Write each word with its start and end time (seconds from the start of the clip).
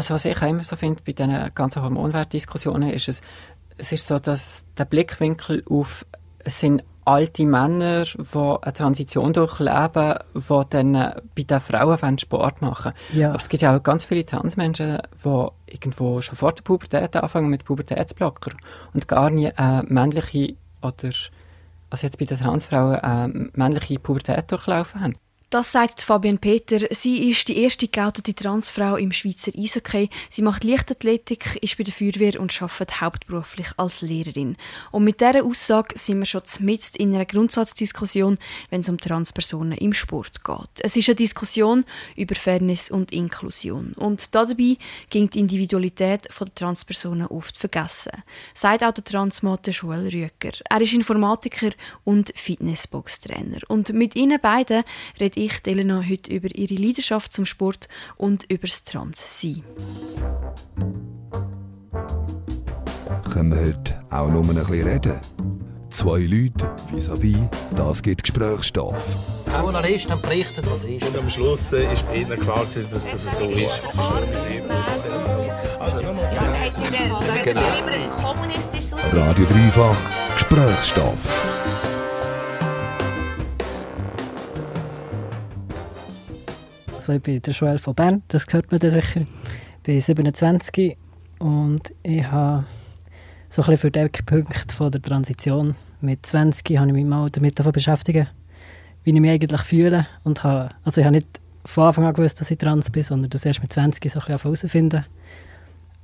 Also 0.00 0.14
was 0.14 0.24
ich 0.24 0.34
auch 0.34 0.46
immer 0.46 0.62
so 0.62 0.76
finde 0.76 1.02
bei 1.04 1.12
diesen 1.12 1.54
ganzen 1.54 1.82
Hormonwertdiskussionen 1.82 2.88
ist 2.88 3.10
es, 3.10 3.20
es 3.76 3.92
ist 3.92 4.06
so, 4.06 4.18
dass 4.18 4.64
der 4.78 4.86
Blickwinkel 4.86 5.62
auf 5.68 6.06
es 6.42 6.58
sind 6.58 6.82
alte 7.04 7.44
Männer, 7.44 8.04
die 8.04 8.18
eine 8.62 8.72
Transition 8.72 9.34
durchleben, 9.34 10.14
die 10.32 10.70
dann 10.70 10.92
bei 11.36 11.42
den 11.42 11.60
Frauen 11.60 12.16
Sport 12.16 12.62
machen 12.62 12.94
Ja. 13.12 13.28
Aber 13.28 13.40
es 13.40 13.50
gibt 13.50 13.62
ja 13.62 13.76
auch 13.76 13.82
ganz 13.82 14.06
viele 14.06 14.24
Transmenschen, 14.24 15.02
die 15.22 15.48
irgendwo 15.66 16.22
schon 16.22 16.36
vor 16.36 16.52
der 16.54 16.62
Pubertät 16.62 17.14
anfangen 17.14 17.50
mit 17.50 17.66
Pubertätsblocker 17.66 18.52
und 18.94 19.06
gar 19.06 19.28
nie 19.28 19.52
eine 19.52 19.82
männliche 19.86 20.54
oder 20.80 21.10
also 21.90 22.06
jetzt 22.06 22.16
bei 22.16 22.24
den 22.24 22.38
Transfrauen 22.38 22.94
eine 22.94 23.50
männliche 23.52 23.98
Pubertät 23.98 24.50
durchlaufen 24.50 25.02
haben. 25.02 25.12
Das 25.50 25.72
sagt 25.72 26.00
Fabian 26.00 26.38
Peter. 26.38 26.78
Sie 26.94 27.28
ist 27.28 27.48
die 27.48 27.58
erste 27.60 27.88
geoutete 27.88 28.36
Transfrau 28.36 28.94
im 28.94 29.10
Schweizer 29.10 29.50
Eishockey. 29.58 30.08
Sie 30.28 30.42
macht 30.42 30.62
Leichtathletik, 30.62 31.58
ist 31.60 31.76
bei 31.76 31.82
der 31.82 31.92
Feuerwehr 31.92 32.40
und 32.40 32.62
arbeitet 32.62 33.00
hauptberuflich 33.00 33.66
als 33.76 34.00
Lehrerin. 34.00 34.56
Und 34.92 35.02
mit 35.02 35.20
dieser 35.20 35.44
Aussage 35.44 35.98
sind 35.98 36.20
wir 36.20 36.26
schon 36.26 36.42
mitten 36.60 36.98
in 36.98 37.12
einer 37.12 37.24
Grundsatzdiskussion, 37.24 38.38
wenn 38.70 38.82
es 38.82 38.88
um 38.88 38.96
Transpersonen 38.96 39.76
im 39.76 39.92
Sport 39.92 40.44
geht. 40.44 40.84
Es 40.84 40.96
ist 40.96 41.08
eine 41.08 41.16
Diskussion 41.16 41.84
über 42.14 42.36
Fairness 42.36 42.88
und 42.88 43.10
Inklusion. 43.10 43.94
Und 43.94 44.32
dabei 44.36 44.76
ging 45.08 45.30
die 45.30 45.40
Individualität 45.40 46.28
der 46.28 46.54
Transpersonen 46.54 47.26
oft 47.26 47.58
vergessen. 47.58 48.12
Sagt 48.54 48.84
auch 48.84 48.92
der 48.92 49.02
Transmann 49.02 49.58
Joel 49.64 50.10
Rüeger. 50.10 50.56
Er 50.70 50.80
ist 50.80 50.92
Informatiker 50.92 51.72
und 52.04 52.30
Fitnessbox-Trainer. 52.36 53.58
Und 53.66 53.92
mit 53.92 54.14
ihnen 54.14 54.40
beiden 54.40 54.84
rede 55.18 55.39
ich 55.40 55.66
Elena 55.66 56.02
heute 56.06 56.32
über 56.32 56.54
ihre 56.54 56.74
Leidenschaft 56.74 57.32
zum 57.32 57.46
Sport 57.46 57.88
und 58.16 58.44
über 58.50 58.66
das 58.66 58.84
Transsein. 58.84 59.64
Können 63.32 63.50
wir 63.50 63.66
heute 63.66 64.04
auch 64.10 64.28
nur 64.28 64.42
ein 64.42 64.54
bisschen 64.54 64.88
reden? 64.88 65.20
Zwei 65.88 66.20
Leute, 66.20 66.70
vis-à-vis, 66.92 67.48
das 67.74 68.02
gibt 68.02 68.22
Gesprächsstoff. 68.22 68.94
Die 69.46 69.50
Journalisten 69.50 70.20
berichten, 70.20 70.62
was 70.70 70.84
ist. 70.84 71.04
Und 71.04 71.18
am 71.18 71.28
Schluss 71.28 71.72
äh, 71.72 71.92
ist 71.92 72.06
bei 72.06 72.16
ihnen 72.16 72.38
klar, 72.38 72.64
dass 72.72 72.90
das 72.90 73.38
so 73.38 73.44
ist. 73.50 73.82
Also 75.80 76.00
nochmal. 76.00 76.30
Genau. 77.44 77.70
Radio 79.12 79.44
Dreifach, 79.46 79.96
Gesprächsstoff. 80.34 81.79
Also 87.10 87.16
ich 87.16 87.22
bin 87.24 87.42
der 87.42 87.52
Joel 87.52 87.78
von 87.80 87.92
Bern, 87.92 88.22
das 88.28 88.46
hört 88.50 88.70
man 88.70 88.78
dann 88.78 88.92
sicher. 88.92 89.22
Ich 89.22 89.82
bin 89.82 90.00
27 90.00 90.96
und 91.40 91.92
ich 92.04 92.24
habe 92.24 92.64
so 93.48 93.62
ein 93.62 93.70
bisschen 93.70 93.78
für 93.78 93.90
den 93.90 94.08
Punkt 94.26 94.70
von 94.70 94.92
der 94.92 95.02
Transition. 95.02 95.74
Mit 96.00 96.24
20 96.24 96.78
habe 96.78 96.86
ich 96.86 96.92
mich 96.92 97.04
mal 97.04 97.28
damit 97.28 97.56
beschäftigt, 97.72 98.28
wie 99.02 99.10
ich 99.10 99.20
mich 99.20 99.28
eigentlich 99.28 99.60
fühle. 99.62 100.06
Und 100.22 100.44
habe, 100.44 100.68
also 100.84 101.00
ich 101.00 101.04
habe 101.04 101.16
nicht 101.16 101.26
von 101.64 101.88
Anfang 101.88 102.04
an 102.04 102.14
gewusst, 102.14 102.40
dass 102.40 102.52
ich 102.52 102.58
trans 102.58 102.88
bin, 102.90 103.02
sondern 103.02 103.28
das 103.28 103.44
erst 103.44 103.60
mit 103.60 103.72
20 103.72 104.04
so 104.04 104.20
ein 104.20 104.26
bisschen 104.26 104.38
herausfinden. 104.38 105.04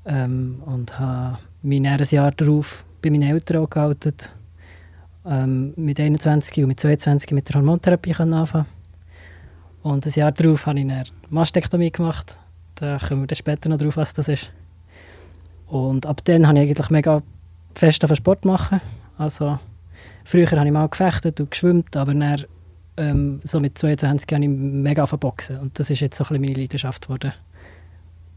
Ähm, 0.07 0.61
und 0.67 0.99
habe 0.99 1.39
mich 1.63 1.85
dann 1.85 2.01
ein 2.01 2.07
Jahr 2.11 2.33
darauf 2.33 2.85
bei 3.01 3.11
meinen 3.11 3.31
Eltern 3.31 3.71
geoutet, 3.71 4.33
ähm, 5.25 5.73
mit 5.77 6.01
21 6.01 6.65
und 6.65 6.67
mit 6.67 6.81
22 6.81 7.31
mit 7.31 7.49
der 7.49 7.61
Hormontherapie 7.61 8.13
anfangen 8.13 8.67
und 9.87 10.05
ein 10.05 10.13
Jahr 10.13 10.33
darauf 10.33 10.67
habe 10.67 10.81
ich 10.81 10.85
eine 10.85 11.05
Mastektomie 11.31 11.93
gemacht. 11.93 12.37
Da 12.75 12.99
kommen 12.99 13.23
wir 13.23 13.27
dann 13.29 13.37
später 13.37 13.69
noch 13.69 13.79
drauf, 13.79 13.97
was 13.97 14.13
das 14.15 14.27
ist. 14.27 14.51
Und 15.69 16.07
ab 16.07 16.23
dann 16.25 16.47
habe 16.47 16.59
ich 16.59 16.71
eigentlich 16.71 16.91
mega 16.91 17.23
fest 17.77 18.05
auf 18.05 18.13
Sport 18.17 18.45
machen. 18.45 18.81
Also, 19.17 19.61
früher 20.25 20.51
habe 20.51 20.67
ich 20.67 20.73
mal 20.73 20.89
gefechtet 20.89 21.39
und 21.39 21.53
geschwimmt, 21.53 21.97
aber 21.97 22.15
dann, 22.15 22.45
ähm, 22.97 23.41
so 23.45 23.61
mit 23.61 23.79
22 23.79 24.33
habe 24.33 24.43
ich 24.43 24.51
mega 24.51 25.05
auf 25.05 25.11
Boxen. 25.13 25.61
Und 25.61 25.79
das 25.79 25.89
ist 25.89 26.01
jetzt 26.01 26.19
so 26.19 26.25
ein 26.25 26.29
bisschen 26.29 26.43
meine 26.43 26.61
Leidenschaft 26.61 27.03
geworden. 27.03 27.33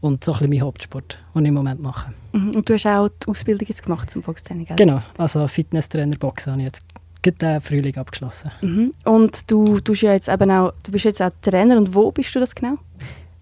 Und 0.00 0.22
so 0.22 0.32
ein 0.32 0.38
bisschen 0.38 0.50
mein 0.50 0.60
Hauptsport, 0.60 1.18
den 1.34 1.44
ich 1.44 1.48
im 1.48 1.54
Moment 1.54 1.82
mache. 1.82 2.14
Mhm. 2.32 2.54
Und 2.54 2.68
du 2.68 2.74
hast 2.74 2.86
auch 2.86 3.08
die 3.08 3.28
Ausbildung 3.28 3.66
jetzt 3.66 3.82
gemacht 3.82 4.08
zum 4.08 4.22
Boxtraining, 4.22 4.66
gell? 4.66 4.76
Genau, 4.76 5.02
also 5.18 5.48
Fitnesstrainer 5.48 6.16
Boxen 6.16 6.52
habe 6.52 6.62
ich 6.62 6.66
jetzt 6.66 6.86
diesen 7.24 7.60
Frühling 7.60 7.96
abgeschlossen. 7.96 8.50
Mhm. 8.60 8.92
Und 9.04 9.50
du, 9.50 9.80
du, 9.80 9.92
ja 9.92 10.12
jetzt 10.12 10.28
eben 10.28 10.50
auch, 10.50 10.72
du 10.82 10.92
bist 10.92 11.04
jetzt 11.04 11.22
auch 11.22 11.30
Trainer 11.42 11.76
und 11.76 11.94
wo 11.94 12.10
bist 12.10 12.34
du 12.34 12.40
das 12.40 12.54
genau? 12.54 12.78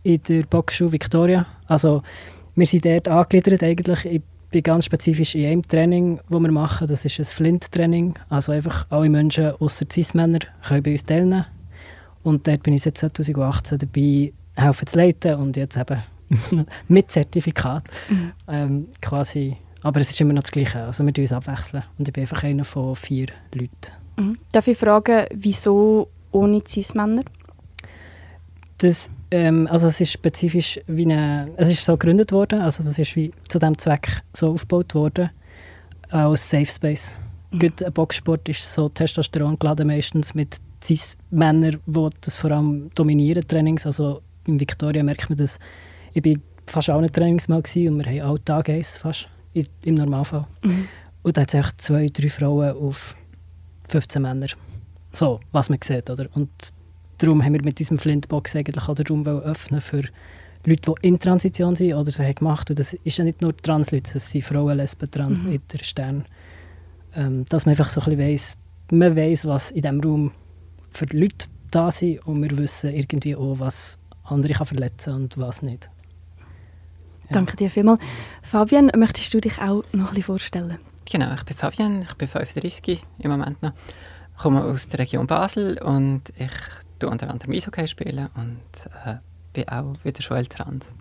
in 0.02 0.22
der 0.28 0.42
Boxschule 0.44 0.92
Victoria. 0.92 1.46
Also 1.66 2.02
wir 2.54 2.66
sind 2.66 2.84
dort 2.84 3.08
angegliedert 3.08 3.62
eigentlich. 3.62 4.04
Ich 4.04 4.22
bin 4.50 4.62
ganz 4.62 4.86
spezifisch 4.86 5.34
in 5.34 5.46
einem 5.46 5.62
Training, 5.62 6.18
das 6.28 6.40
wir 6.40 6.50
machen. 6.50 6.88
Das 6.88 7.04
ist 7.04 7.18
ein 7.18 7.24
Flint-Training. 7.24 8.14
Also 8.28 8.52
einfach 8.52 8.86
alle 8.90 9.08
Menschen 9.08 9.52
außer 9.60 9.86
Cis-Männer 9.90 10.40
können 10.66 10.82
bei 10.82 10.92
uns 10.92 11.04
teilnehmen. 11.04 11.44
Und 12.22 12.46
dort 12.46 12.62
bin 12.62 12.74
ich 12.74 12.82
seit 12.82 12.98
2018 12.98 13.78
dabei, 13.78 14.32
helfen 14.56 14.86
zu 14.86 14.96
leiten 14.98 15.34
und 15.34 15.56
jetzt 15.56 15.76
eben 15.76 16.02
mit 16.88 17.10
Zertifikat. 17.10 17.84
Ähm, 18.48 18.88
quasi. 19.00 19.56
Aber 19.82 20.00
es 20.00 20.10
ist 20.10 20.20
immer 20.20 20.32
noch 20.32 20.42
das 20.42 20.50
Gleiche. 20.50 20.82
Also 20.82 21.04
wir 21.04 21.12
uns 21.16 21.32
abwechseln. 21.32 21.84
Und 21.98 22.08
ich 22.08 22.12
bin 22.12 22.22
einfach 22.22 22.42
einer 22.42 22.64
von 22.64 22.96
vier 22.96 23.28
Leuten. 23.52 23.92
Mhm. 24.16 24.38
Darf 24.52 24.66
ich 24.66 24.76
fragen, 24.76 25.26
wieso 25.34 26.08
ohne 26.32 26.62
Cis-Männer? 26.66 27.22
Das, 28.78 29.10
ähm, 29.30 29.66
also 29.70 29.88
es 29.88 30.00
ist 30.00 30.12
spezifisch 30.12 30.80
wie 30.86 31.02
eine, 31.02 31.50
es 31.56 31.68
ist 31.68 31.84
so 31.84 31.96
gegründet 31.96 32.30
worden, 32.30 32.60
also 32.60 32.82
das 32.82 32.96
ist 32.98 33.16
wie 33.16 33.32
zu 33.48 33.58
dem 33.58 33.76
Zweck 33.76 34.22
so 34.36 34.52
aufgebaut 34.52 34.94
worden, 34.94 35.30
als 36.10 36.48
Safe 36.48 36.66
Space. 36.66 37.16
Mhm. 37.50 37.58
Gut, 37.58 37.82
ein 37.82 37.92
Boxsport 37.92 38.48
ist 38.48 38.72
so 38.72 38.88
Testosteron 38.88 39.58
geladen 39.58 39.88
meistens 39.88 40.34
mit 40.34 40.58
Cis-Männern, 40.82 41.80
die 41.86 42.08
das 42.20 42.36
vor 42.36 42.52
allem 42.52 42.90
dominieren, 42.94 43.46
Trainings, 43.48 43.84
also 43.84 44.22
in 44.46 44.60
Victoria 44.60 45.02
merkt 45.02 45.28
man 45.28 45.38
das, 45.38 45.58
ich 46.12 46.22
bin 46.22 46.40
fast 46.66 46.88
auch 46.88 47.00
nicht 47.00 47.14
Trainings 47.14 47.48
mal 47.48 47.60
gewesen, 47.60 47.94
und 47.94 48.04
wir 48.04 48.22
haben 48.22 48.30
auch 48.30 48.38
Tag 48.44 48.68
eins 48.68 48.96
fast, 48.96 49.28
im 49.84 49.94
Normalfall. 49.94 50.46
Mhm. 50.62 50.88
Und 51.22 51.36
da 51.36 51.42
hat 51.42 51.54
es 51.54 51.76
zwei, 51.78 52.06
drei 52.06 52.28
Frauen 52.28 52.76
auf 52.76 53.16
15 53.88 54.22
Männer. 54.22 54.46
So, 55.12 55.40
was 55.52 55.68
man 55.68 55.78
sieht, 55.82 56.10
oder? 56.10 56.26
Und 56.34 56.50
darum 57.18 57.42
haben 57.42 57.54
wir 57.54 57.62
mit 57.62 57.78
diesem 57.78 57.98
Flintbox 57.98 58.54
eigentlich 58.56 58.88
auch 58.88 58.94
den 58.94 59.06
Raum 59.06 59.26
öffnen 59.26 59.80
für 59.80 60.02
Leute, 60.64 60.92
die 60.92 61.06
in 61.08 61.18
Transition 61.18 61.74
sind 61.74 61.94
oder 61.94 62.10
sie 62.10 62.22
haben 62.24 62.34
gemacht. 62.34 62.70
Und 62.70 62.78
das 62.78 62.92
ist 62.92 63.18
ja 63.18 63.24
nicht 63.24 63.40
nur 63.42 63.56
Trans-Leute, 63.56 64.12
das 64.14 64.30
sind 64.30 64.44
Frauen, 64.44 64.76
Lesben, 64.76 65.10
Trans, 65.10 65.44
Mhm. 65.44 65.52
Inter, 65.52 65.84
Stern. 65.84 66.24
Ähm, 67.14 67.44
dass 67.48 67.64
man 67.66 67.72
einfach 67.72 67.88
so 67.88 68.00
ein 68.00 68.16
bisschen 68.16 68.20
weiss, 68.20 68.56
man 68.90 69.16
weiss, 69.16 69.44
was 69.44 69.70
in 69.70 69.82
diesem 69.82 70.00
Raum 70.00 70.32
für 70.90 71.06
Leute 71.06 71.46
da 71.70 71.90
sind 71.90 72.26
und 72.26 72.42
wir 72.42 72.56
wissen 72.58 72.94
irgendwie 72.94 73.36
auch, 73.36 73.58
was 73.58 73.98
andere 74.24 74.52
kann 74.52 74.66
verletzen 74.66 75.14
und 75.14 75.38
was 75.38 75.62
nicht. 75.62 75.88
Danke 77.30 77.56
dir 77.56 77.70
vielmals. 77.70 78.00
Fabian, 78.42 78.90
möchtest 78.96 79.32
du 79.34 79.40
dich 79.40 79.60
auch 79.60 79.82
noch 79.92 79.92
ein 79.92 80.06
bisschen 80.06 80.22
vorstellen? 80.22 80.78
Genau, 81.10 81.34
ich 81.34 81.44
bin 81.44 81.56
Fabian, 81.56 82.02
ich 82.02 82.14
bin 82.14 82.28
35 82.28 83.02
im 83.18 83.30
Moment 83.30 83.62
noch. 83.62 83.72
Ich 84.36 84.42
komme 84.42 84.62
aus 84.64 84.88
der 84.88 85.00
Region 85.00 85.26
Basel 85.26 85.78
und 85.82 86.22
ich 86.36 86.50
tue 86.98 87.10
unter 87.10 87.30
anderem 87.30 87.52
Eishockey 87.52 87.86
spielen 87.86 88.28
und 88.34 88.60
äh, 89.04 89.16
bin 89.52 89.68
auch 89.68 89.94
wieder 90.04 90.20
Joel 90.20 90.46
Trans. 90.46 90.94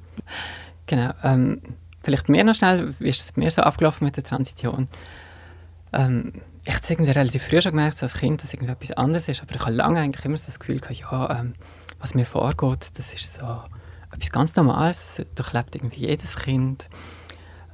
Genau, 0.86 1.12
ähm, 1.24 1.62
vielleicht 2.04 2.30
mehr 2.30 2.44
noch 2.44 2.56
schnell, 2.56 2.96
wie 3.00 3.10
ist 3.10 3.22
es 3.22 3.36
mir 3.36 3.52
so 3.52 3.62
abgelaufen 3.62 4.06
mit 4.06 4.16
der 4.16 4.24
Transition? 4.24 4.88
Ähm, 5.94 6.34
ich 6.66 6.74
habe 6.74 6.84
es 6.84 6.90
irgendwie 6.90 7.12
relativ 7.12 7.44
früh 7.44 7.62
schon 7.62 7.72
gemerkt, 7.72 7.98
so 7.98 8.06
als 8.06 8.14
Kind, 8.14 8.44
dass 8.44 8.54
irgendwie 8.54 8.72
etwas 8.72 8.92
anderes 8.92 9.28
ist, 9.28 9.42
aber 9.42 9.56
ich 9.56 9.62
habe 9.62 9.72
lange 9.72 10.00
eigentlich 10.00 10.26
immer 10.26 10.38
so 10.38 10.48
das 10.48 10.60
Gefühl 10.60 10.80
gehabt, 10.80 11.00
ja, 11.00 11.40
ähm, 11.40 11.54
was 12.00 12.16
mir 12.16 12.26
vorgeht, 12.26 12.98
das 12.98 13.14
ist 13.14 13.34
so 13.34 13.62
etwas 14.18 14.32
ganz 14.32 14.56
Normales, 14.56 15.22
durchlebt 15.36 15.76
irgendwie 15.76 16.08
jedes 16.08 16.36
Kind. 16.36 16.90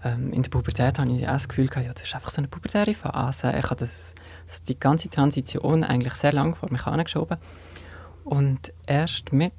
Ähm, 0.03 0.33
in 0.33 0.43
der 0.43 0.49
Pubertät 0.49 0.99
habe 0.99 1.11
ich 1.11 1.27
auch 1.27 1.33
das 1.33 1.47
Gefühl 1.47 1.69
ja, 1.75 1.93
das 1.93 2.03
ist 2.03 2.15
einfach 2.15 2.31
so 2.31 2.37
eine 2.37 2.47
pubertäre 2.47 2.93
Phase. 2.93 3.53
Ich 3.57 3.65
habe 3.65 3.77
das, 3.77 4.13
also 4.47 4.61
die 4.67 4.79
ganze 4.79 5.09
Transition 5.09 5.83
eigentlich 5.83 6.13
sehr 6.15 6.33
lange 6.33 6.55
vor 6.55 6.71
mich 6.71 6.85
angeschoben. 6.85 7.37
Und 8.25 8.73
erst 8.85 9.31
mit, 9.31 9.53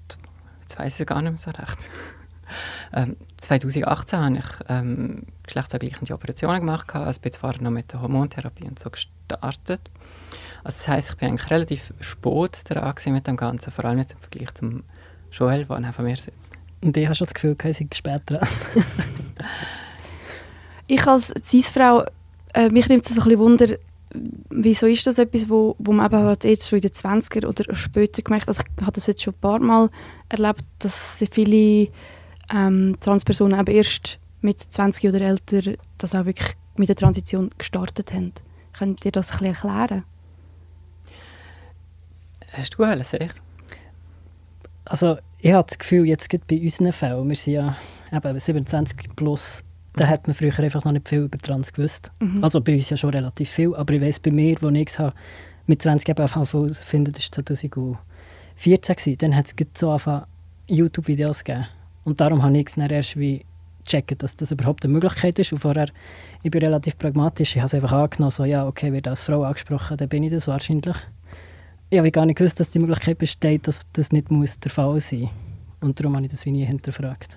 jetzt 0.63 0.79
weiß 0.79 1.01
ich 1.01 1.07
gar 1.07 1.23
nicht 1.23 1.31
mehr 1.31 1.39
so 1.39 1.51
recht, 1.51 1.89
ähm, 2.93 3.17
2018 3.41 4.19
habe 4.19 4.37
ich 4.39 4.45
ähm, 4.69 5.27
geschlechtsangleichende 5.43 6.15
Operationen 6.15 6.61
gemacht, 6.61 6.95
also 6.95 7.21
bin 7.21 7.33
vorher 7.33 7.63
noch 7.63 7.71
mit 7.71 7.93
der 7.93 8.01
Hormontherapie 8.01 8.65
und 8.65 8.79
so 8.79 8.91
gestartet. 8.91 9.91
Also 10.63 10.79
das 10.79 10.89
heisst, 10.89 11.11
ich 11.11 11.17
bin 11.17 11.31
eigentlich 11.31 11.51
relativ 11.51 11.93
spät 12.01 12.63
dran 12.69 12.95
mit 13.07 13.27
dem 13.27 13.37
Ganzen, 13.37 13.71
vor 13.71 13.85
allem 13.87 13.99
jetzt 13.99 14.15
im 14.15 14.21
Vergleich 14.21 14.55
zum 14.55 14.85
Joel, 15.31 15.65
der 15.65 15.81
neben 15.81 16.05
mir 16.05 16.17
sitzt. 16.17 16.54
Und 16.85 16.97
ich 16.99 17.07
habe 17.07 17.15
schon 17.15 17.27
das 17.27 17.35
Gefühl, 17.35 17.57
ich 17.65 17.77
sei 17.77 17.87
später 17.93 18.21
dran. 18.21 18.49
Ich 20.87 21.07
als 21.07 21.33
Cis-Frau, 21.47 22.05
äh, 22.53 22.69
mich 22.69 22.89
nimmt 22.91 23.07
es 23.07 23.15
so 23.15 23.23
ein 23.23 23.25
bisschen 23.25 23.41
Wunder, 23.41 23.79
wieso 24.51 24.87
ist 24.87 25.07
das 25.07 25.17
etwas, 25.17 25.49
wo, 25.49 25.75
wo 25.79 25.93
man 25.93 26.13
eben 26.13 26.23
halt 26.23 26.45
jetzt 26.45 26.69
schon 26.69 26.79
in 26.79 26.83
den 26.83 26.91
20er 26.91 27.47
oder 27.47 27.75
später 27.75 28.21
gemerkt 28.21 28.43
hat. 28.43 28.59
Also 28.59 28.63
ich 28.77 28.83
habe 28.83 28.93
das 28.93 29.07
jetzt 29.07 29.23
schon 29.23 29.33
ein 29.33 29.41
paar 29.41 29.61
Mal 29.61 29.89
erlebt, 30.29 30.63
dass 30.81 31.25
viele 31.31 31.89
ähm, 32.53 32.99
Transpersonen 33.01 33.59
eben 33.59 33.75
erst 33.75 34.19
mit 34.43 34.61
20 34.61 35.09
oder 35.09 35.23
älter 35.23 35.73
das 35.97 36.15
auch 36.15 36.27
wirklich 36.27 36.55
mit 36.77 36.91
der 36.91 36.97
Transition 36.97 37.51
gestartet 37.57 38.13
haben. 38.13 38.35
Könnt 38.77 39.07
ihr 39.07 39.13
das 39.13 39.31
ein 39.31 39.39
bisschen 39.39 39.55
erklären? 39.55 40.05
Hast 42.53 42.75
du 42.77 42.85
alles 42.85 43.11
sicher? 43.11 43.31
Also 44.85 45.17
ich 45.45 45.53
habe 45.53 45.67
das 45.69 45.79
Gefühl, 45.79 46.07
jetzt 46.07 46.31
gibt 46.31 46.47
bei 46.47 46.59
unseren 46.59 46.91
Fällen, 46.91 47.29
wir 47.29 47.37
sind 47.37 47.53
ja 47.53 47.77
eben 48.11 48.41
27 48.41 49.15
plus, 49.15 49.63
da 49.93 50.07
hat 50.07 50.27
man 50.27 50.35
früher 50.35 50.59
einfach 50.59 50.87
noch 50.87 50.93
nicht 50.93 51.07
viel 51.07 51.25
über 51.25 51.37
Trans 51.37 51.71
gewusst. 51.71 52.11
Mhm. 52.21 52.43
Also 52.43 52.63
bei 52.63 52.75
uns 52.75 52.89
ja 52.89 52.97
schon 52.97 53.11
relativ 53.11 53.51
viel, 53.51 53.75
aber 53.75 53.93
ich 53.93 54.01
weiß 54.01 54.21
bei 54.21 54.31
mir, 54.31 54.57
wo 54.63 54.71
ich 54.71 54.89
es 54.89 54.99
habe, 54.99 55.13
mit 55.67 55.83
20 55.83 56.09
eben 56.09 56.27
finde, 56.27 57.13
das 57.13 57.25
war 57.25 57.45
2014, 57.45 57.99
gewesen, 58.97 59.19
dann 59.19 59.37
hat 59.37 59.47
es 59.47 59.55
so 59.79 59.91
angefangen, 59.91 60.25
YouTube-Videos 60.67 61.45
gegeben. 61.45 61.67
Und 62.05 62.23
darum 62.23 62.43
habe 62.43 62.57
ich 62.57 62.69
es 62.69 62.77
dann 62.77 62.89
erst 62.89 63.19
wie 63.19 63.45
checken, 63.87 64.17
dass 64.17 64.37
das 64.37 64.51
überhaupt 64.51 64.83
eine 64.85 64.95
Möglichkeit 64.95 65.39
ist. 65.39 65.53
Und 65.53 65.59
vorher, 65.59 65.89
ich 66.43 66.51
bin 66.51 66.63
relativ 66.63 66.97
pragmatisch, 66.97 67.55
ich 67.55 67.59
habe 67.61 67.67
es 67.67 67.75
einfach 67.75 67.93
angenommen, 67.93 68.31
so 68.31 68.47
ja, 68.47 68.67
okay, 68.67 68.95
wird 68.95 69.07
als 69.07 69.21
Frau 69.21 69.43
angesprochen, 69.43 69.99
dann 69.99 70.09
bin 70.09 70.23
ich 70.23 70.33
das 70.33 70.49
wahrscheinlich. 70.49 70.97
Ich 71.95 71.99
habe 71.99 72.11
gar 72.11 72.27
nicht 72.27 72.39
gewusst, 72.39 72.59
dass 72.59 72.71
die 72.71 72.81
Möglichkeit 72.81 73.19
besteht, 73.19 73.69
dass 73.69 73.79
das 73.93 74.11
nicht 74.11 74.29
muss 74.29 74.59
der 74.59 74.73
Fall 74.73 74.99
sein 74.99 75.21
muss. 75.21 75.31
Und 75.81 76.01
darum 76.01 76.17
habe 76.17 76.27
ich 76.27 76.33
das 76.33 76.45
wie 76.45 76.51
nie 76.51 76.65
hinterfragt. 76.65 77.37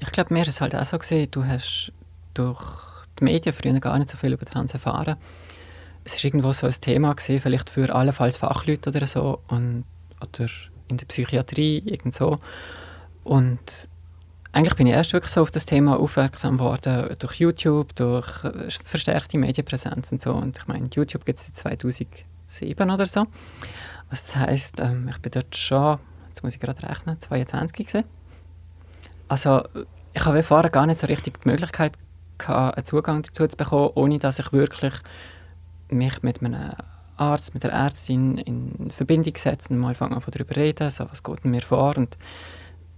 Ich 0.00 0.12
glaube, 0.12 0.32
mir 0.32 0.42
ist 0.42 0.50
es 0.50 0.60
halt 0.60 0.76
auch 0.76 0.84
so 0.84 0.96
gesehen, 0.96 1.26
du 1.32 1.44
hast 1.44 1.92
durch 2.32 2.62
die 3.18 3.24
Medien 3.24 3.52
früher 3.52 3.80
gar 3.80 3.98
nicht 3.98 4.08
so 4.08 4.16
viel 4.16 4.34
über 4.34 4.46
Trans 4.46 4.72
erfahren. 4.72 5.16
Es 6.04 6.14
war 6.14 6.24
irgendwo 6.24 6.52
so 6.52 6.68
ein 6.68 6.74
Thema 6.80 7.12
gewesen, 7.12 7.40
vielleicht 7.40 7.70
für 7.70 7.92
allenfalls 7.92 8.36
Fachleute 8.36 8.90
oder 8.90 9.04
so 9.04 9.40
und, 9.48 9.82
oder 10.20 10.48
in 10.86 10.98
der 10.98 11.06
Psychiatrie 11.06 11.82
irgend 11.84 12.14
so. 12.14 12.38
Und 13.24 13.88
eigentlich 14.52 14.76
bin 14.76 14.86
ich 14.86 14.92
erst 14.92 15.12
wirklich 15.12 15.32
so 15.32 15.42
auf 15.42 15.50
das 15.50 15.66
Thema 15.66 15.98
aufmerksam 15.98 16.58
geworden 16.58 17.16
durch 17.18 17.34
YouTube, 17.40 17.96
durch 17.96 18.42
verstärkte 18.84 19.38
Medienpräsenz 19.38 20.12
und 20.12 20.22
so. 20.22 20.34
Und 20.34 20.58
ich 20.58 20.68
meine, 20.68 20.88
YouTube 20.94 21.24
gibt 21.24 21.40
es 21.40 21.50
seit 21.52 21.82
2007 22.52 22.90
oder 22.90 23.06
so. 23.06 23.26
Das 24.10 24.36
heisst, 24.36 24.80
ähm, 24.80 25.08
ich 25.10 25.18
bin 25.18 25.32
dort 25.32 25.56
schon, 25.56 25.98
jetzt 26.28 26.42
muss 26.42 26.54
ich 26.54 26.60
gerade 26.60 26.82
rechnen, 26.88 27.18
22 27.18 27.86
gewesen. 27.86 28.04
Also 29.28 29.62
ich 30.12 30.24
habe 30.24 30.42
vorher 30.42 30.70
gar 30.70 30.86
nicht 30.86 31.00
so 31.00 31.06
richtig 31.06 31.40
die 31.40 31.48
Möglichkeit 31.48 31.94
gehabt, 32.38 32.76
einen 32.76 32.84
Zugang 32.84 33.22
dazu 33.22 33.46
zu 33.46 33.56
bekommen, 33.56 33.90
ohne 33.94 34.18
dass 34.18 34.38
ich 34.38 34.52
wirklich 34.52 34.94
mich 35.88 36.22
mit 36.22 36.42
einem 36.42 36.72
Arzt, 37.16 37.54
mit 37.54 37.62
der 37.62 37.72
Ärztin 37.72 38.38
in 38.38 38.90
Verbindung 38.90 39.36
setze 39.36 39.72
und 39.72 39.78
mal 39.78 39.94
fangen 39.94 40.14
an 40.14 40.22
darüber 40.30 40.56
reden, 40.56 40.90
so 40.90 41.06
was 41.10 41.22
geht 41.22 41.44
mir 41.44 41.62
vor 41.62 41.96
und 41.96 42.16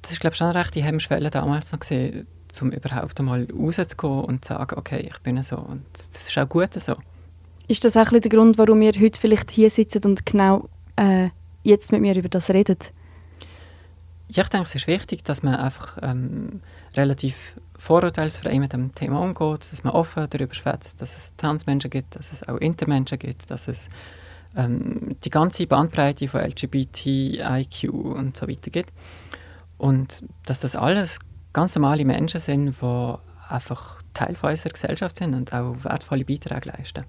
das 0.02 0.12
ist 0.12 0.20
glaube 0.20 0.34
ich 0.34 0.38
schon 0.38 0.48
eine 0.48 0.58
rechte 0.58 0.82
Hemmschwelle 0.82 1.30
damals 1.30 1.72
noch 1.72 1.80
gesehen, 1.80 2.26
um 2.60 2.70
überhaupt 2.70 3.18
einmal 3.18 3.46
rauszugehen 3.52 4.24
und 4.24 4.44
zu 4.44 4.54
sagen, 4.54 4.78
okay, 4.78 5.08
ich 5.10 5.18
bin 5.20 5.42
so 5.42 5.58
und 5.58 5.84
das 5.92 6.28
ist 6.28 6.38
auch 6.38 6.48
gut 6.48 6.74
so. 6.74 6.96
Ist 7.66 7.84
das 7.84 7.96
auch 7.96 8.10
der 8.10 8.20
Grund, 8.20 8.58
warum 8.58 8.80
wir 8.80 8.92
heute 8.92 9.20
vielleicht 9.20 9.50
hier 9.50 9.70
sitzen 9.70 10.02
und 10.04 10.26
genau 10.26 10.68
äh, 10.96 11.28
jetzt 11.62 11.92
mit 11.92 12.02
mir 12.02 12.14
über 12.14 12.28
das 12.28 12.50
redet? 12.50 12.92
Ja, 14.28 14.42
ich 14.42 14.48
denke, 14.48 14.66
es 14.66 14.74
ist 14.74 14.86
wichtig, 14.86 15.24
dass 15.24 15.42
man 15.42 15.54
einfach 15.56 15.98
ähm, 16.02 16.60
relativ 16.94 17.56
vorurteilsfrei 17.78 18.58
mit 18.58 18.72
dem 18.72 18.94
Thema 18.94 19.20
umgeht, 19.20 19.70
dass 19.70 19.84
man 19.84 19.92
offen 19.92 20.26
darüber 20.28 20.54
schwätzt, 20.54 21.00
dass 21.00 21.16
es 21.16 21.36
Transmenschen 21.36 21.90
gibt, 21.90 22.16
dass 22.16 22.32
es 22.32 22.46
auch 22.48 22.56
Intermenschen 22.56 23.18
gibt, 23.18 23.50
dass 23.50 23.68
es 23.68 23.88
ähm, 24.56 25.16
die 25.24 25.30
ganze 25.30 25.66
Bandbreite 25.66 26.28
von 26.28 26.40
LGBTIQ 26.40 27.90
und 27.92 28.36
so 28.36 28.48
weiter 28.48 28.70
gibt. 28.70 28.92
Und 29.78 30.22
dass 30.46 30.60
das 30.60 30.76
alles 30.76 31.18
ganz 31.52 31.74
normale 31.74 32.04
Menschen 32.04 32.40
sind, 32.40 32.74
die 32.80 33.14
einfach 33.48 34.02
Teil 34.14 34.34
von 34.34 34.50
unserer 34.50 34.72
Gesellschaft 34.72 35.18
sind 35.18 35.34
und 35.34 35.52
auch 35.52 35.76
wertvolle 35.84 36.24
Beiträge 36.24 36.70
leisten. 36.70 37.04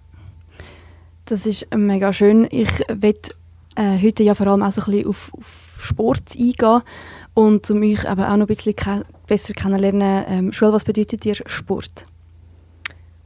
Das 1.25 1.47
ist 1.47 1.65
mega 1.75 2.13
schön. 2.13 2.47
Ich 2.51 2.69
möchte 2.87 3.33
äh, 3.75 3.99
heute 3.99 4.21
ja 4.21 4.35
vor 4.35 4.45
allem 4.45 4.61
auch 4.61 4.71
so 4.71 4.81
ein 4.81 4.91
bisschen 4.91 5.07
auf, 5.07 5.33
auf 5.33 5.75
Sport 5.79 6.35
eingehen 6.37 6.81
und 7.33 7.69
um 7.71 7.81
euch 7.81 8.03
eben 8.03 8.23
auch 8.23 8.37
noch 8.37 8.47
ein 8.47 8.55
bisschen 8.55 8.75
ke 8.75 9.03
besser 9.25 9.53
kennenlernen. 9.53 10.25
Ähm, 10.27 10.53
Schule, 10.53 10.73
was 10.73 10.83
bedeutet 10.83 11.23
dir 11.23 11.33
Sport? 11.47 12.05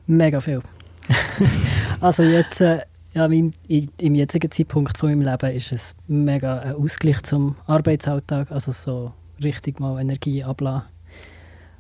Mega 0.07 0.39
viel. 0.39 0.61
also 1.99 2.23
jetzt, 2.23 2.61
äh, 2.61 2.83
ja, 3.13 3.25
im, 3.25 3.53
im 3.67 4.15
jetzigen 4.15 4.49
Zeitpunkt 4.49 4.97
von 4.97 5.09
meinem 5.09 5.29
Leben 5.29 5.53
ist 5.53 5.73
es 5.73 5.93
mega 6.07 6.59
ein 6.59 6.75
Ausgleich 6.75 7.21
zum 7.23 7.57
Arbeitsalltag, 7.67 8.49
also 8.49 8.71
so 8.71 9.11
richtig 9.43 9.81
mal 9.81 9.99
Energie 9.99 10.41
ablassen, 10.41 10.87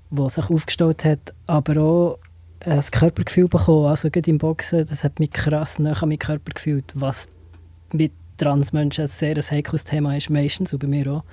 die 0.09 0.29
sich 0.29 0.49
aufgestellt 0.49 1.05
hat, 1.05 1.33
aber 1.47 1.81
auch 1.81 2.19
ein 2.65 2.81
Körpergefühl 2.81 3.47
bekommen, 3.47 3.87
also 3.87 4.09
gerade 4.09 4.29
im 4.29 4.37
Boxen, 4.37 4.85
das 4.85 5.03
hat 5.03 5.19
mich 5.19 5.31
krass 5.31 5.79
nach 5.79 6.01
an 6.01 6.09
meinem 6.09 6.19
Körper 6.19 6.51
gefühlt, 6.53 6.91
was 6.93 7.27
mit 7.93 8.11
Transmenschen 8.37 9.05
ein 9.05 9.07
sehr 9.07 9.35
ein 9.35 9.43
heikles 9.43 9.83
Thema 9.83 10.15
ist, 10.15 10.29
meistens, 10.29 10.73
und 10.73 10.79
bei 10.79 10.87
mir 10.87 11.07
auch, 11.11 11.23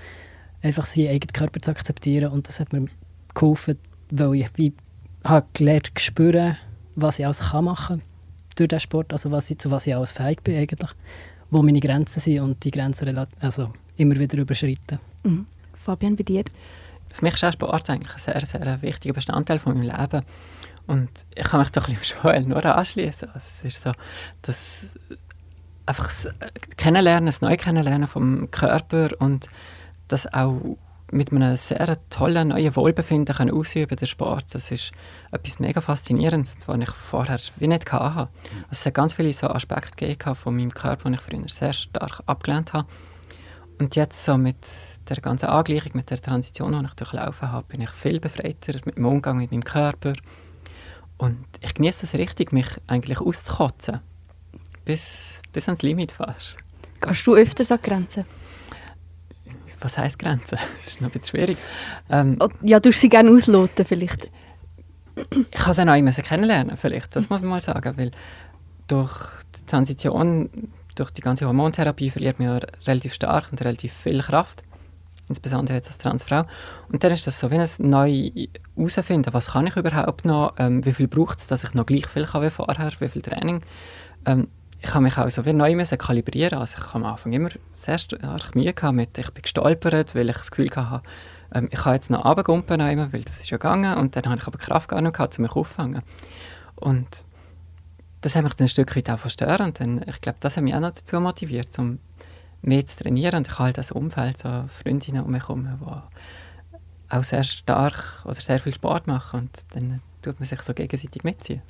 einfach 0.63 0.85
seinen 0.85 1.09
eigenen 1.09 1.33
Körper 1.33 1.61
zu 1.61 1.71
akzeptieren 1.71 2.33
und 2.33 2.49
das 2.49 2.61
hat 2.61 2.73
mir 2.73 2.87
geholfen, 3.35 3.79
weil 4.11 4.35
ich 4.37 4.49
wie, 4.55 4.73
habe 5.25 5.47
gelernt 5.53 5.91
zu 5.95 6.05
spüren, 6.05 6.57
was 6.95 7.19
ich 7.19 7.27
alles 7.27 7.41
kann 7.41 7.65
machen 7.65 8.03
durch 8.57 8.69
den 8.69 8.81
Sport, 8.81 9.13
also 9.13 9.31
was 9.31 9.51
ich, 9.51 9.59
zu 9.59 9.71
was 9.71 9.87
ich 9.87 9.95
alles 9.95 10.13
fähig 10.13 10.43
bin 10.43 10.57
eigentlich, 10.57 10.91
wo 11.51 11.63
meine 11.63 11.81
Grenzen 11.81 12.21
sind 12.21 12.41
und 12.41 12.65
die 12.65 12.71
Grenzen 12.71 13.27
also 13.41 13.73
immer 13.97 14.19
wieder 14.19 14.39
überschreiten. 14.39 14.99
Mhm. 15.25 15.47
Fabian, 15.75 16.17
bei 16.17 16.25
dir? 16.25 16.45
Für 17.11 17.25
mich 17.25 17.35
ist 17.35 17.45
auch 17.45 17.53
Sport 17.53 17.89
eigentlich 17.91 18.13
ein 18.13 18.19
sehr, 18.19 18.41
sehr 18.45 18.83
wichtiger 18.83 19.15
Bestandteil 19.15 19.59
von 19.59 19.75
meinem 19.75 19.89
Leben. 19.89 20.23
Und 20.87 21.11
ich 21.35 21.45
kann 21.45 21.61
mich 21.61 21.71
doch 21.71 21.89
ein 21.89 21.97
bisschen 21.97 22.19
Joel 22.25 22.45
nur 22.45 22.65
anschließen. 22.65 23.29
Also 23.29 23.39
es 23.39 23.65
ist 23.65 23.83
so, 23.83 23.93
dass 24.43 24.99
einfach 25.87 26.07
das 26.07 26.29
Kennenlernen, 26.77 27.27
das 27.27 27.41
Neukennenlernen 27.41 28.09
vom 28.09 28.51
Körper 28.51 29.11
und 29.19 29.47
das 30.09 30.33
auch 30.33 30.77
mit 31.13 31.31
einem 31.31 31.57
sehr 31.57 31.97
tollen 32.11 32.49
neuen 32.49 32.75
Wohlbefinden 32.75 33.35
können 33.35 33.53
ausüben 33.53 33.97
der 33.97 34.07
Sport. 34.07 34.55
Das 34.55 34.71
ist 34.73 34.93
etwas 35.31 35.61
mega 35.61 35.81
faszinierendes, 35.81 36.57
was 36.67 36.81
ich 36.81 36.91
vorher 36.91 37.39
wie 37.57 37.69
nicht 37.69 37.93
hatte. 37.93 38.19
Also 38.19 38.29
es 38.71 38.87
hat 38.87 38.95
ganz 38.95 39.15
viele 39.15 39.33
so 39.33 39.49
Aspekte 39.49 39.95
gegeben 40.07 40.35
von 40.35 40.57
meinem 40.57 40.75
Körper, 40.75 41.09
die 41.09 41.15
ich 41.15 41.21
früher 41.21 41.49
sehr 41.49 41.73
stark 41.73 42.23
abgelehnt 42.27 42.73
habe. 42.73 42.89
Und 43.79 43.95
jetzt 43.95 44.25
so 44.25 44.37
mit 44.37 44.57
der 45.09 45.19
ganzen 45.19 45.47
Angleichung, 45.47 45.93
mit 45.95 46.11
der 46.11 46.21
Transition, 46.21 46.73
die 46.73 46.87
ich 46.87 46.95
durchlaufen 46.95 47.53
habe, 47.53 47.67
bin 47.69 47.83
ich 47.83 47.91
viel 47.91 48.19
befreiter 48.19 48.81
mit 48.85 48.97
dem 48.97 49.07
Umgang 49.07 49.39
mit 49.39 49.53
meinem 49.53 49.65
Körper. 49.65 50.15
Und 51.19 51.45
ich 51.61 51.75
genieße 51.75 52.07
es 52.07 52.15
richtig, 52.15 52.53
mich 52.53 52.69
eigentlich 52.87 53.21
auszukotzen. 53.21 54.01
Bis, 54.85 55.43
bis 55.53 55.69
ans 55.69 55.83
Limit 55.83 56.13
fast. 56.13 56.57
Gehst 57.01 57.27
du 57.27 57.35
öfters 57.35 57.73
an 57.73 57.79
Grenzen? 57.83 58.25
Was 59.81 59.99
heisst 59.99 60.19
Grenzen? 60.19 60.59
Das 60.77 60.87
ist 60.87 61.01
noch 61.01 61.09
ein 61.09 61.13
bisschen 61.13 61.37
schwierig. 61.37 61.59
Ähm, 62.11 62.37
oh, 62.41 62.49
ja, 62.63 62.81
du 62.81 62.93
sie 62.93 63.09
gerne 63.09 63.31
ausloten 63.31 63.85
vielleicht. 63.85 64.31
ich 65.51 65.61
habe 65.61 65.75
sie 65.75 65.85
noch 65.85 65.95
immer 65.95 66.13
kennenlernen, 66.13 66.77
vielleicht. 66.77 67.17
Das 67.17 67.31
muss 67.31 67.41
man 67.41 67.51
mal 67.51 67.61
sagen, 67.61 67.97
weil 67.97 68.11
durch 68.87 69.19
die 69.57 69.67
Transition, 69.67 70.71
durch 70.95 71.11
die 71.11 71.23
ganze 71.23 71.47
Hormontherapie 71.47 72.11
verliert 72.11 72.39
man 72.39 72.49
ja 72.49 72.67
relativ 72.87 73.15
stark 73.15 73.51
und 73.51 73.61
relativ 73.63 73.93
viel 73.93 74.23
Kraft 74.23 74.63
insbesondere 75.29 75.77
jetzt 75.77 75.89
als 75.89 75.99
Transfrau. 75.99 76.45
Und 76.91 77.03
dann 77.03 77.13
ist 77.13 77.27
das 77.27 77.41
so 77.41 77.51
wie 77.51 77.57
ein 77.57 77.69
neu 77.79 78.31
herausfinden, 78.77 79.33
was 79.33 79.53
kann 79.53 79.67
ich 79.67 79.77
überhaupt 79.77 80.25
noch, 80.25 80.55
ähm, 80.59 80.85
wie 80.85 80.93
viel 80.93 81.09
braucht 81.09 81.41
es, 81.41 81.47
dass 81.47 81.65
ich 81.65 81.75
noch 81.75 81.87
gleich 81.87 82.07
viel 82.07 82.27
kann 82.27 82.43
wie 82.43 82.51
vorher, 82.51 82.93
wie 82.99 83.09
viel 83.09 83.23
Training. 83.23 83.63
Ähm, 84.25 84.49
ich 84.83 84.95
habe 84.95 85.03
mich 85.03 85.19
auch 85.19 85.29
so 85.29 85.45
wie 85.45 85.53
neu 85.53 85.75
müssen 85.75 85.99
kalibrieren. 85.99 86.59
Also 86.59 86.77
ich 86.79 86.85
habe 86.87 87.05
am 87.05 87.13
Anfang 87.13 87.33
immer 87.33 87.49
sehr 87.75 87.99
stark 87.99 88.55
Mühe 88.55 88.73
gehabt 88.73 88.95
mit, 88.95 89.19
ich 89.19 89.31
bin 89.31 89.43
gestolpert, 89.43 90.15
weil 90.15 90.29
ich 90.29 90.37
das 90.37 90.51
Gefühl 90.51 90.71
hatte, 90.75 91.03
ähm, 91.55 91.69
ich 91.71 91.79
kann 91.79 91.95
jetzt 91.95 92.11
noch 92.11 92.25
runtergumpen, 92.25 92.81
weil 92.81 93.23
das 93.23 93.41
ist 93.41 93.51
ja 93.51 93.57
gegangen 93.57 93.97
und 93.99 94.17
dann 94.17 94.27
habe 94.27 94.37
ich 94.41 94.47
aber 94.47 94.59
Kraft 94.59 94.89
gar 94.89 95.01
nicht 95.01 95.15
gehabt, 95.15 95.39
um 95.39 95.43
mich 95.43 95.53
aufzufangen. 95.53 96.03
Und 96.77 97.25
das 98.21 98.37
hat 98.37 98.45
mich 98.45 98.55
dann 98.55 98.67
ein 98.67 98.69
Stück 98.69 98.95
weit 98.97 99.11
auch 99.11 99.19
verstört 99.19 99.61
und 99.61 99.81
dann, 99.81 100.05
ich 100.07 100.21
glaube, 100.21 100.39
das 100.41 100.57
hat 100.57 100.65
mich 100.65 100.75
auch 100.75 100.81
noch 100.81 100.93
dazu 100.93 101.21
motiviert, 101.21 101.79
um 101.79 101.99
mehr 102.63 102.85
zu 102.87 103.03
trainieren. 103.03 103.39
Und 103.39 103.49
ich 103.49 103.53
habe 103.55 103.65
halt 103.65 103.79
das 103.79 103.91
Umfeld, 103.91 104.39
so 104.39 104.65
Freundinnen 104.83 105.23
um 105.23 105.33
mich 105.33 105.43
herum, 105.43 105.69
die 105.81 107.15
auch 107.15 107.25
sehr 107.25 107.45
stark 107.45 108.23
oder 108.25 108.35
sehr 108.35 108.59
viel 108.59 108.75
Sport 108.75 109.07
machen. 109.07 109.41
Und 109.41 109.51
dann 109.75 110.01
tut 110.23 110.41
man 110.41 110.49
sich 110.49 110.61
so 110.63 110.75
gegenseitig 110.75 111.25
mitziehen. 111.25 111.63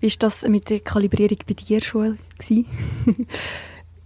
Wie 0.00 0.08
war 0.08 0.16
das 0.20 0.46
mit 0.46 0.70
der 0.70 0.80
Kalibrierung 0.80 1.38
bei 1.46 1.54
dir, 1.54 1.78
Joel? 1.78 2.18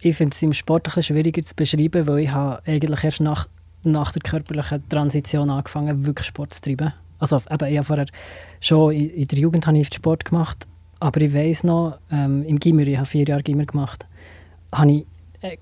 ich 0.01 0.17
finde 0.17 0.35
es 0.35 0.43
im 0.43 0.53
Sport 0.53 0.89
ein 0.89 0.95
bisschen 0.95 1.15
schwieriger 1.15 1.45
zu 1.45 1.55
beschreiben, 1.55 2.07
weil 2.07 2.21
ich 2.21 2.33
habe 2.33 2.63
eigentlich 2.67 3.05
erst 3.05 3.21
nach, 3.21 3.49
nach 3.83 4.13
der 4.13 4.23
körperlichen 4.23 4.89
Transition 4.89 5.51
angefangen, 5.51 6.07
wirklich 6.07 6.27
Sport 6.27 6.55
zu 6.55 6.63
treiben. 6.63 6.93
Also 7.19 7.37
eben, 7.51 7.69
ich 7.69 7.77
habe 7.77 7.85
vorher 7.85 8.07
schon 8.61 8.93
in, 8.93 9.11
in 9.11 9.29
der 9.29 9.39
Jugend 9.39 9.67
habe 9.67 9.79
ich 9.79 9.93
Sport 9.93 10.25
gemacht, 10.25 10.67
aber 11.01 11.21
ich 11.21 11.35
weiß 11.35 11.65
noch, 11.65 11.99
ähm, 12.11 12.43
im 12.45 12.59
Gimmer, 12.59 12.87
ich 12.87 12.97
habe 12.97 13.07
vier 13.07 13.27
Jahre 13.27 13.43
Gimmer 13.43 13.67
gemacht, 13.67 14.07
habe 14.73 14.91
ich 14.93 15.07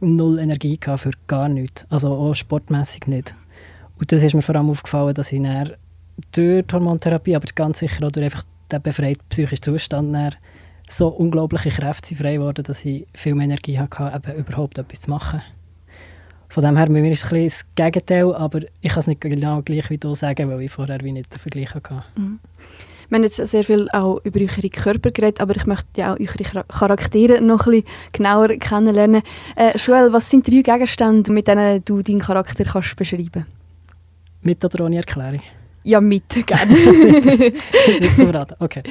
null 0.00 0.38
Energie 0.38 0.78
gehabt 0.78 1.00
für 1.00 1.10
gar 1.26 1.48
nichts. 1.48 1.86
Also 1.90 2.10
auch 2.10 2.34
sportmäßig 2.34 3.06
nicht. 3.06 3.34
Und 3.98 4.12
das 4.12 4.22
ist 4.22 4.34
mir 4.34 4.42
vor 4.42 4.54
allem 4.54 4.70
aufgefallen, 4.70 5.14
dass 5.14 5.32
ich 5.32 5.42
dann 5.42 5.72
durch 6.32 6.66
die 6.66 6.72
Hormontherapie, 6.72 7.36
aber 7.36 7.46
ganz 7.54 7.78
sicher 7.80 8.06
auch 8.06 8.12
durch 8.12 8.24
einfach 8.24 8.44
den 8.70 8.82
befreiten 8.82 9.22
psychischen 9.28 9.62
Zustand 9.62 10.36
so 10.88 11.08
unglaubliche 11.08 11.70
Kräfte 11.70 12.14
frei 12.14 12.34
geworden, 12.34 12.64
dass 12.64 12.84
ich 12.84 13.06
viel 13.14 13.34
mehr 13.34 13.44
Energie 13.44 13.78
hatte, 13.78 14.12
eben 14.14 14.38
überhaupt 14.38 14.78
etwas 14.78 15.00
zu 15.00 15.10
machen. 15.10 15.42
Von 16.48 16.64
dem 16.64 16.76
her, 16.78 16.86
bei 16.86 16.92
mir 16.92 17.12
ist 17.12 17.24
es 17.24 17.32
ein 17.32 17.44
das 17.44 17.66
Gegenteil, 17.74 18.34
aber 18.34 18.60
ich 18.80 18.90
kann 18.90 19.00
es 19.00 19.06
nicht 19.06 19.20
genau 19.20 19.60
gleich 19.60 19.90
wie 19.90 19.98
du 19.98 20.14
sagen, 20.14 20.48
weil 20.48 20.62
ich 20.62 20.70
vorher 20.70 21.00
wie 21.02 21.12
nicht 21.12 21.32
den 21.32 21.38
Vergleich 21.38 21.74
hatte. 21.74 22.02
Mhm. 22.16 22.38
Wir 23.08 23.16
haben 23.16 23.22
jetzt 23.22 23.36
sehr 23.36 23.64
viel 23.64 23.88
auch 23.90 24.20
über 24.24 24.40
eure 24.40 24.68
Körper 24.68 25.10
geredet, 25.10 25.40
aber 25.40 25.56
ich 25.56 25.64
möchte 25.64 25.86
ja 25.96 26.12
auch 26.12 26.20
eure 26.20 26.64
Charaktere 26.68 27.40
noch 27.40 27.66
ein 27.66 27.72
bisschen 27.72 27.86
genauer 28.12 28.48
kennenlernen. 28.48 29.22
Äh, 29.56 29.78
Joel, 29.78 30.12
was 30.12 30.28
sind 30.28 30.46
drei 30.46 30.60
Gegenstände, 30.60 31.32
mit 31.32 31.48
denen 31.48 31.82
du 31.84 32.02
deinen 32.02 32.20
Charakter 32.20 32.64
kannst 32.64 32.96
beschreiben 32.96 33.46
Mit 34.42 34.62
oder 34.62 34.84
ohne 34.84 34.96
Erklärung? 34.96 35.40
Ja, 35.84 36.02
mit, 36.02 36.28
gerne. 36.46 36.72
nicht 38.00 38.16
zum 38.16 38.28
Raten, 38.30 38.56
okay. 38.58 38.82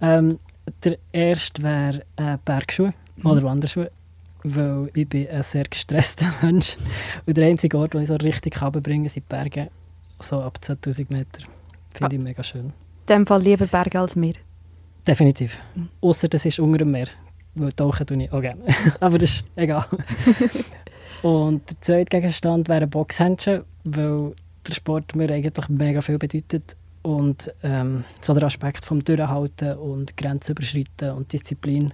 Ähm, 0.00 0.38
der 0.84 0.98
erste 1.10 1.62
wäre 1.62 2.02
äh, 2.16 2.38
Bergschuhe 2.44 2.94
mhm. 3.16 3.26
oder 3.26 3.42
Wanderschuhe, 3.42 3.90
weil 4.44 4.88
ich 4.94 5.08
bin 5.08 5.28
ein 5.28 5.42
sehr 5.42 5.64
gestresster 5.64 6.32
Mensch 6.42 6.76
und 7.26 7.36
der 7.36 7.48
einzige 7.48 7.76
Ort, 7.76 7.94
wo 7.94 7.98
ich 7.98 8.06
so 8.06 8.14
richtig 8.14 8.62
runterbringen 8.62 9.08
sind 9.08 9.24
die 9.24 9.34
Berge, 9.34 9.68
so 10.20 10.40
ab 10.40 10.58
2000 10.60 11.10
Meter. 11.10 11.42
Finde 11.92 12.14
ah. 12.14 12.16
ich 12.16 12.20
mega 12.20 12.42
schön. 12.44 12.72
In 13.02 13.16
dem 13.16 13.26
Fall 13.26 13.42
lieber 13.42 13.66
Berge 13.66 14.00
als 14.00 14.16
Meer? 14.16 14.34
Definitiv. 15.06 15.58
Mhm. 15.74 15.88
Außer 16.00 16.28
das 16.28 16.46
ist 16.46 16.60
unter 16.60 16.78
dem 16.78 16.92
Meer, 16.92 17.08
weil 17.54 17.72
tauchen 17.72 18.06
tue 18.06 18.22
ich 18.22 18.32
auch 18.32 18.40
gerne. 18.40 18.62
Aber 19.00 19.18
das 19.18 19.30
ist 19.30 19.44
egal. 19.56 19.84
und 21.22 21.68
der 21.68 21.80
zweite 21.80 22.20
Gegenstand 22.20 22.68
wäre 22.68 22.86
Boxhändchen, 22.86 23.64
weil 23.84 24.34
der 24.66 24.74
Sport 24.74 25.16
mir 25.16 25.30
eigentlich 25.30 25.68
mega 25.68 26.00
viel 26.00 26.18
bedeutet 26.18 26.76
und 27.02 27.52
ähm, 27.64 28.04
so 28.20 28.32
der 28.32 28.44
Aspekt 28.44 28.84
vom 28.84 29.02
Durchhalten 29.02 29.76
und 29.76 30.16
Grenzen 30.16 30.52
überschreiten 30.52 31.10
und 31.10 31.32
Disziplin, 31.32 31.92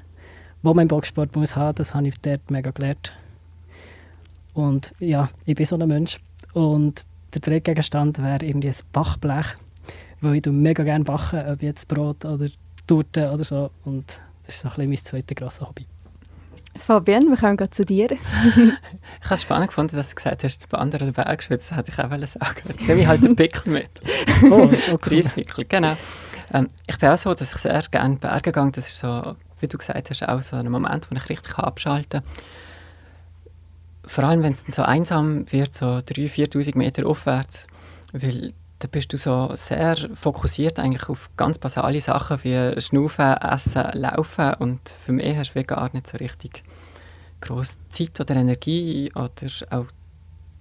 wo 0.63 0.75
man 0.75 0.83
im 0.83 0.89
Boxsport 0.89 1.35
muss 1.35 1.57
haben, 1.57 1.77
das 1.77 1.95
habe 1.95 2.09
ich 2.09 2.21
dort 2.21 2.51
mega 2.51 2.71
gelernt. 2.71 3.13
Und 4.53 4.95
ja, 4.99 5.31
ich 5.47 5.55
bin 5.55 5.65
so 5.65 5.77
ein 5.77 5.89
Mensch. 5.89 6.21
Und 6.53 7.05
der 7.33 7.41
dritte 7.41 7.61
Gegenstand 7.61 8.19
wäre 8.19 8.45
irgendwie 8.45 8.69
ein 8.69 8.75
Bachblech, 8.93 9.57
weil 10.21 10.37
ich 10.37 10.47
mega 10.47 10.83
gerne 10.83 11.05
backen, 11.05 11.47
ob 11.49 11.63
jetzt 11.63 11.89
Brot 11.89 12.25
oder 12.25 12.47
Torte 12.87 13.31
oder 13.31 13.45
so. 13.45 13.71
Und 13.85 14.05
das 14.47 14.57
ist 14.57 14.63
so 14.63 14.69
ein 14.69 14.75
bisschen 14.75 14.89
mein 14.89 14.97
zweites 14.99 15.37
grosses 15.37 15.61
Hobby. 15.61 15.87
Fabian, 16.79 17.29
wir 17.29 17.37
kommen 17.37 17.57
gerade 17.57 17.71
zu 17.71 17.85
dir. 17.85 18.11
ich 18.13 18.19
habe 19.25 19.35
es 19.35 19.43
spannend 19.43 19.69
gefunden, 19.69 19.97
dass 19.97 20.11
du 20.11 20.15
gesagt 20.15 20.45
hast, 20.45 20.59
der 20.61 20.79
Wander 20.79 21.03
oder 21.03 21.13
Bergschwitz, 21.13 21.69
das 21.69 21.79
hätte 21.79 21.93
ich 21.93 21.99
auch 21.99 22.11
sagen 22.11 22.63
Jetzt 22.69 22.87
nehme 22.87 23.01
ich 23.01 23.07
halt 23.07 23.23
den 23.23 23.37
Pickel 23.37 23.73
mit. 23.73 23.91
oh, 24.51 24.65
ist 24.69 24.91
auch 24.91 25.01
Pickel, 25.01 25.65
genau. 25.65 25.97
Ähm, 26.55 26.69
ich 26.87 26.99
bin 26.99 27.09
auch 27.09 27.19
so, 27.19 27.35
dass 27.35 27.53
ich 27.53 27.59
sehr 27.59 27.83
gerne 27.91 28.17
Berge 28.17 28.53
gehe. 28.53 28.71
Das 28.73 28.89
ist 28.89 28.99
so, 28.99 29.37
wie 29.61 29.69
du 29.69 29.77
gesagt 29.77 30.11
hast, 30.11 30.29
auch 30.29 30.43
so 30.43 30.57
ein 30.57 30.71
Moment, 30.71 31.11
wo 31.11 31.17
ich 31.17 31.29
richtig 31.29 31.59
abschalten 31.59 32.23
kann. 32.23 32.31
Vor 34.07 34.25
allem, 34.25 34.43
wenn 34.43 34.53
es 34.53 34.65
dann 34.65 34.73
so 34.73 34.83
einsam 34.83 35.51
wird, 35.53 35.75
so 35.75 35.87
3'000, 35.87 36.53
4'000 36.53 36.79
Meter 36.79 37.07
aufwärts, 37.07 37.67
weil 38.13 38.55
da 38.81 38.87
bist 38.87 39.13
du 39.13 39.17
so 39.17 39.51
sehr 39.55 39.97
fokussiert 40.15 40.79
eigentlich 40.79 41.09
auf 41.09 41.31
ganz 41.37 41.59
basale 41.59 42.01
Sachen 42.01 42.45
wie 42.45 42.81
Schnaufen, 42.81 43.37
Essen, 43.37 43.85
Laufen 43.95 44.55
und 44.55 44.89
für 44.89 45.13
mich 45.13 45.37
hast 45.37 45.55
du 45.55 45.65
gar 45.65 45.91
nicht 45.93 46.07
so 46.07 46.17
richtig 46.19 46.63
große 47.41 47.79
Zeit 47.91 48.21
oder 48.21 48.37
Energie 48.37 49.11
oder 49.15 49.51
auch 49.71 49.87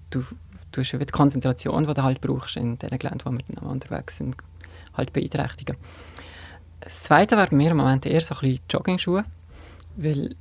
du, 0.09 0.24
du 0.71 0.81
hast 0.81 0.91
die 0.93 1.05
Konzentration, 1.05 1.86
die 1.86 1.93
du 1.93 2.03
halt 2.03 2.21
brauchst 2.21 2.57
in 2.57 2.79
den 2.79 2.97
Geländen, 2.97 3.21
wo 3.24 3.31
wir 3.31 3.69
unterwegs 3.69 4.17
sind, 4.17 4.36
halt 4.95 5.13
beeinträchtigen. 5.13 5.77
Das 6.81 7.03
Zweite 7.03 7.38
wäre 7.38 7.53
mir 7.53 7.71
im 7.71 7.77
Moment 7.77 8.05
eher 8.05 8.21
so 8.21 8.33
ein 8.36 8.41
bisschen 8.41 8.63
Jogging-Schuhe, 8.69 9.25
weil 9.95 10.36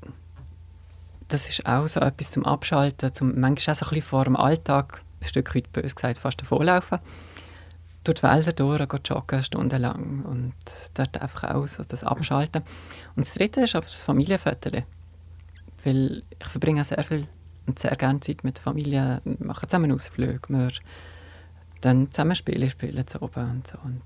das 1.28 1.48
ist 1.48 1.66
auch 1.66 1.88
so 1.88 2.00
etwas 2.00 2.30
zum 2.30 2.46
Abschalten, 2.46 3.14
zum 3.14 3.38
manchmal 3.38 3.74
auch 3.74 3.78
so 3.78 3.86
ein 3.86 3.90
bisschen 3.90 4.02
vor 4.02 4.24
dem 4.24 4.36
Alltag, 4.36 5.02
ein 5.20 5.26
Stück 5.26 5.54
weit 5.54 5.72
bös 5.72 5.94
gesagt, 5.94 6.18
fast 6.18 6.40
davonlaufen 6.40 7.00
durch 8.06 8.20
die 8.20 8.22
Wälder 8.22 8.52
durch, 8.52 9.00
joggen 9.04 9.42
stundenlang 9.42 10.24
und 10.24 10.54
dort 10.94 11.20
einfach 11.20 11.54
auch 11.54 11.66
so 11.66 11.82
das 11.82 12.04
Abschalten. 12.04 12.62
Und 13.16 13.26
das 13.26 13.34
Dritte 13.34 13.62
ist 13.62 13.74
aber 13.74 13.86
das 13.86 14.02
Familienfoto. 14.02 14.70
Weil 15.84 16.22
ich 16.38 16.46
verbringe 16.46 16.84
sehr 16.84 17.02
viel 17.04 17.26
und 17.66 17.78
sehr 17.78 17.96
gerne 17.96 18.20
Zeit 18.20 18.44
mit 18.44 18.58
der 18.58 18.62
Familie, 18.62 19.20
wir 19.24 19.36
machen 19.46 19.68
zusammen 19.68 19.92
Ausflüge, 19.92 20.40
wir 20.48 20.70
dann 21.80 22.10
zusammen 22.10 22.34
Spiele 22.34 22.70
spielen 22.70 23.06
zu 23.06 23.20
oben 23.22 23.50
und 23.50 23.66
so. 23.66 23.78
Und 23.84 24.02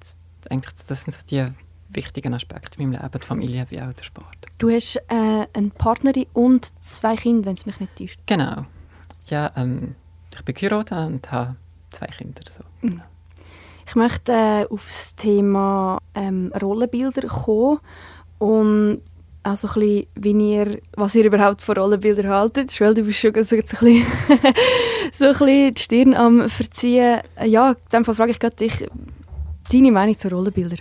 eigentlich, 0.51 0.75
das 0.87 1.03
sind 1.03 1.15
so 1.15 1.27
die 1.27 1.47
wichtigen 1.91 2.35
Aspekte 2.35 2.81
in 2.81 2.91
meinem 2.91 3.03
Leben, 3.03 3.21
die 3.21 3.27
Familie 3.27 3.67
wie 3.69 3.81
auch 3.81 3.93
der 3.93 4.05
Sport. 4.05 4.47
Du 4.59 4.71
hast 4.71 4.97
äh, 5.09 5.47
eine 5.53 5.71
Partnerin 5.77 6.27
und 6.33 6.73
zwei 6.83 7.17
Kinder, 7.17 7.47
wenn 7.47 7.57
es 7.57 7.67
mich 7.67 7.81
nicht 7.81 7.97
täuscht. 7.97 8.21
Genau. 8.27 8.65
Ja, 9.27 9.53
ähm, 9.57 9.95
ich 10.33 10.45
bin 10.45 10.55
geheiratet 10.55 10.93
und 10.93 11.33
habe 11.33 11.57
zwei 11.91 12.07
Kinder. 12.07 12.43
So. 12.49 12.65
Mhm. 12.81 13.03
Ich 13.91 13.97
möchte 13.97 14.31
äh, 14.31 14.67
auf 14.71 14.85
das 14.85 15.17
Thema 15.17 15.99
ähm, 16.15 16.53
Rollenbilder 16.63 17.27
kommen 17.27 17.81
und 18.39 19.01
also 19.43 19.67
ein 19.67 19.75
bisschen, 19.75 20.07
wie 20.15 20.53
ihr, 20.53 20.79
was 20.95 21.17
ihr 21.17 21.25
überhaupt 21.25 21.61
von 21.61 21.77
Rollenbildern 21.77 22.29
haltet. 22.29 22.71
Schwell, 22.71 22.95
du 22.95 23.03
bist 23.03 23.19
schon 23.19 23.33
so, 23.43 23.57
ein 23.57 23.63
bisschen, 23.63 24.07
so 25.19 25.25
ein 25.25 25.33
bisschen 25.33 25.75
die 25.75 25.83
Stirn 25.83 26.15
am 26.15 26.49
Verziehen. 26.49 27.19
Ja, 27.45 27.71
in 27.73 27.77
dem 27.93 28.05
Fall 28.05 28.15
frage 28.15 28.31
ich 28.31 28.39
dich, 28.39 28.87
deine 29.73 29.91
Meinung 29.91 30.17
zu 30.17 30.29
Rollenbildern? 30.29 30.79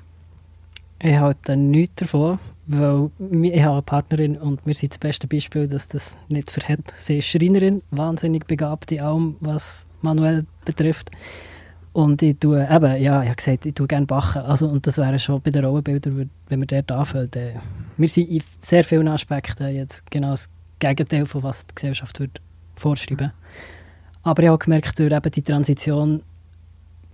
Ich 1.01 1.17
halte 1.17 1.57
nichts 1.57 1.95
davon, 1.95 2.37
weil 2.67 3.09
ich 3.41 3.63
habe 3.63 3.73
eine 3.73 3.81
Partnerin 3.81 4.37
und 4.37 4.63
wir 4.67 4.75
sind 4.75 4.93
das 4.93 4.99
beste 4.99 5.25
Beispiel, 5.25 5.67
dass 5.67 5.87
das 5.87 6.15
nicht 6.27 6.51
verhält. 6.51 6.93
Sie 6.95 7.17
ist 7.17 7.25
Schreinerin, 7.25 7.81
wahnsinnig 7.89 8.45
begabt 8.45 8.91
in 8.91 9.01
allem, 9.01 9.35
was 9.39 9.87
manuell 10.03 10.45
betrifft. 10.63 11.09
Und 11.99 12.21
ich 12.21 12.37
tue 12.39 12.65
eben, 12.65 13.01
ja, 13.01 13.21
ich 13.23 13.27
habe 13.27 13.35
gesagt, 13.35 13.65
ich 13.65 13.73
tue 13.73 13.85
gerne 13.85 14.05
backen. 14.05 14.41
Also, 14.43 14.69
und 14.69 14.87
das 14.87 14.97
wäre 14.97 15.19
schon 15.19 15.41
bei 15.41 15.51
den 15.51 15.65
Rollenbildern, 15.65 16.29
wenn 16.47 16.59
wir 16.61 16.65
dort 16.65 16.89
anfangen. 16.93 17.29
Wir 17.97 18.07
sind 18.07 18.29
in 18.29 18.41
sehr 18.61 18.85
vielen 18.85 19.09
Aspekten 19.09 19.67
jetzt 19.75 20.09
genau 20.09 20.29
das 20.29 20.49
Gegenteil 20.79 21.25
von 21.25 21.43
was 21.43 21.67
die 21.67 21.75
Gesellschaft 21.75 22.17
würde 22.21 22.39
vorschreiben 22.77 23.33
Aber 24.23 24.41
ich 24.41 24.47
habe 24.47 24.57
gemerkt, 24.59 24.97
durch 24.97 25.11
eben 25.11 25.31
die 25.31 25.41
Transition 25.41 26.23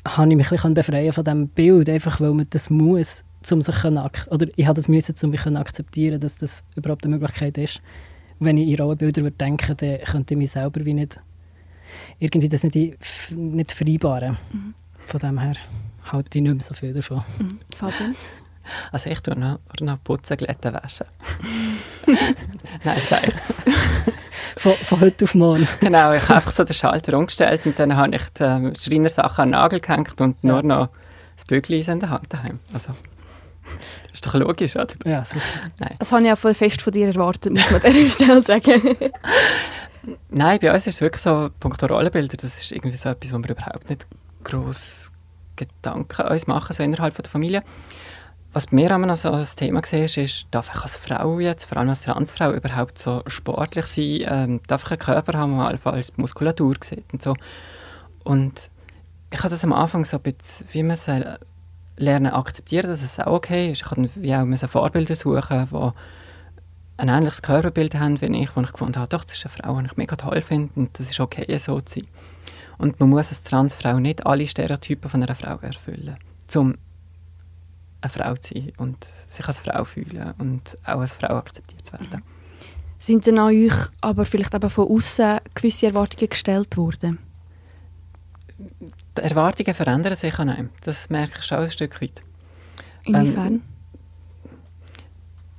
habe 0.08 0.30
ich 0.30 0.38
mich 0.38 0.52
ein 0.52 0.56
bisschen 0.56 0.76
befreien 0.76 1.14
von 1.14 1.24
diesem 1.24 1.48
Bild, 1.48 1.90
einfach 1.90 2.22
weil 2.22 2.36
man 2.36 2.46
das 2.52 2.70
muss, 2.70 3.24
um 3.52 3.64
sich 3.64 3.76
zu 3.76 4.12
oder 4.30 4.46
ich 4.56 4.68
habe 4.68 4.76
das 4.76 4.88
müssen, 4.88 5.16
um 5.24 5.32
mich 5.32 5.48
akzeptieren, 5.48 6.22
dass 6.22 6.38
das 6.38 6.64
überhaupt 6.76 7.06
eine 7.06 7.18
Möglichkeit 7.18 7.58
ist. 7.58 7.82
wenn 8.38 8.60
ich 8.60 8.68
in 8.68 8.78
Rollenbilder 8.80 9.32
denke, 9.32 9.74
dann 9.74 9.98
könnte 10.02 10.36
ich 10.36 10.38
mich 10.38 10.52
selber 10.52 10.86
wie 10.86 10.94
nicht 10.94 11.20
irgendwie 12.20 12.50
das 12.50 12.64
nicht, 12.64 12.76
nicht 13.32 13.72
vereinbaren. 13.72 14.38
Mhm. 14.52 14.74
Von 15.06 15.20
dem 15.20 15.40
her 15.40 15.56
halte 16.12 16.38
ich 16.38 16.44
nicht 16.44 16.54
mehr 16.54 16.64
so 16.64 16.74
viel 16.74 16.94
davon. 16.94 17.24
Mhm. 17.40 17.60
Fabian? 17.78 18.16
Also 18.92 19.10
ich 19.10 19.20
tue 19.20 19.38
noch, 19.38 19.60
noch 19.80 20.04
putzen, 20.04 20.38
glätten, 20.38 20.74
waschen. 20.74 21.06
Nein, 22.84 22.98
sag 22.98 23.22
von, 24.58 24.74
von 24.74 25.00
heute 25.02 25.26
auf 25.26 25.36
morgen. 25.36 25.68
genau, 25.80 26.14
ich 26.14 26.24
habe 26.24 26.36
einfach 26.36 26.52
so 26.52 26.64
den 26.64 26.74
Schalter 26.74 27.18
umgestellt 27.18 27.66
und 27.66 27.78
dann 27.78 27.96
habe 27.96 28.16
ich 28.16 28.28
die 28.38 28.44
ähm, 28.44 28.74
Schreinersachen 28.80 29.44
an 29.44 29.48
den 29.50 29.52
Nagel 29.52 29.80
gehängt 29.80 30.20
und 30.20 30.38
ja. 30.42 30.52
nur 30.52 30.64
noch 30.64 30.90
das 31.36 31.46
Bügeleisen 31.46 31.96
in 31.96 32.00
der 32.00 32.10
Hand 32.10 32.34
daheim. 32.34 32.60
Also, 32.74 32.94
das 34.04 34.14
ist 34.14 34.26
doch 34.26 34.34
logisch, 34.36 34.76
oder? 34.76 34.94
Ja, 35.06 35.26
sicher. 35.26 35.42
Nein. 35.80 35.96
Das 36.00 36.12
habe 36.12 36.26
ich 36.26 36.32
auch 36.32 36.38
voll 36.38 36.54
fest 36.54 36.82
von 36.82 36.94
dir 36.94 37.08
erwartet, 37.08 37.52
muss 37.52 37.70
man 37.70 37.82
an 37.82 37.94
dieser 37.94 38.10
Stelle 38.24 38.42
sagen. 38.42 38.98
Nein, 40.30 40.60
bei 40.62 40.74
uns 40.74 40.88
ist 40.88 40.96
es 40.96 41.02
wirklich 41.02 41.22
so, 41.22 41.50
Punkt 41.60 41.82
Rollenbilder, 41.84 42.38
das 42.38 42.60
ist 42.60 42.72
irgendwie 42.72 42.96
so 42.96 43.10
etwas, 43.10 43.34
wo 43.34 43.38
wir 43.38 43.50
überhaupt 43.50 43.90
nicht 43.90 44.06
groß 44.44 45.12
Gedanken 45.56 46.28
uns 46.28 46.48
machen, 46.48 46.74
so 46.74 46.84
innerhalb 46.84 47.16
der 47.16 47.30
Familie. 47.30 47.64
Was 48.54 48.68
bei 48.68 48.76
mir 48.76 48.92
immer 48.92 49.08
noch 49.08 49.16
so 49.16 49.32
ein 49.32 49.46
Thema 49.56 49.82
war, 49.82 50.18
ist, 50.18 50.48
darf 50.52 50.70
ich 50.74 50.82
als 50.82 50.98
Frau 50.98 51.40
jetzt, 51.40 51.66
vor 51.66 51.78
allem 51.78 51.90
als 51.90 52.04
Transfrau, 52.04 52.54
überhaupt 52.54 53.00
so 53.00 53.22
sportlich 53.28 53.86
sein? 53.86 54.22
Ähm, 54.26 54.62
darf 54.68 54.84
ich 54.86 54.92
einen 54.92 55.00
Körper 55.00 55.38
haben, 55.38 55.58
der 55.58 55.66
allenfalls 55.66 56.14
die 56.14 56.22
Muskulatur 56.22 56.76
sieht 56.82 57.04
und 57.12 57.22
so? 57.22 57.36
Und 58.24 58.70
ich 59.32 59.40
habe 59.40 59.50
das 59.50 59.64
am 59.64 59.74
Anfang 59.74 60.06
so 60.06 60.18
ein 60.18 60.24
bisschen, 60.24 60.68
wie 60.72 60.84
man 60.84 60.98
lernen 61.98 62.32
akzeptieren, 62.32 62.90
dass 62.90 63.02
es 63.02 63.20
auch 63.20 63.34
okay 63.34 63.72
ist. 63.72 63.82
Ich 63.82 63.92
habe 63.92 64.10
auch 64.22 64.70
Vorbilder 64.70 65.16
suchen, 65.16 65.68
die 65.70 65.92
ein 66.98 67.10
ähnliches 67.10 67.42
Körperbild 67.42 67.96
haben 67.96 68.22
wie 68.22 68.42
ich, 68.42 68.56
wo 68.56 68.62
ich 68.62 68.72
gefunden 68.72 68.98
habe, 68.98 69.10
doch, 69.10 69.24
das 69.24 69.38
ist 69.38 69.46
eine 69.46 69.54
Frau, 69.54 69.80
die 69.80 69.88
ich 69.88 69.98
mega 69.98 70.16
toll 70.16 70.42
finde 70.42 70.72
und 70.76 70.98
das 71.00 71.10
ist 71.10 71.20
okay, 71.20 71.58
so 71.58 71.80
zu 71.82 72.00
sein. 72.00 72.08
Und 72.78 73.00
man 73.00 73.10
muss 73.10 73.30
als 73.30 73.44
Transfrau 73.44 74.00
nicht 74.00 74.26
alle 74.26 74.48
Stereotypen 74.48 75.10
von 75.10 75.24
einer 75.24 75.36
Frau 75.36 75.58
erfüllen, 75.58 76.18
um 76.56 76.78
eine 78.02 78.10
Frau 78.10 78.36
zu 78.36 78.54
sein 78.54 78.72
und 78.78 79.04
sich 79.04 79.48
als 79.48 79.60
Frau 79.60 79.84
fühlen 79.84 80.34
und 80.38 80.76
auch 80.84 81.00
als 81.00 81.14
Frau 81.14 81.36
akzeptiert 81.36 81.86
zu 81.86 81.94
werden. 81.94 82.22
Sind 83.00 83.26
denn 83.28 83.40
an 83.40 83.48
euch 83.48 83.74
aber 84.02 84.26
vielleicht 84.26 84.56
aber 84.56 84.70
von 84.70 84.88
außen 84.90 85.40
gewisse 85.54 85.88
Erwartungen 85.88 86.30
gestellt 86.30 86.78
worden? 86.78 87.20
die 88.58 89.22
Erwartungen 89.22 89.74
verändern 89.74 90.16
sich 90.16 90.38
an 90.40 90.50
einem. 90.50 90.70
Das 90.82 91.10
merke 91.10 91.40
ich 91.40 91.46
schon 91.46 91.60
ein 91.60 91.72
Stück 91.72 92.02
weit. 92.02 92.24
Inwiefern? 93.04 93.54
Ähm, 93.54 93.62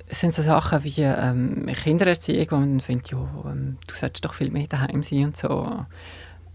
sind 0.08 0.34
so 0.34 0.42
Sachen 0.42 0.84
wie 0.84 1.02
ähm, 1.02 1.66
Kindererziehung, 1.66 2.46
wo 2.50 2.56
man 2.56 2.80
findet, 2.80 3.08
jo, 3.08 3.28
ähm, 3.44 3.78
du 3.86 3.94
solltest 3.94 4.24
doch 4.24 4.34
viel 4.34 4.50
mehr 4.50 4.66
daheim 4.66 5.02
sein 5.02 5.26
und 5.26 5.36
so. 5.36 5.84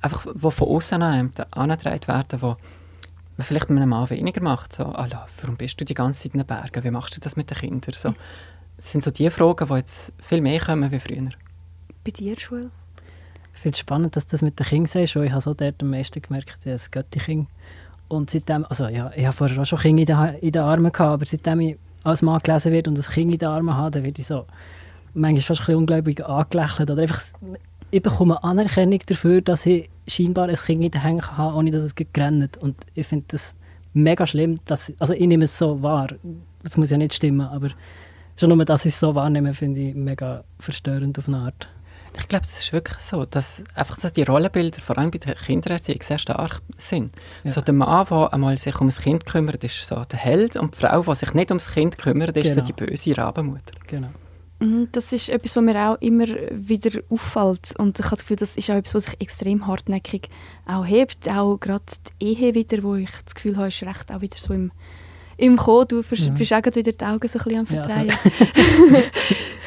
Einfach, 0.02 0.26
wo 0.34 0.50
von 0.50 0.68
außen 0.70 1.02
angetragen 1.02 2.08
werden, 2.08 2.42
wo 2.42 2.58
man 3.38 3.46
vielleicht 3.46 3.70
mit 3.70 3.78
einem 3.78 3.90
Mann 3.90 4.10
weniger 4.10 4.42
macht. 4.42 4.74
So, 4.74 4.86
«Ala, 4.86 5.28
warum 5.42 5.58
bist 5.58 5.80
du 5.80 5.86
die 5.86 5.94
ganze 5.94 6.22
Zeit 6.22 6.34
in 6.34 6.40
den 6.40 6.48
Bergen? 6.48 6.84
Wie 6.84 6.92
machst 6.92 7.16
du 7.16 7.20
das 7.20 7.36
mit 7.36 7.50
den 7.50 7.58
Kindern? 7.58 7.94
So, 7.94 8.14
das 8.78 8.92
sind 8.92 9.04
so 9.04 9.12
die 9.12 9.30
Fragen, 9.30 9.68
die 9.68 9.74
jetzt 9.76 10.14
viel 10.20 10.42
mehr 10.42 10.60
kommen 10.60 10.92
wie 10.92 11.00
früher. 11.00 11.30
Bei 12.04 12.12
dir, 12.12 12.40
Schule? 12.40 12.72
Ich 13.54 13.60
finde 13.60 13.76
es 13.76 13.80
spannend, 13.80 14.16
dass 14.16 14.26
du 14.26 14.32
das 14.32 14.42
mit 14.42 14.58
den 14.58 14.66
Kindern 14.66 14.88
sagst, 14.88 15.16
ich 15.16 15.32
habe 15.32 15.42
so 15.42 15.54
dort 15.54 15.84
am 15.84 15.90
meisten 15.92 16.22
gemerkt, 16.22 16.66
ein 16.66 16.80
Götti-Kind. 16.90 17.48
Und 18.08 18.30
seitdem, 18.30 18.66
also 18.66 18.88
ja, 18.88 19.12
ich 19.16 19.26
habe 19.26 19.36
vorher 19.36 19.62
auch 19.62 19.66
schon 19.66 19.80
Kinder 19.80 20.02
in 20.02 20.06
den, 20.06 20.40
in 20.42 20.52
den 20.52 20.62
Armen 20.64 20.92
gehabt, 20.92 21.14
aber 21.14 21.26
seitdem 21.26 21.60
ich 21.62 21.78
als 22.04 22.22
Mann 22.22 22.40
gelesen 22.44 22.72
wird 22.72 22.88
und 22.88 22.98
ein 22.98 23.14
Kind 23.14 23.32
in 23.34 23.40
den 23.40 23.50
Armen 23.50 23.76
habe, 23.76 23.92
dann 23.92 24.04
werde 24.04 24.20
ich 24.20 24.28
so 24.28 24.46
manchmal 25.14 25.42
fast 25.42 25.62
ein 25.62 25.66
bisschen 25.66 25.76
unglaublich 25.76 26.26
angelächelt. 26.26 26.90
Oder 26.90 27.02
einfach, 27.02 27.22
ich 27.92 28.02
bekomme 28.02 28.44
Anerkennung 28.44 29.00
dafür, 29.06 29.42
dass 29.42 29.66
ich 29.66 29.90
scheinbar 30.08 30.50
ein 30.50 30.56
Kind 30.56 30.84
in 30.84 30.92
den 30.92 31.02
Händen 31.02 31.38
habe, 31.38 31.56
ohne 31.56 31.72
dass 31.72 31.84
es 31.84 31.96
gerannt 31.96 32.58
Und 32.58 32.76
ich 32.94 33.08
finde 33.08 33.26
das 33.30 33.56
mega 33.94 34.26
schlimm, 34.26 34.60
dass, 34.66 34.94
also 35.00 35.14
ich 35.14 35.28
nehme 35.28 35.44
es 35.44 35.58
so 35.58 35.82
wahr, 35.82 36.08
das 36.64 36.78
muss 36.78 36.90
ja 36.90 36.98
nicht 36.98 37.14
stimmen, 37.14 37.42
aber 37.42 37.70
schon 38.38 38.50
nur, 38.50 38.66
dass 38.66 38.86
ich 38.86 38.94
es 38.94 39.00
so 39.00 39.14
wahrnehme, 39.16 39.54
finde 39.54 39.82
ich 39.82 39.96
mega 39.96 40.44
verstörend 40.60 41.20
auf 41.20 41.28
eine 41.28 41.38
Art. 41.38 41.68
Ich 42.18 42.28
glaube, 42.28 42.44
das 42.46 42.60
ist 42.60 42.74
wirklich 42.74 43.00
so, 43.00 43.26
dass 43.26 43.62
einfach 43.74 43.98
so 43.98 44.10
die 44.10 44.24
Rollenbilder, 44.24 44.82
vor 44.82 44.98
allem 44.98 45.12
bei 45.12 45.18
der 45.18 45.36
Kindererziehung, 45.36 46.02
sehr 46.02 46.18
stark 46.18 46.62
sind. 46.78 47.16
Ja. 47.44 47.52
So 47.52 47.62
der 47.62 47.74
Mann, 47.74 48.06
der 48.10 48.34
einmal 48.34 48.58
sich 48.58 48.80
um 48.82 48.88
das 48.88 49.02
Kind 49.02 49.26
kümmert, 49.26 49.64
ist 49.64 49.86
so 49.86 49.96
der 50.12 50.20
Held 50.20 50.56
und 50.58 50.76
die 50.76 50.80
Frau, 50.80 51.02
die 51.04 51.16
sich 51.16 51.34
nicht 51.34 51.52
ums 51.52 51.72
Kind 51.72 51.98
kümmert, 51.98 52.36
ist 52.38 52.50
so 52.54 52.62
Genau. 52.62 52.66
die 52.66 52.74
böse 52.74 53.18
Rabenmutter. 53.18 53.74
Genau. 53.88 54.10
Mhm, 54.60 54.90
Das 54.92 55.12
ist 55.14 55.30
etwas, 55.30 55.56
was 55.56 55.64
mir 55.64 55.90
auch 55.90 55.96
immer 56.02 56.28
wieder 56.52 57.00
auffällt. 57.10 57.74
Und 57.80 57.98
ich 57.98 58.06
habe 58.06 58.16
das 58.16 58.20
Gefühl, 58.22 58.38
das 58.38 58.58
ist 58.58 58.70
auch 58.70 58.76
etwas, 58.76 58.94
was 58.94 59.04
sich 59.06 59.22
extrem 59.22 59.66
hartnäckig 59.66 60.30
auch 60.68 60.86
hebt. 60.86 61.32
Auch 61.32 61.58
gerade 61.58 61.84
die 62.22 62.26
Ehe 62.38 62.54
wieder, 62.54 62.84
wo 62.84 62.96
ich 62.96 63.10
das 63.26 63.36
Gefühl 63.36 63.56
habe, 63.58 63.70
ist 63.70 63.82
recht 63.84 64.12
auch 64.12 64.22
wieder 64.22 64.38
so 64.38 64.54
im, 64.54 64.72
im 65.38 65.58
Kommen. 65.58 65.88
Du 65.88 66.04
bist 66.04 66.30
auch 66.54 66.62
gerade 66.62 66.76
wieder 66.76 66.92
die 66.92 67.06
Augen 67.06 67.28
so 67.28 67.40
ein 67.40 67.44
bisschen 67.46 67.68
am 67.68 67.76
Ja, 67.76 67.84
so. 67.84 67.90
Verdrehen. 67.90 68.10
Ja, 68.94 69.00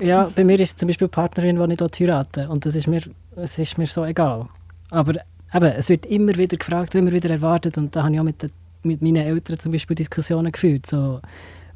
Ja, 0.00 0.30
bei 0.34 0.44
mir 0.44 0.58
ist 0.60 0.70
es 0.70 0.76
zum 0.76 0.86
Beispiel 0.88 1.06
eine 1.06 1.10
Partnerin, 1.10 1.58
die 1.58 1.66
nicht 1.66 2.00
heiraten 2.00 2.42
will. 2.42 2.50
Und 2.50 2.66
das 2.66 2.74
ist 2.74 2.86
mir, 2.86 3.02
es 3.36 3.58
ist 3.58 3.78
mir 3.78 3.86
so 3.86 4.04
egal. 4.04 4.48
Aber 4.90 5.14
eben, 5.54 5.72
es 5.72 5.88
wird 5.88 6.06
immer 6.06 6.36
wieder 6.36 6.56
gefragt, 6.56 6.94
immer 6.94 7.12
wieder 7.12 7.30
erwartet. 7.30 7.78
Und 7.78 7.94
da 7.94 8.04
habe 8.04 8.14
ich 8.14 8.20
auch 8.20 8.24
mit, 8.24 8.42
den, 8.42 8.50
mit 8.82 9.02
meinen 9.02 9.16
Eltern 9.16 9.58
zum 9.58 9.72
Beispiel 9.72 9.96
Diskussionen 9.96 10.52
geführt. 10.52 10.86
So, 10.86 11.20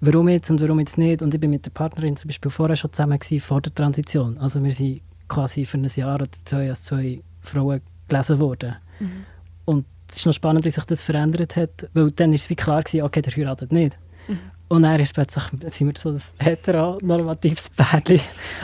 warum 0.00 0.28
jetzt 0.28 0.50
und 0.50 0.60
warum 0.60 0.80
jetzt 0.80 0.98
nicht. 0.98 1.22
Und 1.22 1.34
ich 1.34 1.40
bin 1.40 1.50
mit 1.50 1.64
der 1.64 1.70
Partnerin 1.70 2.16
zum 2.16 2.28
Beispiel 2.28 2.50
vorher 2.50 2.76
schon 2.76 2.92
zusammen 2.92 3.18
gewesen, 3.18 3.40
vor 3.40 3.60
der 3.60 3.74
Transition. 3.74 4.38
Also 4.38 4.62
wir 4.62 4.72
sind 4.72 5.00
quasi 5.28 5.64
für 5.64 5.78
ein 5.78 5.86
Jahr 5.94 6.16
oder 6.16 6.26
zwei 6.44 6.68
als 6.68 6.84
zwei 6.84 7.20
Frauen 7.40 7.80
gelesen 8.08 8.38
worden. 8.38 8.76
Und 9.64 9.86
es 10.10 10.18
ist 10.18 10.26
noch 10.26 10.32
spannend, 10.34 10.64
wie 10.64 10.70
sich 10.70 10.84
das 10.84 11.02
verändert 11.02 11.56
hat, 11.56 11.88
weil 11.94 12.10
dann 12.10 12.32
ist 12.32 12.42
es 12.42 12.50
wie 12.50 12.56
klar 12.56 12.82
gewesen, 12.82 13.02
okay, 13.02 13.22
der 13.22 13.34
heiratet 13.34 13.72
nicht. 13.72 13.96
Und 14.72 14.84
dann 14.84 14.98
ist 15.00 15.12
plötzlich, 15.12 15.44
sind 15.66 15.88
wir 15.88 15.94
so 15.98 16.08
ein 16.12 16.22
heteronormatives 16.38 17.68
Pärchen. 17.68 18.20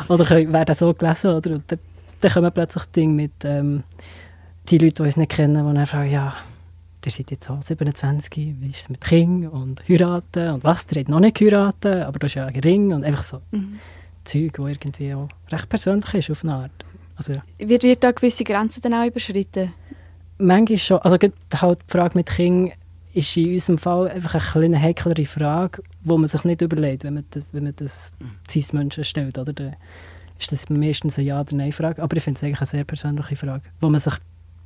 Oder 0.08 0.24
können, 0.24 0.50
werden 0.54 0.74
so 0.74 0.94
gelesen. 0.94 1.34
Oder, 1.34 1.50
und 1.56 1.64
dann, 1.70 1.78
dann 2.22 2.32
kommen 2.32 2.50
plötzlich 2.50 2.84
Dinge 2.86 3.12
mit 3.12 3.44
ähm, 3.44 3.82
die 4.70 4.78
Leute, 4.78 4.94
die 4.94 5.02
uns 5.02 5.18
nicht 5.18 5.32
kennen, 5.32 5.66
die 5.66 5.74
dann 5.74 5.86
fragen, 5.86 6.10
ja, 6.10 6.34
ihr 7.04 7.12
seid 7.12 7.30
jetzt 7.30 7.50
auch 7.50 7.60
27, 7.60 8.56
wie 8.58 8.70
ist 8.70 8.80
es 8.80 8.88
mit 8.88 9.02
Kind 9.02 9.52
und 9.52 9.86
heiraten 9.86 10.48
und 10.48 10.64
was, 10.64 10.86
ihr 10.90 11.00
habt 11.00 11.10
noch 11.10 11.20
nicht 11.20 11.36
geheiratet, 11.36 12.04
aber 12.04 12.18
du 12.18 12.24
hast 12.24 12.34
ja 12.36 12.46
einen 12.46 12.62
Ring 12.62 12.94
und 12.94 13.04
einfach 13.04 13.22
so 13.22 13.42
Mhm. 13.50 13.78
Zeug, 14.24 14.58
wo 14.58 14.66
irgendwie 14.66 15.12
auch 15.12 15.28
recht 15.52 15.68
persönlich 15.68 16.14
ist 16.14 16.30
auf 16.30 16.42
eine 16.42 16.54
Art. 16.54 16.84
Also, 17.16 17.34
wird, 17.58 17.82
wird 17.82 18.02
da 18.02 18.12
gewisse 18.12 18.44
Grenzen 18.44 18.80
dann 18.80 18.94
auch 18.94 19.06
überschritten? 19.06 19.74
manchmal 20.38 20.78
schon. 20.78 20.98
Also 20.98 21.18
halt 21.54 21.80
die 21.82 21.92
Frage 21.92 22.12
mit 22.14 22.26
Kind 22.26 22.72
ist 23.18 23.36
in 23.36 23.52
unserem 23.52 23.78
Fall 23.78 24.08
einfach 24.08 24.34
eine 24.34 24.44
kleine 24.68 24.80
heiklere 24.80 25.24
Frage, 25.24 25.82
wo 26.04 26.16
man 26.16 26.28
sich 26.28 26.44
nicht 26.44 26.62
überlegt, 26.62 27.04
wenn 27.04 27.14
man 27.14 27.24
das, 27.30 27.48
wenn 27.52 27.64
man 27.64 27.74
das 27.76 28.12
Cis-Menschen 28.50 29.04
stellt. 29.04 29.38
Oder? 29.38 29.52
Dann 29.52 29.76
ist 30.38 30.52
das 30.52 30.68
meistens 30.70 31.18
eine 31.18 31.26
Ja- 31.26 31.40
oder 31.40 31.56
Nein-Frage. 31.56 32.02
Aber 32.02 32.16
ich 32.16 32.22
finde 32.22 32.38
es 32.38 32.44
eigentlich 32.44 32.60
eine 32.60 32.66
sehr 32.66 32.84
persönliche 32.84 33.36
Frage, 33.36 33.64
wo 33.80 33.88
man 33.88 34.00
sich 34.00 34.14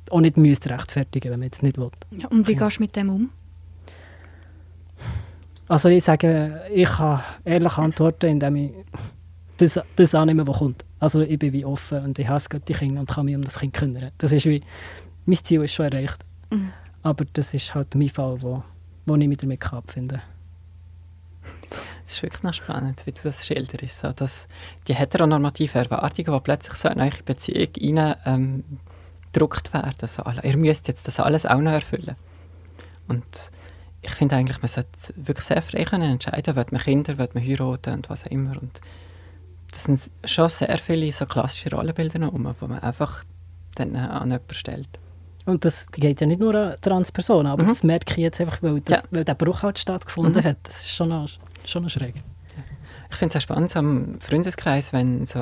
auch 0.09 0.21
nicht 0.21 0.37
müsste 0.37 0.69
rechtfertigen 0.69 1.31
wenn 1.31 1.39
man 1.39 1.47
jetzt 1.47 1.63
nicht 1.63 1.77
will. 1.77 1.89
Ja, 2.11 2.27
und 2.27 2.47
wie 2.47 2.55
gehst 2.55 2.77
du 2.77 2.83
mit 2.83 2.95
dem 2.95 3.09
um? 3.09 3.29
Also 5.67 5.89
ich 5.89 6.03
sage, 6.03 6.61
ich 6.71 6.89
kann 6.89 7.23
ehrlich 7.45 7.77
antworten, 7.77 8.27
indem 8.27 8.55
ich 8.57 8.71
das, 9.57 9.79
das 9.95 10.13
annehme, 10.13 10.45
was 10.45 10.57
kommt. 10.57 10.85
Also 10.99 11.21
ich 11.21 11.39
bin 11.39 11.53
wie 11.53 11.65
offen 11.65 12.03
und 12.03 12.19
ich 12.19 12.27
hasse 12.27 12.49
Gott 12.49 12.67
die 12.67 12.73
Kinder 12.73 12.99
und 12.99 13.09
kann 13.09 13.25
mich 13.25 13.35
um 13.35 13.41
das 13.41 13.59
Kind 13.59 13.73
kümmern. 13.73 14.11
Das 14.17 14.31
ist 14.31 14.45
wie, 14.45 14.61
mein 15.25 15.37
Ziel 15.37 15.63
ist 15.63 15.73
schon 15.73 15.85
erreicht. 15.85 16.23
Mhm. 16.51 16.71
Aber 17.03 17.25
das 17.33 17.53
ist 17.53 17.75
halt 17.75 17.95
mein 17.95 18.09
Fall, 18.09 18.41
wo, 18.41 18.63
wo 19.05 19.15
ich 19.15 19.27
mich 19.27 19.37
damit 19.37 19.71
abfinden 19.71 20.21
Es 22.05 22.13
ist 22.13 22.23
wirklich 22.23 22.43
noch 22.43 22.53
spannend, 22.53 23.05
wie 23.05 23.11
du 23.11 23.19
das 23.21 23.45
schilderst. 23.45 23.99
So, 23.99 24.11
dass 24.13 24.47
die 24.87 24.95
heteronormativen 24.95 25.83
Erwartungen, 25.83 26.33
die 26.33 26.39
plötzlich 26.39 26.75
so 26.75 26.87
in 26.87 27.01
eure 27.01 27.23
Beziehung 27.23 27.97
rein, 27.97 28.15
ähm, 28.25 28.63
gedruckt 29.33 29.73
werden. 29.73 30.07
So, 30.07 30.23
«Ala, 30.23 30.43
ihr 30.43 30.55
müsst 30.55 30.87
jetzt 30.87 31.07
das 31.07 31.19
alles 31.19 31.45
auch 31.45 31.59
noch 31.59 31.71
erfüllen. 31.71 32.15
Und 33.09 33.51
ich 34.01 34.11
finde 34.11 34.35
eigentlich, 34.35 34.61
man 34.61 34.69
sollte 34.69 34.89
wirklich 35.15 35.45
sehr 35.45 35.61
frei 35.61 35.83
können 35.83 36.09
entscheiden, 36.09 36.55
will 36.55 36.65
man 36.71 36.81
Kinder, 36.81 37.17
will 37.17 37.29
man 37.33 37.43
heiraten 37.43 37.95
und 37.95 38.09
was 38.09 38.25
auch 38.25 38.31
immer. 38.31 38.61
Und 38.61 38.79
das 39.71 39.83
sind 39.83 39.99
schon 40.23 40.49
sehr 40.49 40.77
viele 40.77 41.11
so 41.11 41.25
klassische 41.25 41.71
Rollenbilder 41.71 42.31
die 42.31 42.65
man 42.67 42.79
einfach 42.79 43.23
dann 43.75 43.95
an 43.95 44.29
jemanden 44.29 44.53
stellt. 44.53 44.99
Und 45.45 45.65
das 45.65 45.91
geht 45.91 46.21
ja 46.21 46.27
nicht 46.27 46.39
nur 46.39 46.55
an 46.55 46.75
Transpersonen, 46.81 47.51
aber 47.51 47.63
Mhm. 47.63 47.67
das 47.67 47.83
merke 47.83 48.11
ich 48.13 48.17
jetzt 48.17 48.39
einfach, 48.39 48.61
weil, 48.63 48.79
das, 48.81 48.99
Ja. 48.99 49.03
weil 49.11 49.25
der 49.25 49.35
Bruch 49.35 49.61
halt 49.63 49.77
stattgefunden 49.79 50.41
Mhm. 50.41 50.47
hat. 50.47 50.57
Das 50.63 50.77
ist 50.77 50.89
schon 50.91 51.09
noch, 51.09 51.27
schon 51.65 51.83
noch 51.83 51.89
schräg. 51.89 52.15
Ich 53.11 53.15
finde 53.17 53.31
es 53.31 53.35
auch 53.37 53.41
spannend, 53.41 53.69
so 53.71 53.79
im 53.79 54.19
Freundeskreis, 54.21 54.91
wenn 54.93 55.25
so 55.25 55.39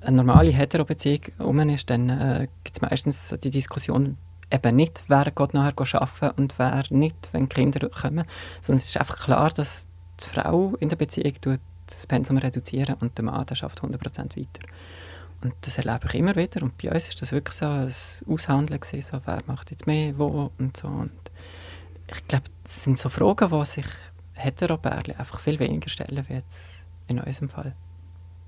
eine 0.00 0.16
normale 0.16 0.50
Hetero-Beziehung 0.50 1.20
rum 1.40 1.60
ist, 1.70 1.88
dann 1.88 2.10
äh, 2.10 2.48
gibt 2.64 2.76
es 2.76 2.82
meistens 2.82 3.28
so 3.28 3.36
die 3.36 3.50
Diskussion 3.50 4.18
eben 4.50 4.76
nicht, 4.76 5.04
wer 5.08 5.24
geht 5.30 5.54
nachher 5.54 5.74
arbeiten 6.02 6.40
und 6.42 6.58
wer 6.58 6.82
nicht, 6.90 7.28
wenn 7.32 7.48
Kinder 7.48 7.88
kommen. 7.88 8.24
Sondern 8.60 8.78
es 8.78 8.88
ist 8.88 8.96
einfach 8.98 9.18
klar, 9.20 9.50
dass 9.50 9.86
die 10.20 10.28
Frau 10.28 10.74
in 10.80 10.88
der 10.88 10.96
Beziehung 10.96 11.32
tut 11.40 11.60
das 11.86 12.06
Pensum 12.06 12.38
reduzieren 12.38 12.96
und 13.00 13.16
der 13.18 13.24
Mann 13.24 13.44
der 13.46 13.54
schafft 13.54 13.82
100% 13.82 14.36
weiter. 14.36 14.66
Und 15.42 15.54
das 15.62 15.78
erlebe 15.78 16.06
ich 16.06 16.14
immer 16.14 16.36
wieder. 16.36 16.62
Und 16.62 16.78
bei 16.78 16.90
uns 16.90 17.08
ist 17.08 17.20
das 17.20 17.32
wirklich 17.32 17.56
so 17.56 17.66
ein 17.66 17.92
Aushandeln 18.28 18.80
gewesen, 18.80 19.02
so, 19.02 19.20
wer 19.24 19.42
macht 19.46 19.70
jetzt 19.70 19.86
mehr, 19.86 20.16
wo 20.18 20.50
und 20.58 20.76
so. 20.76 20.86
Und 20.86 21.10
ich 22.08 22.28
glaube, 22.28 22.44
das 22.64 22.84
sind 22.84 22.98
so 22.98 23.08
Fragen, 23.08 23.50
die 23.50 23.64
sich 23.64 23.86
Heteropärchen 24.34 25.16
einfach 25.16 25.40
viel 25.40 25.58
weniger 25.58 25.88
stellen 25.88 26.24
wie 26.28 26.34
jetzt 26.34 26.86
in 27.08 27.20
unserem 27.20 27.48
Fall. 27.48 27.74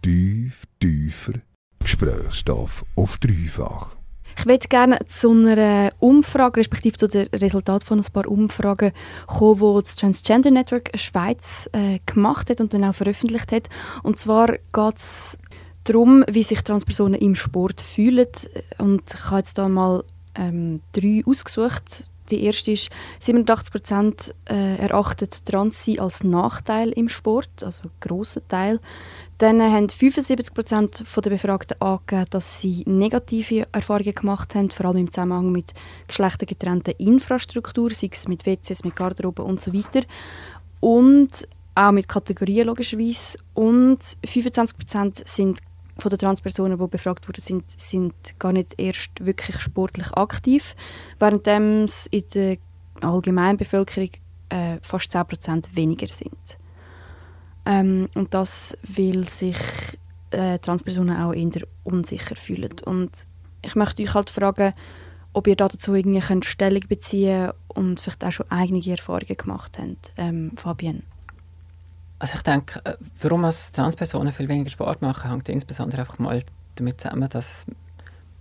Tief, 0.03 0.65
tiefer. 0.81 1.35
Gesprächsstoff 1.81 2.85
auf 2.97 3.19
dreifach. 3.19 3.97
Ich 4.39 4.47
würde 4.47 4.69
gerne 4.69 4.99
zu 5.07 5.31
einer 5.31 5.93
Umfrage, 6.01 6.61
respektive 6.61 6.97
zu 6.97 7.07
den 7.07 7.29
Resultaten 7.29 7.87
von 7.87 8.01
ein 8.01 8.13
paar 8.13 8.27
Umfragen 8.27 8.93
kommen, 9.27 9.61
die 9.61 9.83
das 9.83 9.97
Transgender 9.97 10.51
Network 10.51 10.91
Schweiz 10.99 11.69
äh, 11.73 12.01
gemacht 12.07 12.51
hat 12.51 12.61
und 12.61 12.75
dann 12.75 12.85
auch 12.85 12.95
veröffentlicht 12.95 13.53
hat. 13.53 13.69
Und 14.03 14.19
zwar 14.19 14.53
geht 14.53 14.97
es 14.97 15.39
darum, 15.85 16.25
wie 16.29 16.43
sich 16.43 16.63
Transpersonen 16.63 17.21
im 17.21 17.35
Sport 17.35 17.81
fühlen. 17.81 18.29
Und 18.79 19.03
ich 19.13 19.25
habe 19.27 19.39
jetzt 19.39 19.59
da 19.59 19.69
mal 19.69 20.05
ähm, 20.35 20.81
drei 20.93 21.23
ausgesucht. 21.27 22.11
Die 22.31 22.43
erste 22.43 22.73
ist, 22.73 22.91
87% 23.23 24.33
äh, 24.49 24.77
erachtet 24.79 25.45
Transsein 25.45 26.01
als 26.01 26.25
Nachteil 26.25 26.89
im 26.91 27.11
Sport, 27.11 27.51
also 27.63 27.83
ein 27.83 27.91
grosser 28.01 28.47
Teil. 28.49 28.81
Dann 29.37 29.61
haben 29.61 29.89
75% 29.89 31.21
der 31.21 31.31
Befragten 31.31 31.79
angegeben, 31.83 32.27
dass 32.31 32.61
sie 32.61 32.83
negative 32.87 33.67
Erfahrungen 33.73 34.15
gemacht 34.15 34.55
haben, 34.55 34.71
vor 34.71 34.87
allem 34.87 34.99
im 34.99 35.13
Zusammenhang 35.13 35.53
mit 35.53 35.75
geschlechtergetrennter 36.09 36.99
Infrastruktur, 36.99 37.91
sei 37.91 38.09
es 38.11 38.27
mit 38.27 38.47
WCs, 38.47 38.85
mit 38.85 38.97
Garderobe 38.97 39.43
und 39.43 39.61
so 39.61 39.75
weiter. 39.75 40.07
Und 40.81 41.47
auch 41.75 41.93
mit 41.93 42.09
Kategorien 42.09 42.69
logischerweise. 42.69 43.39
Und 43.53 43.99
25% 44.25 45.29
sind 45.29 45.59
von 45.99 46.11
den 46.11 46.19
Transpersonen, 46.19 46.79
die 46.79 46.87
befragt 46.87 47.27
wurden, 47.29 47.41
sind, 47.41 47.65
sind 47.81 48.15
gar 48.39 48.53
nicht 48.53 48.75
erst 48.81 49.25
wirklich 49.25 49.61
sportlich 49.61 50.13
aktiv, 50.13 50.75
während 51.19 51.47
es 51.47 52.07
in 52.07 52.25
der 52.35 52.57
allgemeinen 53.01 53.59
Bevölkerung 53.59 54.11
äh, 54.49 54.79
fast 54.83 55.15
10% 55.15 55.75
weniger 55.75 56.09
sind. 56.09 56.59
Ähm, 57.67 58.09
und 58.15 58.35
das, 58.35 58.77
weil 58.97 59.27
sich 59.27 59.57
äh, 60.31 60.59
Transpersonen 60.59 61.17
auch 61.17 61.33
eher 61.33 61.63
unsicher 61.85 62.37
fühlen. 62.37 62.75
Und 62.85 63.11
ich 63.63 63.75
möchte 63.75 64.03
euch 64.03 64.15
halt 64.15 64.31
fragen, 64.31 64.75
ob 65.33 65.47
ihr 65.47 65.57
dazu 65.57 65.95
irgendwie 65.95 66.21
könnt 66.21 66.45
Stellung 66.45 66.83
beziehen 66.89 67.51
und 67.69 68.01
vielleicht 68.01 68.25
auch 68.25 68.33
schon 68.33 68.51
eigene 68.51 68.87
Erfahrungen 68.87 69.37
gemacht 69.37 69.79
habt, 69.79 70.13
ähm, 70.17 70.53
Fabienne. 70.57 71.03
Also 72.25 72.37
ich 72.37 72.43
denke, 72.43 72.81
äh, 72.85 72.95
warum 73.21 73.45
als 73.45 73.71
Transpersonen 73.73 74.33
viel 74.33 74.49
weniger 74.49 74.71
Sport 74.71 75.03
machen, 75.03 75.31
hängt 75.31 75.47
insbesondere 75.51 76.01
einfach 76.01 76.19
mal 76.19 76.43
damit 76.77 76.99
zusammen, 76.99 77.29
dass 77.29 77.67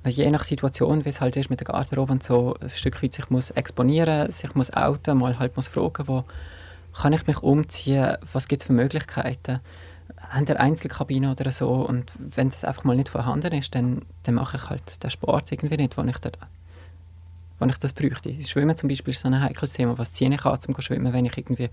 man 0.03 0.13
je 0.13 0.31
nach 0.31 0.45
Situation, 0.45 1.03
wie 1.03 1.09
es 1.09 1.19
halt 1.19 1.35
ist 1.35 1.49
mit 1.49 1.59
der 1.59 1.65
Garderobe 1.65 2.13
und 2.13 2.23
so, 2.23 2.55
ein 2.61 2.69
Stück 2.69 3.03
weit 3.03 3.13
sich 3.13 3.29
muss 3.29 3.51
exponieren, 3.51 4.31
sich 4.31 4.55
muss 4.55 4.71
outen, 4.71 5.17
mal 5.17 5.37
halt 5.37 5.57
muss 5.57 5.67
fragen, 5.67 6.07
wo 6.07 6.23
kann 6.93 7.11
ich 7.11 7.27
mich 7.27 7.43
umziehen, 7.43 8.15
was 8.31 8.47
gibt 8.47 8.61
es 8.61 8.67
für 8.67 8.71
Möglichkeiten, 8.71 9.59
haben 10.29 10.45
der 10.45 10.61
Einzelkabine 10.61 11.31
oder 11.31 11.51
so? 11.51 11.69
Und 11.73 12.13
wenn 12.17 12.51
das 12.51 12.63
einfach 12.63 12.85
mal 12.85 12.95
nicht 12.95 13.09
vorhanden 13.09 13.51
ist, 13.51 13.75
dann, 13.75 14.03
dann 14.23 14.35
mache 14.35 14.55
ich 14.55 14.69
halt 14.69 15.03
den 15.03 15.09
Sport 15.09 15.51
irgendwie 15.51 15.75
nicht, 15.75 15.97
wo 15.97 16.03
ich, 16.03 16.19
dort, 16.19 16.37
wo 17.59 17.65
ich 17.65 17.77
das 17.79 17.91
bräuchte. 17.91 18.33
Schwimmen 18.43 18.77
zum 18.77 18.87
Beispiel 18.87 19.13
ist 19.13 19.19
so 19.19 19.27
ein 19.27 19.41
heikles 19.41 19.73
Thema, 19.73 19.97
was 19.97 20.13
ziehe 20.13 20.33
ich 20.33 20.45
an, 20.45 20.61
zum 20.61 20.73
Schwimmen, 20.79 21.11
wenn 21.11 21.25
ich 21.25 21.37
irgendwie 21.37 21.69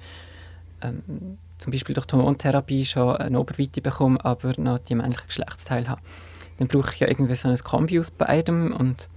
ähm, 0.82 1.38
zum 1.60 1.72
Beispiel 1.72 1.94
durch 1.94 2.06
die 2.06 2.16
Hormontherapie 2.16 2.84
schon 2.84 3.16
eine 3.16 3.38
Oberweite 3.38 3.82
bekomme, 3.82 4.22
aber 4.24 4.52
noch 4.58 4.78
die 4.78 4.94
männlichen 4.94 5.26
Geschlechtsteile 5.26 5.88
habe. 5.88 6.00
Dann 6.56 6.68
brauche 6.68 6.92
ich 6.92 7.00
ja 7.00 7.08
irgendwie 7.08 7.36
so 7.36 7.48
ein 7.48 7.58
Kombi 7.58 8.00
aus 8.00 8.10
beidem 8.10 8.72
und 8.72 9.08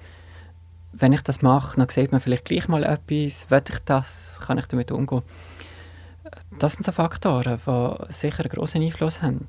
wenn 0.91 1.13
ich 1.13 1.21
das 1.21 1.41
mache, 1.41 1.77
dann 1.77 1.89
sieht 1.89 2.11
man 2.11 2.21
vielleicht 2.21 2.45
gleich 2.45 2.67
mal 2.67 2.83
etwas, 2.83 3.49
will 3.49 3.63
ich 3.67 3.79
das, 3.85 4.39
kann 4.45 4.57
ich 4.57 4.67
damit 4.67 4.91
umgehen. 4.91 5.23
Das 6.59 6.73
sind 6.73 6.85
so 6.85 6.91
Faktoren, 6.91 7.59
die 7.65 8.13
sicher 8.13 8.43
einen 8.43 8.49
grossen 8.49 8.83
Einfluss 8.83 9.21
haben. 9.21 9.47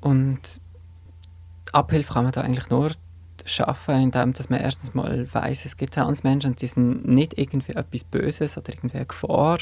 Und 0.00 0.60
Abhilfe 1.72 2.14
kann 2.14 2.24
man 2.24 2.32
da 2.32 2.40
eigentlich 2.40 2.70
nur 2.70 2.92
schaffen, 3.44 3.96
indem 3.96 4.32
dass 4.32 4.50
man 4.50 4.60
erstens 4.60 4.94
mal 4.94 5.26
weiß, 5.32 5.64
es 5.64 5.76
gibt 5.76 5.94
Transmenschen 5.94 6.56
die 6.56 6.66
sind 6.66 7.06
nicht 7.06 7.38
irgendwie 7.38 7.72
etwas 7.72 8.04
Böses 8.04 8.56
oder 8.56 8.72
irgendwie 8.72 8.98
eine 8.98 9.06
Gefahr, 9.06 9.58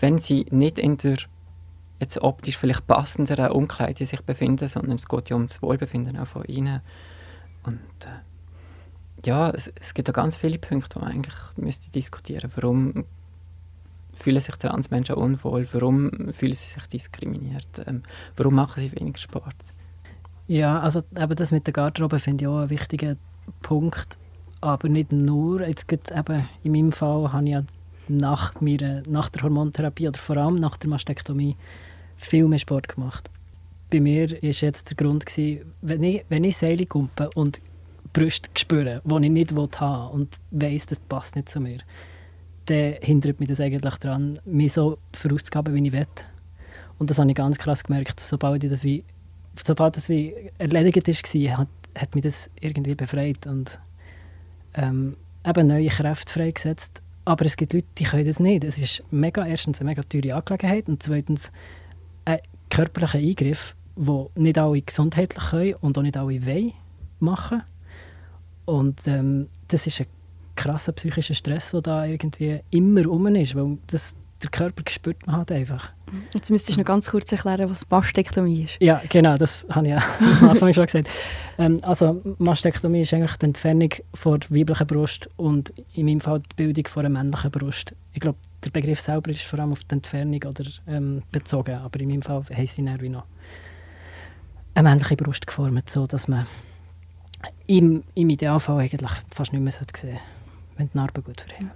wenn 0.00 0.18
sie 0.18 0.46
nicht 0.50 0.78
in 0.78 0.96
der 0.98 1.16
jetzt 2.00 2.18
optisch 2.18 2.58
vielleicht 2.58 2.86
passenderen 2.86 3.50
Umkleide 3.50 4.04
sich 4.04 4.20
befinden, 4.22 4.68
sondern 4.68 4.96
es 4.96 5.08
geht 5.08 5.30
ja 5.30 5.36
um 5.36 5.46
das 5.46 5.62
Wohlbefinden 5.62 6.18
auch 6.18 6.26
von 6.26 6.44
ihnen. 6.44 6.80
Und 7.64 7.80
äh, 8.04 9.26
ja, 9.26 9.50
es, 9.50 9.72
es, 9.80 9.94
gibt 9.94 10.08
da 10.08 10.12
ganz 10.12 10.36
viele 10.36 10.58
Punkte, 10.58 10.98
die 10.98 11.04
man 11.04 11.12
eigentlich 11.12 11.34
müsste 11.56 11.90
diskutieren 11.90 12.50
Warum 12.54 13.04
fühlen 14.12 14.40
sich 14.40 14.56
Transmenschen 14.56 15.16
unwohl? 15.16 15.68
Warum 15.72 16.10
fühlen 16.32 16.52
sie 16.52 16.70
sich 16.70 16.86
diskriminiert? 16.86 17.66
Ähm, 17.86 18.02
warum 18.36 18.54
machen 18.54 18.80
sie 18.80 18.92
weniger 18.92 19.18
Sport? 19.18 19.54
Ja, 20.48 20.80
also 20.80 21.00
eben 21.18 21.34
das 21.34 21.50
mit 21.50 21.66
der 21.66 21.72
Garderobe 21.72 22.18
finde 22.18 22.44
ich 22.44 22.48
auch 22.48 22.58
einen 22.58 22.70
wichtigen 22.70 23.18
Punkt. 23.62 24.18
Aber 24.60 24.88
nicht 24.88 25.12
nur. 25.12 25.66
Jetzt 25.66 25.90
eben 25.92 26.48
in 26.62 26.72
meinem 26.72 26.92
Fall 26.92 27.32
habe 27.32 27.44
ich 27.44 27.50
ja 27.50 27.62
nach, 28.08 28.58
meiner, 28.60 29.02
nach 29.06 29.28
der 29.28 29.42
Hormontherapie 29.42 30.08
oder 30.08 30.18
vor 30.18 30.36
allem 30.36 30.60
nach 30.60 30.76
der 30.76 30.90
Mastektomie 30.90 31.56
viel 32.16 32.46
mehr 32.48 32.58
Sport 32.58 32.88
gemacht. 32.88 33.30
Bei 33.90 34.00
mir 34.00 34.30
war 34.30 34.38
jetzt 34.40 34.90
der 34.90 34.96
Grund, 34.96 35.26
gewesen, 35.26 35.72
wenn 35.82 36.02
ich, 36.02 36.24
wenn 36.28 36.44
ich 36.44 36.56
Seile 36.56 36.86
kumpe 36.86 37.30
und 37.34 37.60
Brüste 38.12 38.48
spüre, 38.56 39.02
die 39.04 39.24
ich 39.26 39.30
nicht 39.30 39.52
haben 39.52 40.12
will 40.12 40.20
und 40.20 40.36
weiss, 40.50 40.86
das 40.86 40.98
passt 40.98 41.36
nicht 41.36 41.48
zu 41.48 41.60
mir, 41.60 41.78
dann 42.66 42.94
hindert 43.00 43.38
mich 43.38 43.48
das 43.48 43.60
eigentlich 43.60 43.96
daran, 43.96 44.38
mich 44.44 44.72
so 44.72 44.98
vorauszugeben, 45.12 45.74
wie 45.74 45.86
ich 45.86 45.92
will. 45.92 46.06
Und 46.98 47.10
das 47.10 47.18
habe 47.18 47.28
ich 47.28 47.36
ganz 47.36 47.58
krass 47.58 47.84
gemerkt, 47.84 48.20
sobald, 48.20 48.64
ich 48.64 48.70
das 48.70 48.82
wie, 48.82 49.04
sobald 49.62 49.96
das 49.96 50.08
wie 50.08 50.34
erledigt 50.58 51.06
war, 51.06 51.58
hat, 51.58 51.68
hat 51.96 52.14
mich 52.14 52.24
das 52.24 52.50
irgendwie 52.60 52.94
befreit 52.94 53.46
und 53.46 53.78
ähm, 54.74 55.16
eben 55.46 55.66
neue 55.66 55.88
Kräfte 55.88 56.32
freigesetzt. 56.32 57.02
Aber 57.24 57.44
es 57.44 57.56
gibt 57.56 57.74
Leute, 57.74 57.86
die 57.98 58.04
können 58.04 58.24
das 58.24 58.40
nicht. 58.40 58.64
Es 58.64 58.78
ist 58.78 59.02
mega, 59.10 59.44
erstens 59.44 59.80
eine 59.80 59.90
mega 59.90 60.02
teure 60.02 60.34
Angelegenheit 60.34 60.88
und 60.88 61.02
zweitens 61.02 61.52
ein 62.66 62.76
körperlicher 62.76 63.18
Eingriff, 63.18 63.74
den 63.96 64.26
nicht 64.34 64.58
alle 64.58 64.82
gesundheitlich 64.82 65.44
können 65.50 65.74
und 65.74 65.98
auch 65.98 66.02
nicht 66.02 66.16
alle 66.16 66.46
wollen 66.46 66.72
machen. 67.20 67.62
Und 68.64 69.06
ähm, 69.06 69.48
das 69.68 69.86
ist 69.86 70.00
ein 70.00 70.06
krasser 70.56 70.92
psychischer 70.92 71.34
Stress, 71.34 71.70
der 71.70 71.82
da 71.82 72.04
irgendwie 72.04 72.60
immer 72.70 73.08
um 73.08 73.26
ist, 73.36 73.54
weil 73.54 73.78
das, 73.86 74.16
der 74.42 74.50
Körper 74.50 74.82
spürt 74.88 75.26
man 75.26 75.36
halt 75.36 75.52
einfach. 75.52 75.90
Jetzt 76.34 76.50
müsstest 76.50 76.76
du 76.76 76.80
noch 76.80 76.86
ganz 76.86 77.10
kurz 77.10 77.30
erklären, 77.32 77.68
was 77.68 77.88
Mastektomie 77.90 78.64
ist. 78.64 78.76
Ja, 78.80 79.02
genau, 79.08 79.36
das 79.36 79.66
habe 79.70 79.86
ich 79.86 79.92
ja 79.92 80.02
am 80.40 80.50
Anfang 80.50 80.72
schon 80.72 80.86
gesagt. 80.86 81.08
Ähm, 81.58 81.80
also 81.82 82.20
Mastektomie 82.38 83.02
ist 83.02 83.12
eigentlich 83.12 83.36
die 83.36 83.46
Entfernung 83.46 83.90
von 84.14 84.40
der 84.40 84.50
weiblichen 84.50 84.86
Brust 84.86 85.28
und 85.36 85.72
in 85.94 86.06
meinem 86.06 86.20
Fall 86.20 86.40
die 86.40 86.54
Bildung 86.56 86.86
von 86.86 87.06
einer 87.06 87.22
männlichen 87.22 87.50
Brust. 87.50 87.94
Ich 88.12 88.20
glaube, 88.20 88.38
der 88.66 88.80
Begriff 88.80 89.00
selber 89.00 89.30
ist 89.30 89.42
vor 89.42 89.58
allem 89.58 89.72
auf 89.72 89.84
die 89.84 89.94
Entfernung 89.94 90.42
oder, 90.44 90.64
ähm, 90.86 91.22
bezogen, 91.32 91.76
aber 91.76 92.00
in 92.00 92.08
meinem 92.08 92.22
Fall 92.22 92.42
heisst 92.54 92.74
sie 92.74 92.84
wie 93.00 93.08
noch 93.08 93.24
eine 94.74 94.88
männliche 94.88 95.16
Brust 95.16 95.46
geformt, 95.46 95.88
so 95.88 96.06
dass 96.06 96.28
man 96.28 96.46
im, 97.66 98.02
im 98.14 98.30
Idealfall 98.30 98.80
eigentlich 98.80 99.10
fast 99.34 99.52
nicht 99.52 99.62
mehr 99.62 99.72
sehen 99.72 99.86
sollte, 99.94 100.20
wenn 100.76 100.90
die 100.92 100.96
Narben 100.96 101.24
gut 101.24 101.40
verheben. 101.40 101.70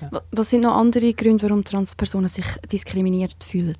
Ja. 0.00 0.22
Was 0.30 0.50
sind 0.50 0.62
noch 0.62 0.76
andere 0.76 1.12
Gründe, 1.14 1.42
warum 1.44 1.64
Transpersonen 1.64 2.28
sich 2.28 2.46
diskriminiert 2.70 3.42
fühlen? 3.42 3.76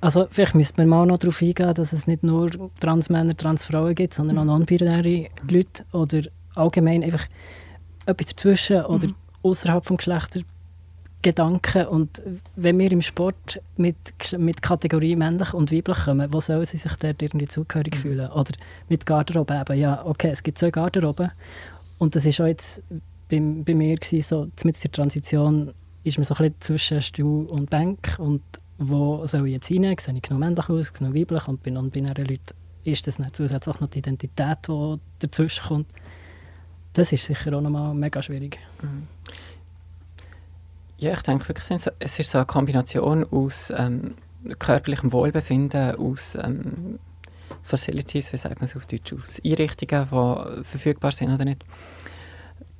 Also 0.00 0.28
vielleicht 0.30 0.54
müsste 0.54 0.80
man 0.80 0.88
mal 0.88 1.06
noch 1.06 1.18
darauf 1.18 1.42
eingehen, 1.42 1.74
dass 1.74 1.92
es 1.92 2.06
nicht 2.06 2.22
nur 2.22 2.50
Transmänner, 2.80 3.36
Transfrauen 3.36 3.94
gibt, 3.94 4.14
sondern 4.14 4.38
auch 4.38 4.44
non-binäre 4.44 5.28
Leute 5.48 5.84
oder 5.92 6.22
allgemein 6.54 7.02
einfach 7.02 7.26
etwas 8.06 8.28
dazwischen 8.28 8.84
oder 8.84 9.08
mhm. 9.08 9.14
außerhalb 9.42 9.84
des 9.84 9.96
Geschlechters 9.96 10.42
Gedanken 11.22 11.86
und 11.86 12.22
wenn 12.54 12.78
wir 12.78 12.92
im 12.92 13.02
Sport 13.02 13.60
mit, 13.76 13.96
mit 14.36 14.62
Kategorie 14.62 15.16
männlich 15.16 15.52
und 15.52 15.72
weiblich 15.72 15.98
kommen, 16.04 16.32
wo 16.32 16.40
sollen 16.40 16.64
sie 16.64 16.76
sich 16.76 16.94
dort 16.96 17.20
irgendwie 17.20 17.48
zugehörig 17.48 17.96
mhm. 17.96 17.98
fühlen? 17.98 18.30
Oder 18.30 18.52
mit 18.88 19.04
Garderobe 19.04 19.60
eben, 19.60 19.78
ja, 19.78 20.04
okay, 20.06 20.30
es 20.30 20.42
gibt 20.42 20.58
zwei 20.58 20.70
Garderoben 20.70 21.32
und 21.98 22.14
das 22.14 22.24
ist 22.24 22.40
auch 22.40 22.46
jetzt 22.46 22.82
bei, 23.28 23.40
bei 23.40 23.74
mir 23.74 23.96
gewesen, 23.96 24.22
so 24.22 24.64
mit 24.64 24.82
der 24.82 24.92
Transition 24.92 25.74
ist 26.04 26.18
man 26.18 26.24
so 26.24 26.34
ein 26.34 26.38
bisschen 26.38 26.60
zwischen 26.60 27.02
Stuhl 27.02 27.46
und 27.46 27.68
Bank 27.68 28.16
und 28.18 28.42
wo 28.78 29.26
soll 29.26 29.48
ich 29.48 29.54
jetzt 29.54 29.70
rein? 29.72 29.96
Sehe 29.98 30.14
ich 30.14 30.22
genug 30.22 30.38
männlich 30.38 30.68
aus, 30.68 30.92
genug 30.92 31.14
weiblich 31.14 31.48
und 31.48 31.62
bei 31.64 31.70
non-binären 31.70 32.26
Leuten 32.26 32.54
ist 32.84 33.06
das 33.08 33.18
nicht 33.18 33.34
zusätzlich 33.34 33.80
noch 33.80 33.88
die 33.88 33.98
Identität, 33.98 34.58
die 34.68 34.96
dazwischen 35.18 35.66
kommt. 35.66 35.88
Das 36.92 37.12
ist 37.12 37.24
sicher 37.24 37.56
auch 37.56 37.60
nochmal 37.60 37.92
mega 37.94 38.22
schwierig. 38.22 38.58
Mhm. 38.82 39.08
Ja, 41.00 41.12
ich 41.12 41.22
denke 41.22 41.46
wirklich, 41.48 41.70
es 42.00 42.18
ist 42.18 42.30
so 42.30 42.38
eine 42.38 42.46
Kombination 42.46 43.24
aus 43.30 43.72
ähm, 43.76 44.14
körperlichem 44.58 45.12
Wohlbefinden, 45.12 45.94
aus 45.94 46.36
ähm, 46.42 46.98
Facilities, 47.62 48.32
wie 48.32 48.36
sagt 48.36 48.56
man 48.56 48.64
es 48.64 48.74
auf 48.74 48.84
Deutsch, 48.86 49.12
aus 49.12 49.40
Einrichtungen, 49.44 50.08
die 50.10 50.64
verfügbar 50.64 51.12
sind 51.12 51.32
oder 51.32 51.44
nicht. 51.44 51.64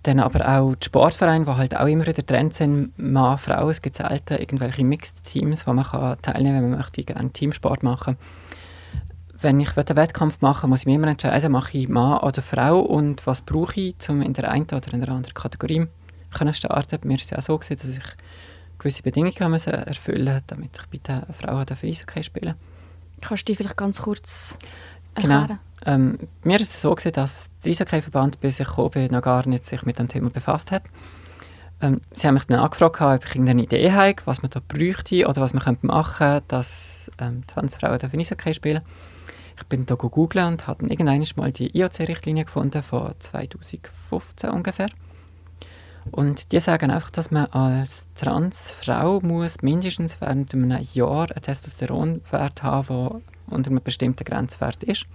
Dann 0.03 0.19
aber 0.19 0.49
auch 0.49 0.75
die 0.75 0.87
Sportvereine, 0.87 1.45
die 1.45 1.51
halt 1.53 1.77
auch 1.77 1.87
immer 1.87 2.09
in 2.09 2.15
der 2.15 2.27
Trend 2.27 2.55
sind, 2.55 2.99
Mann, 2.99 3.39
Frau, 3.39 3.71
es 3.71 3.83
gibt 3.83 3.97
selten 3.97 4.39
irgendwelche 4.39 4.85
Mixed 4.85 5.23
Teams, 5.23 5.65
wo 5.65 5.73
man 5.73 5.85
kann 5.85 6.21
teilnehmen 6.21 6.55
kann, 6.55 6.63
wenn 6.65 6.71
man 6.71 6.79
möchte 6.81 7.05
gerne 7.05 7.31
Teamsport 7.31 7.85
machen 7.85 8.17
wenn 9.41 9.61
ich 9.61 9.77
einen 9.77 9.97
Wettkampf 9.97 10.41
machen 10.41 10.69
muss 10.69 10.81
ich 10.81 10.87
mir 10.87 10.97
immer 10.97 11.07
entscheiden, 11.07 11.53
mache 11.53 11.79
ich 11.79 11.89
Mann 11.89 12.19
oder 12.19 12.43
Frau 12.43 12.81
und 12.81 13.25
was 13.25 13.41
brauche 13.43 13.81
ich, 13.81 13.95
um 14.09 14.21
in 14.21 14.33
der 14.33 14.51
einen 14.51 14.65
oder 14.65 14.93
in 14.93 15.01
der 15.01 15.11
anderen 15.11 15.35
Kategorie 15.35 15.87
können 16.37 16.55
starten. 16.55 16.99
Bei 17.01 17.07
mir 17.09 17.15
war 17.15 17.21
es 17.21 17.31
ja 17.31 17.39
auch 17.39 17.43
so, 17.43 17.59
gewesen, 17.59 17.77
dass 17.77 17.97
ich 17.97 18.17
gewisse 18.79 19.03
Bedingungen 19.03 19.51
müssen 19.51 19.73
erfüllen 19.73 20.33
musste, 20.33 20.45
damit 20.47 20.71
ich 20.79 20.87
bei 20.87 20.99
der 21.07 21.27
Frau 21.33 21.65
für 21.75 21.87
Eishockey 21.87 22.23
spielen 22.23 22.55
Kannst 23.21 23.49
du 23.49 23.53
die 23.53 23.57
vielleicht 23.57 23.77
ganz 23.77 24.03
kurz 24.03 24.57
genau. 25.15 25.41
erklären? 25.41 25.59
Genau. 25.81 25.95
Ähm, 25.95 26.19
mir 26.43 26.55
war 26.55 26.61
es 26.61 26.81
so, 26.81 26.95
gewesen, 26.95 27.13
dass 27.13 27.51
der 27.65 27.73
Eishockey-Verband, 27.73 28.41
bis 28.41 28.61
ich 28.61 28.67
gekommen 28.67 28.91
bin, 28.91 29.13
noch 29.13 29.23
gar 29.23 29.47
nicht 29.47 29.67
sich 29.67 29.83
mit 29.83 29.99
dem 29.99 30.09
Thema 30.09 30.31
befasst 30.31 30.73
hat. 30.73 30.83
Ähm, 31.81 32.01
sie 32.13 32.27
haben 32.27 32.35
mich 32.35 32.45
dann 32.45 32.59
angefragt, 32.59 33.01
ob 33.01 33.25
ich 33.25 33.35
irgendeine 33.35 33.63
Idee 33.63 33.93
habe, 33.93 34.17
was 34.25 34.43
man 34.43 34.51
da 34.51 34.61
bräuchte 34.67 35.27
oder 35.27 35.41
was 35.43 35.55
man 35.55 35.79
machen 35.83 36.17
könnte, 36.19 36.45
dass 36.49 37.11
ähm, 37.19 37.47
Transfrauen 37.47 38.01
Eishockey 38.01 38.55
spielen 38.55 38.83
Ich 39.57 39.65
bin 39.67 39.87
da 39.87 39.95
gegoogelt 39.95 40.45
und 40.45 40.67
habe 40.67 40.81
dann 40.81 40.91
irgendwann 40.91 41.25
mal 41.37 41.53
die 41.53 41.77
IOC-Richtlinie 41.77 42.45
gefunden, 42.45 42.83
von 42.83 43.15
2015 43.19 44.51
ungefähr. 44.51 44.89
Und 46.11 46.53
die 46.53 46.61
sagen 46.61 46.91
einfach, 46.91 47.11
dass 47.11 47.31
man 47.31 47.47
als 47.47 48.07
Transfrau 48.15 49.21
muss 49.21 49.63
mindestens 49.63 50.21
während 50.21 50.55
einem 50.55 50.79
Jahr 50.93 51.31
einen 51.31 51.43
Testosteronwert 51.43 52.63
haben, 52.63 53.23
der 53.47 53.55
unter 53.55 53.71
einem 53.71 53.83
bestimmten 53.83 54.25
Grenzwert 54.25 54.83
ist. 54.85 55.07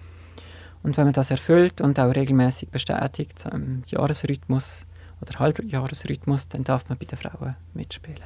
Und 0.83 0.97
wenn 0.97 1.05
man 1.05 1.13
das 1.13 1.31
erfüllt 1.31 1.81
und 1.81 1.99
auch 1.99 2.13
regelmäßig 2.13 2.69
bestätigt, 2.69 3.45
im 3.51 3.83
Jahresrhythmus 3.87 4.85
oder 5.21 5.39
Halbjahresrhythmus, 5.39 6.49
dann 6.49 6.63
darf 6.63 6.89
man 6.89 6.97
bei 6.97 7.05
den 7.05 7.17
Frauen 7.17 7.55
mitspielen. 7.73 8.23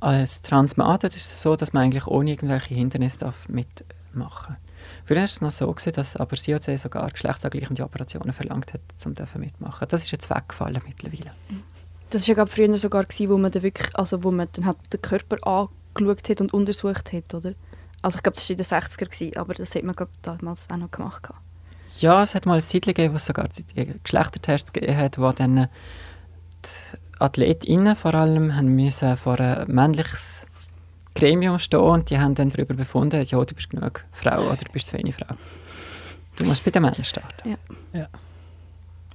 Als 0.00 0.42
Transmann 0.42 0.98
ist 1.00 1.16
es 1.16 1.42
so, 1.42 1.56
dass 1.56 1.72
man 1.72 1.84
eigentlich 1.84 2.06
ohne 2.06 2.30
irgendwelche 2.30 2.74
Hindernisse 2.74 3.32
mitmachen 3.48 4.56
darf. 4.56 4.73
Früher 5.04 5.18
war 5.18 5.24
es 5.24 5.40
noch 5.40 5.50
so, 5.50 5.70
gewesen, 5.70 5.92
dass 5.92 6.16
aber 6.16 6.36
das 6.36 6.48
IOC 6.48 6.78
sogar 6.78 7.10
geschlechtsangleichende 7.10 7.84
Operationen 7.84 8.32
verlangt 8.32 8.72
hat, 8.72 8.80
um 9.04 9.40
mitmachen. 9.40 9.86
Das 9.88 10.02
ist 10.02 10.10
jetzt 10.10 10.30
weggefallen 10.30 10.82
mittlerweile. 10.86 11.32
Das 12.10 12.22
war 12.22 12.28
ja 12.28 12.34
glaub, 12.34 12.50
früher 12.50 12.78
sogar, 12.78 13.04
gewesen, 13.04 13.28
wo 13.28 13.36
man 13.36 13.50
dann 13.50 13.62
wirklich, 13.62 13.94
also 13.96 14.24
wo 14.24 14.30
man 14.30 14.48
dann 14.52 14.66
halt 14.66 14.78
den 14.92 15.02
Körper 15.02 15.36
angeschaut 15.46 16.28
hat 16.28 16.40
und 16.40 16.54
untersucht 16.54 17.12
hat, 17.12 17.34
oder? 17.34 17.54
Also 18.00 18.16
ich 18.16 18.22
glaube, 18.22 18.36
das 18.36 18.48
war 18.48 18.50
in 18.50 18.56
den 18.56 18.66
60er, 18.66 19.04
gewesen, 19.04 19.36
aber 19.36 19.54
das 19.54 19.74
hat 19.74 19.82
man 19.82 19.94
glaub, 19.94 20.10
damals 20.22 20.68
auch 20.70 20.76
noch 20.76 20.90
gemacht. 20.90 21.22
gehabt. 21.22 21.40
Ja, 22.00 22.22
es 22.22 22.34
hat 22.34 22.46
mal 22.46 22.54
ein 22.54 22.60
Zeit 22.60 22.82
gegeben, 22.82 23.12
wo 23.12 23.16
es 23.16 23.26
sogar 23.26 23.48
Geschlechtertests 24.02 24.72
gegeben 24.72 24.96
hat, 24.96 25.18
wo 25.18 25.30
dann 25.32 25.68
die 26.64 26.98
AthletInnen 27.18 27.94
vor 27.94 28.14
allem 28.14 28.56
haben 28.56 28.74
müssen 28.74 29.16
vor 29.16 29.38
ein 29.38 29.68
männliches 29.68 30.43
Gremium 31.14 31.58
stehen 31.58 31.80
und 31.80 32.10
die 32.10 32.18
haben 32.18 32.34
dann 32.34 32.50
darüber 32.50 32.74
befunden, 32.74 33.22
ja, 33.22 33.44
du 33.44 33.54
bist 33.54 33.70
genug 33.70 34.04
Frau 34.12 34.46
oder 34.46 34.56
du 34.56 34.72
bist 34.72 34.88
zu 34.88 34.98
wenig 34.98 35.14
Frau. 35.14 35.34
Du 36.36 36.46
musst 36.46 36.64
bei 36.64 36.70
den 36.70 36.82
Männern 36.82 37.04
starten. 37.04 37.56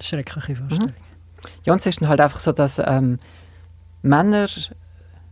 Schreckliche 0.01 0.55
Vorstellung. 0.55 0.93
Ja, 1.65 1.73
und 1.73 1.79
es 1.79 1.85
ist 1.85 2.01
dann 2.01 2.09
halt 2.09 2.21
einfach 2.21 2.39
so, 2.39 2.51
dass 2.51 2.79
ähm, 2.79 3.19
Männer 4.01 4.47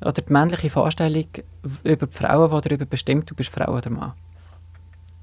oder 0.01 0.21
die 0.21 0.31
männliche 0.31 0.69
Vorstellung 0.69 1.25
über 1.83 2.07
die 2.07 2.15
Frauen, 2.15 2.51
die 2.51 2.69
darüber 2.69 2.85
bestimmt, 2.85 3.29
du 3.29 3.35
bist 3.35 3.49
Frau 3.49 3.73
oder 3.73 3.89
Mann. 3.89 4.13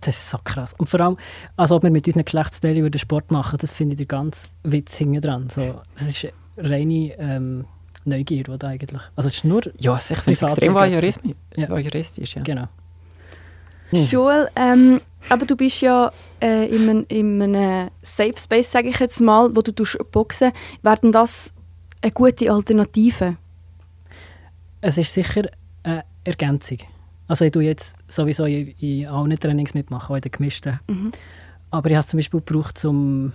Das 0.00 0.16
ist 0.16 0.30
so 0.30 0.38
krass. 0.42 0.74
Und 0.74 0.88
vor 0.88 1.00
allem, 1.00 1.16
als 1.56 1.70
ob 1.70 1.82
wir 1.82 1.90
mit 1.90 2.06
unseren 2.06 2.24
Geschlechtsteilen 2.24 2.98
Sport 2.98 3.30
machen, 3.30 3.58
das 3.58 3.72
finde 3.72 3.94
ich 3.94 3.98
der 3.98 4.06
ganz 4.06 4.50
Witz 4.62 4.96
hinten 4.96 5.20
dran. 5.20 5.48
So, 5.48 5.80
das 5.94 6.08
ist 6.08 6.32
reine 6.56 7.14
ähm, 7.18 7.64
Neugier, 8.04 8.44
die 8.44 8.58
da 8.58 8.68
eigentlich... 8.68 9.00
Also 9.16 9.28
es 9.28 9.36
ist 9.36 9.44
nur... 9.44 9.62
Ja, 9.78 9.94
also 9.94 10.14
ich 10.14 10.20
finde 10.20 10.38
es 10.38 10.42
extrem 10.52 10.74
Orgasmus. 10.76 11.16
voyeurismi- 11.16 11.34
Ja. 11.56 11.68
voyeuristisch. 11.68 12.36
Ja. 12.36 12.42
Genau. 12.42 12.68
Joel, 13.92 14.48
ähm, 14.56 15.00
aber 15.28 15.46
du 15.46 15.56
bist 15.56 15.80
ja 15.80 16.10
äh, 16.42 16.66
in, 16.74 16.88
einem, 16.88 17.06
in 17.08 17.40
einem 17.42 17.90
Safe 18.02 18.34
Space, 18.36 18.72
sage 18.72 18.88
ich 18.88 18.98
jetzt 18.98 19.20
mal, 19.20 19.54
wo 19.54 19.62
du 19.62 19.70
tust 19.72 19.96
boxen. 20.10 20.50
Wäre 20.82 20.96
denn 20.96 21.12
das 21.12 21.52
eine 22.02 22.10
gute 22.10 22.50
Alternative? 22.50 23.36
Es 24.80 24.98
ist 24.98 25.12
sicher 25.14 25.44
eine 25.84 26.04
Ergänzung. 26.24 26.78
Also 27.28 27.44
ich 27.44 27.52
tue 27.52 27.64
jetzt 27.64 27.96
sowieso 28.08 28.44
in, 28.46 28.68
in 28.80 29.06
allen 29.06 29.38
Trainings 29.38 29.74
mitmachen, 29.74 30.12
auch 30.12 30.16
in 30.16 30.22
den 30.22 30.32
gemischten. 30.32 30.80
Mhm. 30.88 31.12
Aber 31.70 31.88
ich 31.88 31.94
habe 31.94 32.00
es 32.00 32.08
zum 32.08 32.18
Beispiel 32.18 32.40
gebraucht 32.40 32.76
zum 32.76 33.32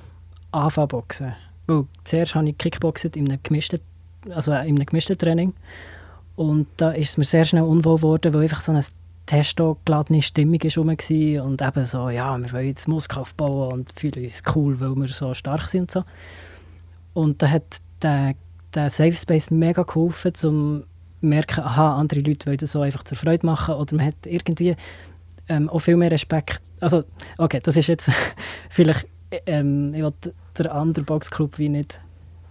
Anfangen-Boxen. 0.51 1.35
Weil 1.67 1.85
zuerst 2.03 2.35
habe 2.35 2.49
ich 2.49 2.57
Kickboxen 2.57 3.11
in 3.13 3.29
einem 3.31 3.39
gemischten, 3.43 3.79
also 4.29 4.51
in 4.51 4.57
einem 4.57 4.85
gemischten 4.85 5.17
Training. 5.17 5.53
Und 6.35 6.67
da 6.77 6.91
ist 6.91 7.09
es 7.09 7.17
mir 7.17 7.23
sehr 7.25 7.45
schnell 7.45 7.63
unwohl 7.63 7.97
geworden, 7.97 8.33
weil 8.33 8.43
einfach 8.43 8.61
so 8.61 8.71
eine 8.71 8.83
testo-geladene 9.25 10.21
Stimmung 10.21 10.59
war 10.61 11.45
und 11.45 11.61
eben 11.61 11.85
so, 11.85 12.09
ja, 12.09 12.37
wir 12.37 12.51
wollen 12.51 12.67
jetzt 12.67 12.87
Muskeln 12.87 13.21
aufbauen 13.21 13.73
und 13.73 13.91
fühlen 13.93 14.23
uns 14.23 14.41
cool, 14.55 14.79
weil 14.79 14.95
wir 14.95 15.07
so 15.07 15.33
stark 15.33 15.69
sind 15.69 15.81
und 15.81 15.91
so. 15.91 16.03
Und 17.13 17.41
da 17.41 17.49
hat 17.49 17.77
der, 18.01 18.33
der 18.73 18.89
Safe 18.89 19.13
Space 19.13 19.51
mega 19.51 19.83
geholfen, 19.83 20.33
um 20.43 20.83
merken, 21.21 21.61
aha, 21.61 21.97
andere 21.97 22.21
Leute 22.21 22.47
wollen 22.47 22.57
das 22.57 22.71
so 22.71 22.81
einfach 22.81 23.03
zur 23.03 23.17
Freude 23.17 23.45
machen 23.45 23.75
oder 23.75 23.95
man 23.95 24.05
hat 24.07 24.15
irgendwie 24.25 24.75
ähm, 25.47 25.69
auch 25.69 25.79
viel 25.79 25.97
mehr 25.97 26.11
Respekt. 26.11 26.61
Also, 26.79 27.03
okay, 27.37 27.59
das 27.61 27.75
ist 27.75 27.87
jetzt 27.87 28.09
vielleicht, 28.69 29.05
ähm, 29.45 29.93
ich 29.93 30.01
will 30.01 30.13
den 30.57 30.67
anderen 30.67 31.05
Boxclub 31.05 31.57
wie 31.57 31.69
nicht 31.69 31.99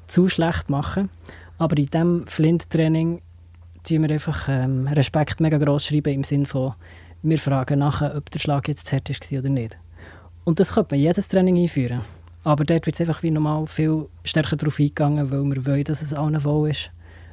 zu 0.07 0.29
schlecht 0.29 0.71
machen, 0.71 1.09
aber 1.59 1.77
in 1.77 1.87
diesem 1.87 2.27
Flint-Training 2.27 3.21
tun 3.85 4.03
wir 4.03 4.11
einfach 4.11 4.49
ähm, 4.49 4.87
Respekt 4.89 5.41
mega 5.41 5.59
gross 5.59 5.87
schreiben 5.87 6.15
im 6.15 6.25
Sinne 6.25 6.47
von, 6.47 6.75
wir 7.23 7.39
fragen 7.39 7.81
nachher, 7.81 8.15
ob 8.17 8.31
der 8.31 8.39
Schlag 8.39 8.69
jetzt 8.69 8.87
zu 8.87 8.97
hart 8.97 9.09
war 9.09 9.39
oder 9.39 9.49
nicht. 9.49 9.77
Und 10.45 10.61
das 10.61 10.73
könnte 10.73 10.95
man 10.95 11.01
jedes 11.01 11.29
Training 11.29 11.59
einführen. 11.59 12.01
Aber 12.45 12.65
dort 12.65 12.87
wird 12.87 12.95
es 12.95 13.01
einfach 13.01 13.23
wie 13.23 13.31
normal 13.31 13.67
viel 13.67 14.07
stärker 14.25 14.57
darauf 14.57 14.79
eingegangen, 14.79 15.31
weil 15.31 15.45
wir 15.45 15.67
wollen, 15.67 15.85
dass 15.85 16.01
es 16.01 16.15
allen 16.15 16.43
wohl 16.45 16.71
ist. 16.71 16.91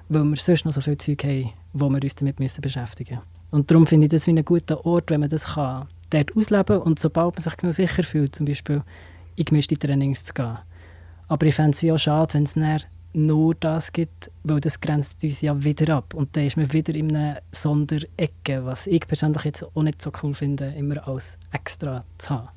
Weil 0.10 0.24
wir 0.24 0.36
sonst 0.36 0.66
noch 0.66 0.74
so 0.74 0.82
viel 0.82 0.98
Zeug 0.98 1.24
haben, 1.24 1.52
wo 1.74 1.90
wir 1.90 2.04
uns 2.04 2.16
damit 2.16 2.40
müssen 2.40 2.62
beschäftigen 2.62 3.16
müssen. 3.16 3.36
Und 3.52 3.72
darum 3.72 3.88
finde 3.88 4.06
ich 4.06 4.12
das 4.12 4.28
wie 4.28 4.32
einen 4.32 4.44
guten 4.44 4.74
Ort, 4.74 5.10
wenn 5.10 5.22
man 5.22 5.30
das 5.30 5.54
kann, 5.54 5.88
dort 6.10 6.36
ausleben 6.36 6.82
und 6.82 7.00
sobald 7.00 7.36
man 7.36 7.42
sich 7.42 7.58
genug 7.58 7.74
sicher 7.74 8.04
fühlt, 8.04 8.36
zum 8.36 8.46
Beispiel 8.46 8.84
in 9.36 9.46
gemischte 9.46 9.78
Trainings 9.78 10.24
zu 10.24 10.34
gehen. 10.34 10.58
Aber 11.28 11.46
ich 11.46 11.56
fände 11.56 11.72
es 11.72 11.82
wie 11.82 11.92
auch 11.92 11.98
schade, 11.98 12.34
wenn 12.34 12.44
es 12.44 12.56
nur 13.16 13.56
das 13.56 13.94
gibt, 13.94 14.30
weil 14.44 14.60
das 14.60 14.80
grenzt 14.80 15.24
uns 15.24 15.42
ja 15.42 15.64
wieder 15.64 15.96
ab. 15.96 16.14
Und 16.14 16.36
dann 16.36 16.46
ist 16.46 16.58
man 16.58 16.72
wieder 16.72 16.94
in 16.94 17.16
einer 17.16 17.42
Sonderecke, 17.52 18.66
was 18.66 18.88
ich 18.88 19.08
persönlich 19.08 19.44
jetzt 19.44 19.64
auch 19.64 19.84
nicht 19.84 20.02
so 20.02 20.12
cool 20.22 20.34
finde, 20.34 20.74
immer 20.78 21.08
als 21.08 21.38
extra 21.52 22.04
zu 22.18 22.30
haben. 22.30 22.50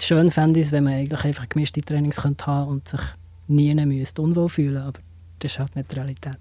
Schön 0.00 0.30
fände 0.30 0.60
ich 0.60 0.66
es, 0.66 0.72
wenn 0.72 0.84
man 0.84 0.94
eigentlich 0.94 1.24
einfach 1.24 1.48
gemischte 1.48 1.80
Trainings 1.80 2.16
könnte 2.16 2.46
haben 2.46 2.68
und 2.68 2.88
sich 2.88 3.00
nie 3.48 3.74
müsste 3.74 4.22
unwohl 4.22 4.48
fühlen, 4.48 4.78
aber 4.78 5.00
das 5.38 5.52
ist 5.52 5.58
halt 5.58 5.74
nicht 5.74 5.92
die 5.92 5.96
Realität. 5.96 6.38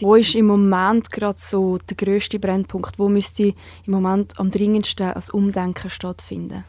Wo 0.00 0.14
ist 0.14 0.34
im 0.34 0.46
Moment 0.46 1.10
gerade 1.10 1.38
so 1.38 1.78
der 1.78 1.96
grösste 1.96 2.38
Brennpunkt? 2.38 2.98
Wo 2.98 3.08
müsste 3.08 3.54
im 3.86 3.92
Moment 3.92 4.38
am 4.38 4.50
dringendsten 4.50 5.06
ein 5.06 5.22
Umdenken 5.32 5.90
stattfinden? 5.90 6.64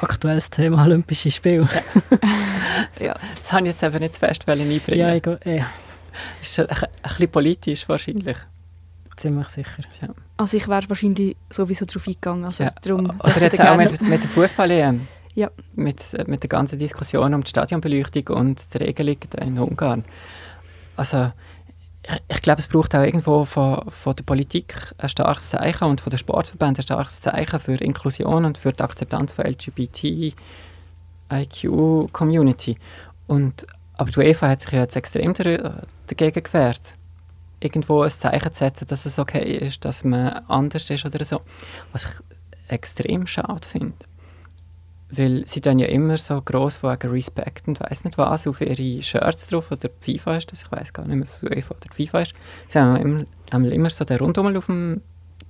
Aktuelles 0.00 0.50
Thema 0.50 0.84
Olympische 0.84 1.30
Spiele. 1.30 1.68
Ja. 3.00 3.14
Das 3.36 3.52
habe 3.52 3.62
ich 3.62 3.72
jetzt 3.72 3.82
eben 3.82 3.98
nicht 3.98 4.14
zu 4.14 4.20
fest 4.20 4.48
einbringen. 4.48 4.80
ja, 4.98 5.14
ich 5.14 5.26
äh, 5.26 5.62
ist 6.40 6.58
ein, 6.60 6.66
ein 6.68 6.78
bisschen 7.02 7.30
politisch 7.30 7.88
wahrscheinlich. 7.88 8.36
ziemlich 9.16 9.48
sicher. 9.48 9.82
Ja. 10.00 10.08
Also 10.36 10.56
ich 10.56 10.68
wäre 10.68 10.88
wahrscheinlich 10.88 11.36
sowieso 11.50 11.84
darauf 11.84 12.06
eingegangen. 12.06 12.44
Also 12.44 12.64
Ja. 12.64 12.72
darum 12.82 13.10
Oder 13.20 13.40
jetzt 13.42 13.60
auch 13.60 13.76
mit, 13.76 14.00
mit 14.00 14.22
der 14.22 14.30
fußball 14.30 14.70
Ja. 15.34 15.50
mit, 15.74 16.14
äh, 16.14 16.24
mit 16.26 16.42
der 16.42 16.48
ganzen 16.48 16.78
Diskussion 16.78 17.34
um 17.34 17.42
die 17.44 17.50
Stadionbeleuchtung 17.50 18.36
und 18.36 18.74
die 18.74 18.78
Regelung 18.78 19.16
in 19.40 19.58
Ungarn. 19.58 20.04
Also 20.96 21.32
ich, 22.28 22.42
glaube, 22.42 22.60
es 22.60 22.66
braucht 22.66 22.94
auch 22.94 23.02
irgendwo 23.02 23.44
von, 23.44 23.82
von 23.90 24.16
der 24.16 24.24
Politik 24.24 24.74
ein 24.98 25.08
starkes 25.08 25.50
Zeichen 25.50 25.84
und 25.84 26.00
von 26.00 26.10
den 26.10 26.18
Sportverbänden 26.18 26.78
ein 26.78 26.82
starkes 26.82 27.20
Zeichen 27.20 27.60
für 27.60 27.74
Inklusion 27.74 28.44
und 28.44 28.58
für 28.58 28.72
die 28.72 28.82
Akzeptanz 28.82 29.32
von 29.32 29.44
LGBT 29.44 30.34
IQ-Community. 31.30 32.78
Und 33.26 33.66
aber 33.98 34.10
die 34.10 34.18
UEFA 34.20 34.48
hat 34.48 34.62
sich 34.62 34.72
jetzt 34.72 34.96
extrem 34.96 35.34
dagegen 35.34 36.42
gewehrt, 36.42 36.94
irgendwo 37.60 38.02
ein 38.02 38.10
Zeichen 38.10 38.54
zu 38.54 38.58
setzen, 38.58 38.86
dass 38.86 39.04
es 39.04 39.18
okay 39.18 39.58
ist, 39.58 39.84
dass 39.84 40.04
man 40.04 40.44
anders 40.48 40.88
ist 40.88 41.04
oder 41.04 41.24
so. 41.24 41.42
Was 41.92 42.04
ich 42.04 42.10
extrem 42.68 43.26
schade 43.26 43.66
finde. 43.66 43.96
Weil 45.10 45.46
sie 45.46 45.60
dann 45.60 45.78
ja 45.78 45.86
immer 45.86 46.18
so 46.18 46.42
gross 46.42 46.82
wegen 46.82 47.10
Respect 47.10 47.66
und 47.66 47.80
weiss 47.80 48.04
nicht 48.04 48.18
was 48.18 48.46
auf 48.46 48.60
ihre 48.60 49.02
Shirts 49.02 49.46
drauf 49.46 49.70
oder 49.72 49.88
FIFA 50.00 50.36
ist 50.36 50.52
das, 50.52 50.62
ich 50.62 50.72
weiß 50.72 50.92
gar 50.92 51.06
nicht 51.06 51.16
mehr, 51.16 51.26
was 51.26 51.42
UEFA 51.42 51.74
oder 51.74 51.94
FIFA 51.94 52.20
ist. 52.20 52.34
Sie 52.68 52.78
haben 52.78 52.96
immer, 52.96 53.24
haben 53.50 53.64
immer 53.64 53.90
so 53.90 54.04
den 54.04 54.18
Rundum 54.18 54.54
auf 54.54 54.66
dem 54.66 55.00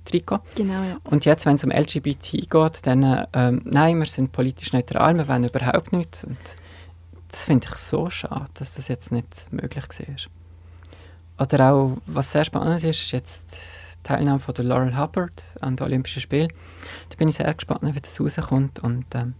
Trikot. 0.05 0.39
Genau, 0.55 0.81
ja. 0.83 0.97
Und 1.03 1.25
jetzt, 1.25 1.45
wenn 1.45 1.55
es 1.55 1.63
um 1.63 1.71
LGBT 1.71 2.49
geht, 2.49 2.87
dann, 2.87 3.27
ähm, 3.33 3.61
nein, 3.65 3.99
wir 3.99 4.05
sind 4.05 4.31
politisch 4.31 4.73
neutral, 4.73 5.15
wir 5.15 5.27
wollen 5.27 5.43
überhaupt 5.43 5.91
nichts. 5.91 6.23
Und 6.23 6.37
das 7.29 7.45
finde 7.45 7.67
ich 7.69 7.75
so 7.75 8.09
schade, 8.09 8.49
dass 8.55 8.73
das 8.73 8.87
jetzt 8.87 9.11
nicht 9.11 9.51
möglich 9.51 9.83
war. 9.83 11.45
Oder 11.45 11.73
auch, 11.73 11.97
was 12.05 12.31
sehr 12.31 12.43
spannend 12.43 12.83
ist, 12.83 13.01
ist 13.01 13.11
jetzt 13.11 13.53
die 13.53 14.03
Teilnahme 14.03 14.39
von 14.39 14.53
der 14.53 14.65
Laurel 14.65 14.97
Hubbard 14.97 15.43
an 15.61 15.75
den 15.75 15.85
Olympischen 15.85 16.21
Spielen. 16.21 16.51
Da 17.09 17.15
bin 17.17 17.29
ich 17.29 17.35
sehr 17.35 17.53
gespannt, 17.53 17.83
wie 17.83 17.99
das 17.99 18.19
rauskommt. 18.19 18.79
Und 18.79 19.05
ähm, 19.15 19.35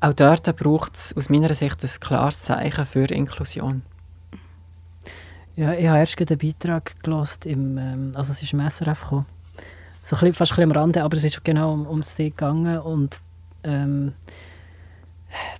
auch 0.00 0.14
dort 0.14 0.56
braucht 0.56 0.96
es 0.96 1.16
aus 1.16 1.28
meiner 1.28 1.52
Sicht 1.54 1.82
ein 1.84 2.00
klares 2.00 2.42
Zeichen 2.42 2.86
für 2.86 3.04
Inklusion. 3.06 3.82
Ja, 5.56 5.74
ich 5.74 5.86
habe 5.88 5.98
erst 5.98 6.18
einen 6.18 6.38
Beitrag 6.38 7.02
gelesen, 7.02 7.40
im, 7.44 7.78
ähm, 7.78 8.12
also 8.14 8.32
es 8.32 8.42
ist 8.42 8.52
im 8.52 8.60
SRF. 8.60 9.10
So 9.10 9.16
ein 9.16 10.20
bisschen, 10.20 10.32
fast 10.32 10.58
ein 10.58 10.64
am 10.64 10.72
Rande, 10.72 11.02
aber 11.02 11.16
es 11.16 11.24
ist 11.24 11.44
genau 11.44 11.72
um, 11.72 11.86
ums 11.86 12.16
See 12.16 12.30
gegangen 12.30 12.78
und 12.78 13.20
ähm, 13.62 14.14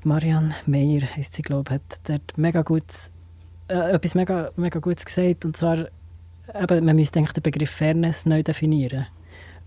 Marianne 0.05 0.55
Meyer, 0.67 1.03
heisst 1.17 1.35
sie, 1.35 1.43
glaube 1.43 1.75
hat 1.75 1.83
dort 2.05 2.37
mega 2.37 2.63
gutes, 2.63 3.13
äh, 3.69 3.93
etwas 3.93 4.15
mega, 4.15 4.51
mega 4.57 4.81
Gutes 4.81 5.05
gesagt 5.05 5.45
und 5.45 5.57
zwar, 5.57 5.87
eben, 6.55 6.85
man 6.85 6.97
müsste 6.97 7.19
eigentlich 7.19 7.35
den 7.35 7.43
Begriff 7.43 7.71
Fairness 7.71 8.27
neu 8.27 8.43
definieren, 8.43 9.07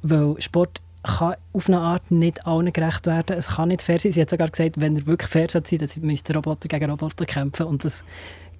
weil 0.01 0.41
Sport 0.41 0.81
kann 1.03 1.35
auf 1.51 1.67
eine 1.67 1.79
Art 1.79 2.11
nicht 2.11 2.45
allen 2.47 2.71
gerecht 2.71 3.05
werden. 3.05 3.37
Es 3.37 3.49
kann 3.49 3.67
nicht 3.69 3.81
fair 3.81 3.99
sein. 3.99 4.11
Sie 4.11 4.21
hat 4.21 4.29
sogar 4.29 4.49
gesagt, 4.49 4.79
wenn 4.79 4.95
er 4.95 5.05
wirklich 5.05 5.29
fair 5.29 5.47
sein 5.49 5.63
dann 5.69 5.89
müsste 6.01 6.33
Roboter 6.33 6.67
gegen 6.67 6.89
Roboter 6.89 7.25
kämpfen 7.25 7.65
und 7.65 7.83
das 7.83 8.03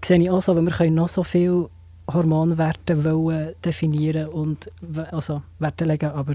sehe 0.03 0.21
ich 0.21 0.29
auch 0.29 0.41
so, 0.41 0.55
weil 0.55 0.63
wir 0.63 0.71
können 0.71 0.95
noch 0.95 1.07
so 1.07 1.23
viel 1.23 1.69
Hormonwerte 2.11 3.03
wollen 3.03 3.55
definieren 3.63 4.27
und 4.27 4.69
also 5.11 5.41
Werte 5.59 5.85
legen, 5.85 6.11
aber 6.11 6.33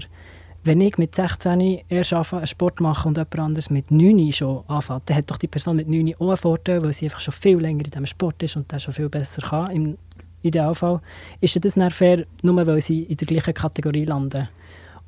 wenn 0.63 0.81
ich 0.81 0.97
mit 0.97 1.15
16 1.15 1.81
erst 1.87 2.13
anfange, 2.13 2.41
einen 2.41 2.47
Sport 2.47 2.81
machen 2.81 3.09
und 3.09 3.17
jemand 3.17 3.39
anderes 3.39 3.69
mit 3.69 3.91
9 3.91 4.31
schon 4.33 4.63
anfängt, 4.67 5.09
dann 5.09 5.17
hat 5.17 5.31
doch 5.31 5.37
die 5.37 5.47
Person 5.47 5.77
mit 5.77 5.87
9 5.87 6.15
auch 6.15 6.27
einen 6.27 6.37
Vorteil, 6.37 6.83
weil 6.83 6.91
sie 6.91 7.05
einfach 7.05 7.21
schon 7.21 7.33
viel 7.33 7.57
länger 7.59 7.85
in 7.85 7.91
diesem 7.91 8.05
Sport 8.05 8.43
ist 8.43 8.57
und 8.57 8.71
das 8.71 8.83
schon 8.83 8.93
viel 8.93 9.09
besser 9.09 9.41
kann. 9.41 9.71
Im 9.71 9.97
Idealfall 10.41 10.99
ist 11.39 11.63
das 11.63 11.75
dann 11.75 11.89
fair, 11.91 12.25
nur 12.41 12.65
weil 12.67 12.81
sie 12.81 13.03
in 13.03 13.15
der 13.15 13.27
gleichen 13.27 13.53
Kategorie 13.53 14.05
landen. 14.05 14.49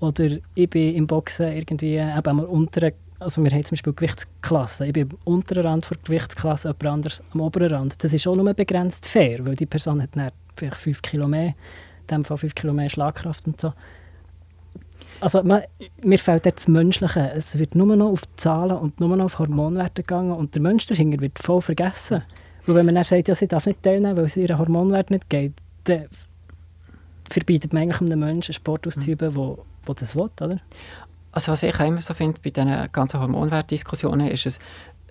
Oder 0.02 0.38
ich 0.56 0.70
bin 0.70 0.96
im 0.96 1.08
Boxen 1.08 1.54
irgendwie 1.54 1.96
eben 1.96 2.28
am 2.28 2.40
unteren, 2.40 2.92
also 3.20 3.44
wir 3.44 3.52
haben 3.52 3.64
zum 3.64 3.76
Beispiel 3.76 3.94
Gewichtsklassen. 3.94 4.88
Ich 4.88 4.94
bin 4.94 5.10
am 5.10 5.18
unteren 5.24 5.66
Rand 5.66 5.90
der 5.90 5.98
Gewichtsklasse, 6.04 6.70
jemand 6.70 6.86
anderes 6.86 7.24
am 7.34 7.42
oberen 7.42 7.72
Rand. 7.72 8.04
Das 8.04 8.12
ist 8.12 8.28
auch 8.28 8.36
nur 8.36 8.52
begrenzt 8.54 9.06
fair, 9.06 9.46
weil 9.46 9.56
die 9.56 9.68
Person 9.68 10.02
hat 10.02 10.10
dann 10.16 10.32
vielleicht 10.56 10.78
5 10.78 11.02
Kilo 11.04 11.28
mehr, 11.28 11.50
in 11.50 12.08
dem 12.10 12.24
Fall 12.26 12.38
5 12.38 12.56
Kilo 12.56 12.74
mehr 12.74 12.90
Schlagkraft 12.90 13.46
und 13.46 13.62
so. 13.62 13.74
Also 15.20 15.44
man, 15.44 15.62
mir 16.04 16.18
fehlt 16.18 16.46
jetzt 16.48 16.62
das 16.64 16.68
Menschliche. 16.68 17.32
Es 17.36 17.58
wird 17.60 17.76
nur 17.76 17.96
noch 17.96 18.10
auf 18.10 18.22
Zahlen 18.38 18.78
und 18.78 19.00
nur 19.00 19.16
noch 19.16 19.26
auf 19.26 19.38
Hormonwerte 19.38 20.02
gegangen 20.02 20.32
und 20.32 20.56
der 20.56 20.64
Mensch 20.64 20.88
dahinter 20.88 21.22
wird 21.22 21.38
voll 21.38 21.62
vergessen. 21.62 22.24
Und 22.66 22.74
wenn 22.74 22.88
man 22.88 22.96
dann 22.96 23.04
sagt, 23.04 23.28
ja, 23.28 23.36
sie 23.36 23.48
darf 23.48 23.68
nicht 23.68 23.84
teilnehmen, 23.84 24.18
weil 24.18 24.26
es 24.26 24.36
ihren 24.36 24.58
Hormonwert 24.58 25.12
nicht 25.12 25.30
geht, 25.30 25.54
dann 25.84 26.08
verbietet 27.32 27.74
man 27.74 27.84
eigentlich 27.84 28.02
einem 28.02 28.20
Menschen 28.20 28.52
einen 28.52 28.54
Sport 28.54 28.88
auszuüben, 28.88 29.36
wo, 29.36 29.65
wo 29.84 29.94
das 29.94 30.15
will, 30.15 30.30
oder? 30.41 30.58
Also 31.32 31.52
was 31.52 31.63
ich 31.63 31.74
auch 31.74 31.86
immer 31.86 32.02
so 32.02 32.13
finde 32.13 32.39
bei 32.44 32.50
diesen 32.50 32.91
ganzen 32.91 33.20
Hormonwertdiskussionen 33.20 34.28
ist 34.28 34.46
es, 34.46 34.60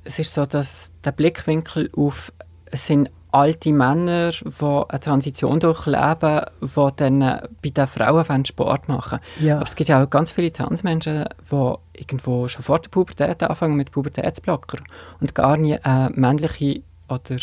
es 0.04 0.18
ist 0.18 0.33
so, 0.33 0.44
dass 0.44 0.92
der 1.04 1.12
Blickwinkel 1.12 1.90
auf 1.96 2.33
es 2.72 2.87
sind 2.87 3.11
alte 3.33 3.72
Männer, 3.72 4.30
die 4.30 4.64
eine 4.64 5.00
Transition 5.00 5.61
durchleben, 5.61 6.42
die 6.61 6.88
dann 6.96 7.22
äh, 7.22 7.48
bei 7.62 7.70
den 7.70 7.87
Frauen 7.87 8.44
Sport 8.44 8.88
machen 8.88 9.20
Ja. 9.40 9.56
Aber 9.56 9.66
es 9.66 9.76
gibt 9.76 9.88
ja 9.88 10.02
auch 10.02 10.11
ganz 10.11 10.33
viele 10.33 10.52
Transmenschen, 10.52 11.26
die 11.50 11.74
irgendwo 11.94 12.48
schon 12.48 12.62
vor 12.62 12.80
der 12.80 12.88
Pubertät 12.88 13.42
anfangen 13.42 13.76
mit 13.76 13.92
Pubertätsblocker 13.92 14.78
und 15.20 15.35
gar 15.35 15.56
nie 15.56 15.78
eine 15.78 16.11
männliche 16.14 16.83
oder 17.09 17.37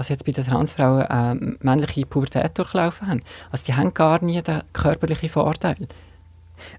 also 0.00 0.14
jetzt 0.14 0.24
bei 0.24 0.32
den 0.32 0.44
Transfrauen 0.44 1.02
eine 1.02 1.56
männliche 1.60 2.06
Pubertät 2.06 2.56
durchlaufen 2.58 3.06
haben. 3.06 3.20
Also 3.50 3.64
die 3.66 3.74
haben 3.74 3.92
gar 3.92 4.24
nie 4.24 4.40
den 4.42 4.62
körperlichen 4.72 5.28
Vorteil. 5.28 5.76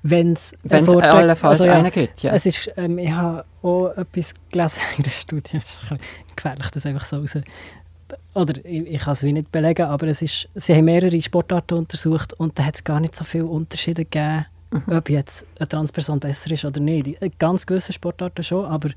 Wenn 0.01 0.34
es 0.34 0.55
Wenn 0.63 0.88
es 0.88 0.95
allenfalls 0.95 1.62
einen 1.62 1.91
gibt, 1.91 2.23
ja. 2.23 2.34
Es 2.34 2.45
ist, 2.45 2.71
ähm, 2.77 2.97
ich 2.97 3.12
habe 3.12 3.45
auch 3.62 3.89
etwas 3.89 4.34
gelesen 4.51 4.81
in 4.97 5.03
der 5.03 5.12
Studie, 5.12 5.51
es 5.57 5.65
ist 5.65 6.36
gefährlich, 6.36 6.69
das 6.71 6.86
einfach 6.86 7.05
so 7.05 7.17
raus... 7.17 7.38
Oder 8.34 8.65
ich, 8.65 8.88
ich 8.88 9.01
kann 9.01 9.13
es 9.13 9.23
wie 9.23 9.31
nicht 9.31 9.51
belegen, 9.51 9.86
aber 9.86 10.07
es 10.07 10.21
ist, 10.21 10.49
sie 10.55 10.75
haben 10.75 10.86
mehrere 10.86 11.21
Sportarten 11.21 11.75
untersucht 11.77 12.34
und 12.34 12.57
da 12.57 12.65
hat 12.65 12.75
es 12.75 12.84
gar 12.84 12.99
nicht 12.99 13.15
so 13.15 13.23
viele 13.23 13.45
Unterschiede 13.45 14.03
gegeben, 14.03 14.45
Mhm. 14.71 14.95
ob 14.95 15.10
jetzt 15.10 15.45
eine 15.60 15.67
Transperson 15.67 16.19
besser 16.19 16.51
ist 16.51 16.63
oder 16.63 16.79
nicht. 16.79 17.19
Ganz 17.39 17.65
gewissen 17.65 17.91
Sportarten 17.91 18.41
schon, 18.41 18.65
aber 18.65 18.89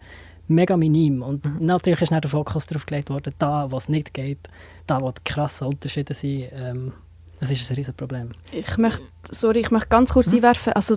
mega 0.48 0.76
minim. 0.76 1.22
Und 1.22 1.44
Mhm. 1.44 1.66
natürlich 1.66 2.00
ist 2.02 2.12
dann 2.12 2.20
der 2.20 2.30
Fokus 2.30 2.66
darauf 2.66 2.87
gelegt 2.87 3.11
worden, 3.11 3.35
da, 3.38 3.70
wo 3.70 3.76
es 3.76 3.88
nicht 3.88 4.12
geht, 4.14 4.38
da, 4.87 5.00
wo 5.00 5.11
die 5.11 5.22
krassen 5.24 5.66
Unterschiede 5.68 6.14
sind, 6.14 6.48
ähm, 6.52 6.92
das 7.40 7.50
ist 7.50 7.70
ein 7.70 7.76
riesen 7.76 7.94
Problem. 7.94 8.30
Ich 8.52 8.76
möchte, 8.78 9.02
sorry, 9.30 9.61
ich 9.61 9.70
möchte 9.70 9.88
ganz 9.88 10.12
kurz 10.12 10.28
Hm? 10.28 10.37
einwerfen, 10.37 10.72
also 10.74 10.96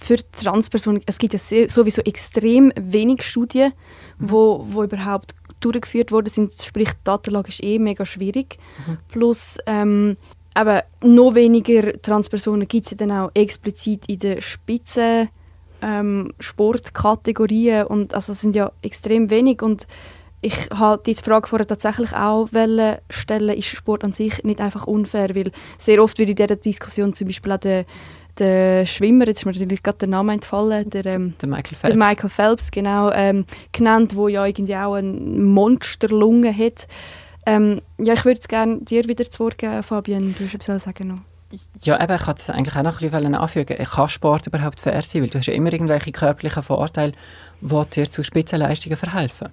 für 0.00 0.16
Transpersonen, 0.32 1.02
es 1.06 1.18
gibt 1.18 1.34
ja 1.34 1.68
sowieso 1.68 2.02
extrem 2.02 2.72
wenig 2.76 3.22
Studien, 3.24 3.72
Mhm. 4.18 4.30
wo, 4.30 4.64
wo 4.68 4.84
überhaupt 4.84 5.34
durchgeführt 5.60 6.10
worden 6.12 6.28
sind, 6.28 6.52
sprich 6.52 6.88
die 6.90 6.98
Datenlage 7.04 7.48
ist 7.48 7.62
eh 7.62 7.78
mega 7.78 8.04
schwierig. 8.04 8.58
Mhm. 8.86 8.98
Plus 9.08 9.58
ähm, 9.66 10.16
aber 10.54 10.84
noch 11.02 11.34
weniger 11.34 12.00
Transpersonen 12.02 12.68
gibt 12.68 12.86
es 12.86 12.90
ja 12.92 12.96
dann 12.98 13.10
auch 13.10 13.30
explizit 13.34 14.04
in 14.06 14.18
den 14.18 14.40
Spitzen 14.42 15.28
ähm, 15.82 16.32
Sportkategorien 16.40 17.86
und 17.86 18.14
also 18.14 18.32
es 18.32 18.40
sind 18.40 18.56
ja 18.56 18.72
extrem 18.82 19.30
wenig 19.30 19.62
und 19.62 19.86
ich 20.44 20.70
habe 20.70 21.02
die 21.06 21.14
Frage 21.14 21.48
vorher 21.48 21.66
tatsächlich 21.66 22.12
auch 22.14 22.48
stellen, 23.10 23.56
ist 23.56 23.66
Sport 23.66 24.02
an 24.02 24.12
sich 24.12 24.42
nicht 24.42 24.60
einfach 24.60 24.86
unfair, 24.86 25.34
weil 25.36 25.52
sehr 25.78 26.02
oft 26.02 26.18
wird 26.18 26.30
in 26.30 26.36
dieser 26.36 26.56
Diskussion 26.56 27.14
zum 27.14 27.28
Beispiel 27.28 27.52
auch 27.52 27.58
der, 27.58 27.84
der 28.38 28.84
Schwimmer, 28.86 29.26
jetzt 29.28 29.40
ist 29.40 29.46
mir 29.46 29.52
natürlich 29.52 29.84
gerade 29.84 29.98
der 29.98 30.08
Name 30.08 30.32
entfallen, 30.32 30.90
der, 30.90 31.06
ähm, 31.06 31.34
Der 31.40 31.48
Michael 31.48 31.76
Phelps. 31.76 31.82
der 31.82 31.96
Michael 31.96 32.30
Phelps, 32.30 32.70
genau, 32.72 33.12
ähm, 33.12 33.44
genannt, 33.70 34.16
wo 34.16 34.26
ja 34.26 34.44
irgendwie 34.44 34.74
auch 34.74 34.94
eine 34.94 35.12
Monsterlunge 35.12 36.56
hat. 36.56 36.88
Ähm, 37.46 37.80
ja, 37.98 38.14
ich 38.14 38.24
würde 38.24 38.40
es 38.40 38.48
gerne 38.48 38.78
dir 38.78 39.06
wieder 39.08 39.24
zu 39.28 39.44
Wort 39.44 39.58
geben, 39.58 39.82
Fabian, 39.84 40.34
du 40.36 40.44
hast 40.44 40.54
etwas 40.54 40.82
sagen 40.82 41.08
noch. 41.08 41.31
Ja, 41.82 42.02
eben, 42.02 42.14
ich 42.14 42.26
wollte 42.26 42.40
es 42.40 42.50
eigentlich 42.50 42.76
auch 42.76 42.82
noch 42.82 43.00
ein 43.00 43.10
bisschen 43.10 43.34
anfügen. 43.34 43.76
Kann 43.76 44.08
Sport 44.08 44.46
überhaupt 44.46 44.80
fair 44.80 45.02
sein? 45.02 45.22
Weil 45.22 45.30
du 45.30 45.38
hast 45.38 45.46
ja 45.46 45.54
immer 45.54 45.72
irgendwelche 45.72 46.12
körperlichen 46.12 46.62
Vorteile, 46.62 47.12
die 47.60 47.84
dir 47.94 48.10
zu 48.10 48.24
Spitzenleistungen 48.24 48.96
verhelfen. 48.96 49.48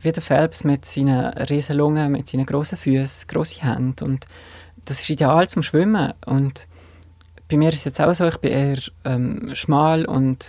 Wie 0.00 0.12
der 0.12 0.22
Phelps 0.22 0.64
mit 0.64 0.84
seinen 0.84 1.26
riesen 1.44 1.76
Lungen, 1.76 2.12
mit 2.12 2.28
seinen 2.28 2.46
grossen 2.46 2.78
Füßen, 2.78 3.28
grosse 3.28 3.62
Hände. 3.62 4.04
Und 4.04 4.26
das 4.84 5.00
ist 5.00 5.10
ideal 5.10 5.48
zum 5.48 5.62
Schwimmen. 5.62 6.12
Und 6.24 6.66
bei 7.48 7.56
mir 7.56 7.68
ist 7.68 7.76
es 7.76 7.84
jetzt 7.84 8.00
auch 8.00 8.12
so, 8.12 8.26
ich 8.26 8.38
bin 8.38 8.52
eher 8.52 8.78
ähm, 9.04 9.50
schmal 9.54 10.04
und 10.06 10.44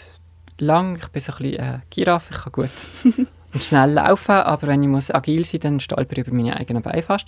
lang. 0.57 0.97
Ich 0.97 1.07
bin 1.09 1.21
so 1.21 1.33
ein 1.33 1.37
bisschen 1.37 1.59
äh, 1.59 1.79
Giraffe, 1.89 2.33
ich 2.33 2.41
kann 2.41 2.51
gut 2.51 2.69
und 3.53 3.63
schnell 3.63 3.91
laufen, 3.91 4.31
aber 4.31 4.67
wenn 4.67 4.81
ich 4.81 4.89
muss 4.89 5.11
agil 5.11 5.45
sein 5.45 5.59
muss, 5.59 5.61
dann 5.61 5.79
stolper 5.79 6.17
ich 6.17 6.27
über 6.27 6.35
meine 6.35 6.57
eigenen 6.57 6.81
Beine 6.81 7.03
fast. 7.03 7.27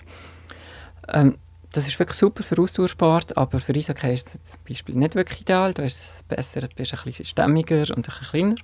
Ähm, 1.08 1.38
das 1.72 1.88
ist 1.88 2.00
wirklich 2.00 2.18
super 2.18 2.44
für 2.44 2.60
Ausdauersport, 2.60 3.38
aber 3.38 3.60
für 3.60 3.76
Eishockey 3.76 4.14
ist 4.14 4.28
es 4.28 4.54
zum 4.54 4.62
Beispiel 4.68 4.96
nicht 4.96 5.16
wirklich 5.16 5.42
ideal. 5.42 5.74
Da 5.74 5.84
ist 5.84 5.98
es 5.98 6.24
besser, 6.24 6.62
du 6.62 6.68
bist 6.76 6.94
ein 6.94 7.00
bisschen 7.04 7.26
stämmiger 7.26 7.82
und 7.96 7.98
ein 7.98 8.02
bisschen 8.02 8.28
kleiner. 8.28 8.56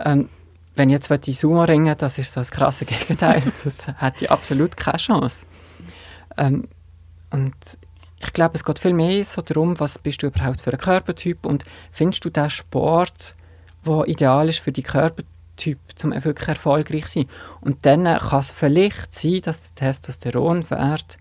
Ähm, 0.00 0.28
wenn 0.76 0.88
ich 0.88 0.94
jetzt 0.94 1.10
möchte 1.10 1.32
Sumo 1.32 1.62
ringen 1.64 1.94
das 1.98 2.18
ist 2.18 2.32
so 2.32 2.40
das 2.40 2.50
krasse 2.50 2.84
Gegenteil. 2.84 3.42
Das 3.62 3.88
hätte 3.88 4.24
ich 4.24 4.30
absolut 4.30 4.76
keine 4.76 4.98
Chance. 4.98 5.46
Ähm, 6.36 6.68
und 7.30 7.54
ich 8.20 8.32
glaube, 8.32 8.54
es 8.54 8.64
geht 8.64 8.78
viel 8.78 8.92
mehr 8.92 9.24
so 9.24 9.42
darum, 9.42 9.78
was 9.80 9.98
bist 9.98 10.22
du 10.22 10.28
überhaupt 10.28 10.60
für 10.60 10.72
ein 10.72 10.78
Körpertyp 10.78 11.44
und 11.44 11.64
findest 11.90 12.24
du 12.24 12.30
den 12.30 12.48
Sport, 12.48 13.34
der 13.84 14.08
ideal 14.08 14.48
ist 14.48 14.60
für 14.60 14.72
die 14.72 14.82
Körpertyp, 14.82 15.78
um 16.02 16.12
wirklich 16.12 16.48
erfolgreich 16.48 17.06
zu 17.06 17.20
sein. 17.20 17.28
Und 17.60 17.84
dann 17.84 18.06
äh, 18.06 18.18
kann 18.20 18.40
es 18.40 18.50
vielleicht 18.50 19.14
sein, 19.14 19.42
dass 19.42 19.60
der 19.62 19.92
Testosteronwert 19.92 21.18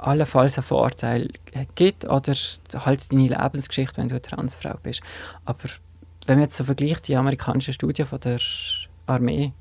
allenfalls 0.00 0.56
einen 0.58 0.64
Vorteil 0.64 1.28
gibt 1.74 2.04
oder 2.04 2.34
halt 2.74 3.12
deine 3.12 3.28
Lebensgeschichte, 3.28 3.98
wenn 3.98 4.08
du 4.08 4.14
eine 4.14 4.22
Transfrau 4.22 4.74
bist. 4.82 5.02
Aber 5.44 5.68
wenn 6.26 6.36
man 6.36 6.44
jetzt 6.44 6.56
so 6.56 6.64
vergleicht, 6.64 7.08
die 7.08 7.16
amerikanische 7.16 7.72
Studie 7.72 8.04
von 8.04 8.20
der 8.20 8.38
Armee, 9.06 9.52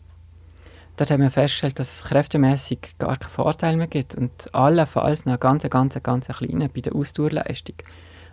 dort 0.97 1.12
haben 1.12 1.21
wir 1.21 1.32
festgestellt, 1.32 1.80
dass 1.80 2.02
es 2.02 2.10
kräftemäßig 2.10 2.95
gar 2.99 3.17
keinen 3.17 3.30
Vorteil 3.32 3.78
mehr 3.78 3.88
gibt 3.88 4.15
und 4.15 4.54
allenfalls 4.54 5.25
noch 5.25 5.39
ganz, 5.39 5.63
ganz, 5.69 6.02
ganz 6.02 6.28
kleinen 6.28 6.69
bei 6.73 6.82
der 6.82 6.95
Ausdauerleistung. 6.95 7.75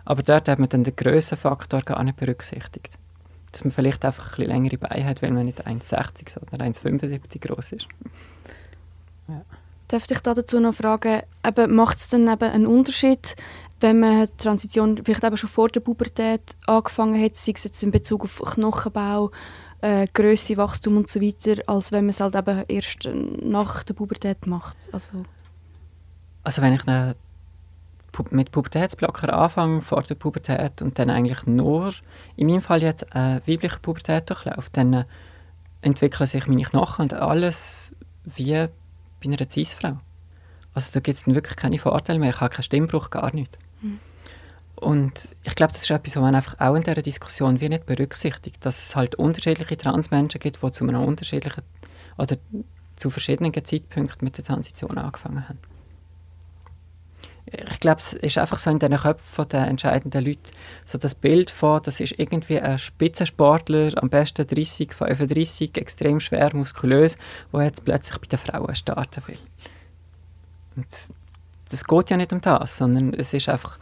Aber 0.05 0.23
dort 0.23 0.47
hat 0.47 0.59
man 0.59 0.69
dann 0.69 0.83
den 0.83 0.95
Grössenfaktor 0.95 1.81
gar 1.81 2.03
nicht 2.03 2.17
berücksichtigt. 2.17 2.97
Dass 3.51 3.63
man 3.63 3.71
vielleicht 3.71 4.05
einfach 4.05 4.37
ein 4.37 4.45
längere 4.45 4.77
Beine 4.77 5.05
hat, 5.05 5.21
wenn 5.21 5.33
man 5.33 5.45
nicht 5.45 5.65
1,60 5.65 6.29
sondern 6.29 6.73
1,75 6.73 7.39
groß 7.45 7.73
ist. 7.73 7.87
Darf 9.87 10.09
ich 10.09 10.19
da 10.19 10.33
dazu 10.33 10.59
noch 10.59 10.73
fragen, 10.73 11.21
macht 11.69 11.97
es 11.97 12.09
dann 12.09 12.27
eben 12.27 12.43
einen 12.43 12.67
Unterschied, 12.67 13.35
wenn 13.79 13.99
man 13.99 14.25
die 14.27 14.37
Transition 14.37 14.99
vielleicht 15.03 15.23
eben 15.23 15.37
schon 15.37 15.49
vor 15.49 15.69
der 15.69 15.79
Pubertät 15.79 16.41
angefangen 16.65 17.23
hat, 17.23 17.35
sei 17.35 17.53
es 17.55 17.63
jetzt 17.63 17.83
in 17.83 17.91
Bezug 17.91 18.23
auf 18.23 18.41
Knochenbau, 18.41 19.31
äh, 19.81 20.07
Größe, 20.13 20.57
Wachstum 20.57 20.97
und 20.97 21.09
so 21.09 21.21
weiter, 21.21 21.61
als 21.67 21.91
wenn 21.91 22.05
man 22.05 22.09
es 22.09 22.19
halt 22.19 22.35
eben 22.35 22.63
erst 22.67 23.05
äh, 23.05 23.13
nach 23.13 23.83
der 23.83 23.93
Pubertät 23.93 24.47
macht? 24.47 24.89
Also, 24.91 25.23
Also 26.43 26.61
wenn 26.61 26.73
ich 26.73 26.85
mit 28.31 28.51
Pubertätsblocker 28.51 29.31
anfange, 29.31 29.81
vor 29.81 30.01
der 30.01 30.15
Pubertät 30.15 30.81
und 30.81 30.97
dann 30.97 31.11
eigentlich 31.11 31.45
nur, 31.45 31.93
in 32.35 32.47
meinem 32.47 32.61
Fall 32.61 32.81
jetzt 32.81 33.13
eine 33.13 33.41
weibliche 33.45 33.77
Pubertät 33.79 34.29
durchlaufe, 34.29 34.69
dann 34.71 34.93
äh, 34.93 35.05
entwickeln 35.81 36.25
sich 36.25 36.47
meine 36.47 36.63
Knochen 36.63 37.03
und 37.03 37.13
alles 37.13 37.93
wie 38.25 38.67
bei 39.23 39.31
einer 39.31 39.49
Cis-Frau. 39.49 39.99
Also 40.73 40.91
da 40.93 40.99
gibt 40.99 41.17
es 41.17 41.23
dann 41.23 41.35
wirklich 41.35 41.55
keine 41.55 41.79
Vorteile 41.79 42.19
mehr, 42.19 42.29
ich 42.29 42.41
habe 42.41 42.53
keinen 42.53 42.63
Stimmbruch, 42.63 43.09
gar 43.09 43.33
nicht. 43.33 43.57
Und 44.79 45.27
ich 45.43 45.55
glaube, 45.55 45.73
das 45.73 45.81
ist 45.81 45.89
etwas, 45.89 46.15
was 46.15 46.21
man 46.21 46.35
einfach 46.35 46.59
auch 46.59 46.75
in 46.75 46.83
dieser 46.83 47.01
Diskussion 47.01 47.59
wie 47.59 47.69
nicht 47.69 47.87
berücksichtigt, 47.87 48.63
dass 48.63 48.87
es 48.87 48.95
halt 48.95 49.15
unterschiedliche 49.15 49.75
Transmenschen 49.75 50.39
gibt, 50.39 50.61
die 50.61 50.71
zu 50.71 50.87
einem 50.87 51.03
unterschiedlichen 51.03 51.63
oder 52.17 52.37
zu 52.95 53.09
verschiedenen 53.09 53.53
Zeitpunkten 53.53 54.23
mit 54.23 54.37
der 54.37 54.45
Transition 54.45 54.97
angefangen 54.97 55.49
haben. 55.49 55.57
Ich 57.49 57.79
glaube, 57.79 57.99
es 57.99 58.13
ist 58.13 58.37
einfach 58.37 58.59
so 58.59 58.69
in 58.69 58.79
den 58.79 58.95
Köpfen 58.97 59.47
der 59.47 59.67
entscheidenden 59.67 60.25
Leute 60.25 60.51
so 60.85 60.97
das 60.97 61.15
Bild 61.15 61.49
von, 61.49 61.81
das 61.81 62.01
ist 62.01 62.19
irgendwie 62.19 62.59
ein 62.59 62.77
Spitzensportler, 62.77 63.91
am 64.01 64.09
besten 64.09 64.45
30, 64.45 64.93
35, 64.93 65.77
extrem 65.77 66.19
schwer, 66.19 66.53
muskulös, 66.53 67.17
der 67.53 67.63
jetzt 67.63 67.85
plötzlich 67.85 68.19
bei 68.19 68.27
den 68.27 68.39
Frauen 68.39 68.75
starten 68.75 69.25
will. 69.27 69.37
Und 70.75 70.87
das 71.69 71.83
geht 71.85 72.09
ja 72.09 72.17
nicht 72.17 72.33
um 72.33 72.41
das, 72.41 72.77
sondern 72.77 73.13
es 73.13 73.33
ist 73.33 73.47
einfach 73.47 73.79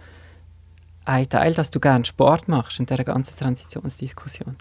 ein 1.06 1.28
Teil, 1.28 1.54
dass 1.54 1.72
du 1.72 1.80
gerne 1.80 2.06
Sport 2.06 2.48
machst 2.48 2.80
in 2.80 2.86
dieser 2.86 3.04
ganzen 3.04 3.38
Transitionsdiskussion. 3.38 4.58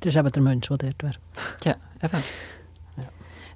Das 0.00 0.14
ist 0.14 0.18
eben 0.18 0.32
der 0.32 0.42
Mensch, 0.42 0.68
der 0.68 0.76
dort 0.78 1.02
wäre. 1.02 1.14
Ja, 1.64 1.76
eben. 2.02 2.22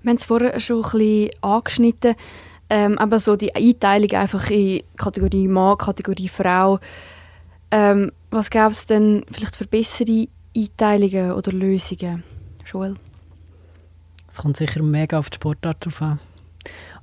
wir 0.03 0.11
haben 0.11 0.17
es 0.17 0.25
vorher 0.25 0.59
schon 0.61 0.85
ein 0.85 0.91
bisschen 0.91 1.31
angeschnitten, 1.41 2.17
ähm, 2.71 2.99
aber 2.99 3.19
so 3.19 3.37
die 3.37 3.55
Einteilung 3.55 4.11
einfach 4.13 4.51
in 4.51 4.83
Kategorie 4.97 5.49
Mann, 5.49 5.79
Kategorie 5.79 6.29
Frau. 6.29 6.79
Ähm, 7.71 8.13
was 8.31 8.51
gäbe 8.51 8.71
es 8.71 8.87
denn 8.87 9.25
vielleicht 9.31 9.57
für 9.57 9.67
bessere 9.67 10.29
Einteilungen 10.57 11.33
oder 11.33 11.53
Lösungen? 11.53 12.23
Joel? 12.65 12.95
Es 14.29 14.39
kommt 14.39 14.57
sicher 14.57 14.83
mega 14.83 15.19
auf 15.19 15.31
die 15.31 15.37
Sportart 15.37 15.85
drauf 15.85 16.03
an. 16.03 16.19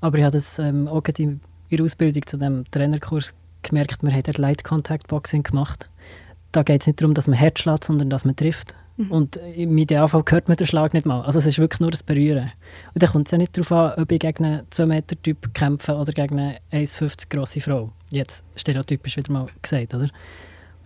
Aber 0.01 0.17
ich 0.17 0.23
habe 0.23 0.33
das 0.33 0.59
ähm, 0.59 0.87
auch 0.87 1.03
in 1.17 1.39
ihrer 1.69 1.85
Ausbildung 1.85 2.25
zu 2.25 2.37
dem 2.37 2.63
Trainerkurs 2.71 3.33
gemerkt, 3.61 4.03
wir 4.03 4.11
haben 4.11 4.33
Light 4.37 4.63
Contact 4.63 5.07
Boxing 5.07 5.43
gemacht. 5.43 5.89
Da 6.51 6.63
geht 6.63 6.81
es 6.81 6.87
nicht 6.87 7.01
darum, 7.01 7.13
dass 7.13 7.27
man 7.27 7.39
hart 7.39 7.59
schlägt, 7.59 7.85
sondern 7.85 8.09
dass 8.09 8.25
man 8.25 8.35
trifft. 8.35 8.75
Mhm. 9.01 9.11
Und 9.11 9.37
im 9.55 9.77
Idealfall 9.77 10.23
hört 10.27 10.47
man 10.47 10.57
den 10.57 10.67
Schlag 10.67 10.93
nicht 10.93 11.05
mal. 11.05 11.21
Also 11.21 11.39
es 11.39 11.45
ist 11.45 11.59
wirklich 11.59 11.79
nur 11.79 11.91
das 11.91 12.03
Berühren. 12.03 12.51
Und 12.93 13.01
dann 13.01 13.09
kommt 13.09 13.27
es 13.27 13.31
ja 13.31 13.37
nicht 13.37 13.57
darauf 13.57 13.71
an, 13.71 14.01
ob 14.01 14.11
ich 14.11 14.19
gegen 14.19 14.45
einen 14.45 14.61
2-Meter-Typ 14.67 15.53
kämpfe 15.53 15.95
oder 15.95 16.11
gegen 16.11 16.39
eine 16.39 16.57
1,50 16.71 17.29
grosse 17.29 17.61
Frau. 17.61 17.91
Jetzt 18.09 18.43
stereotypisch 18.55 19.17
wieder 19.17 19.31
mal 19.31 19.47
gesagt, 19.61 19.93
oder? 19.93 20.09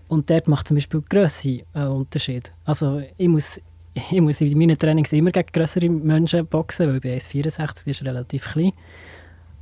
Und 0.07 0.29
dort 0.29 0.47
macht 0.47 0.67
zum 0.67 0.75
Beispiel 0.75 1.01
die 1.01 1.09
Grösse 1.09 1.61
einen 1.73 1.87
Unterschied. 1.89 2.51
Also 2.63 3.01
ich 3.17 3.27
muss, 3.27 3.59
ich 3.93 4.21
muss 4.21 4.41
in 4.41 4.57
meinen 4.57 4.77
Trainings 4.77 5.13
immer 5.13 5.31
gegen 5.31 5.51
größere 5.51 5.89
Menschen 5.89 6.45
boxen, 6.45 6.87
weil 6.87 6.99
bin 6.99 7.17
1,64, 7.19 7.57
das 7.57 7.83
ist 7.83 8.03
relativ 8.03 8.45
klein. 8.51 8.71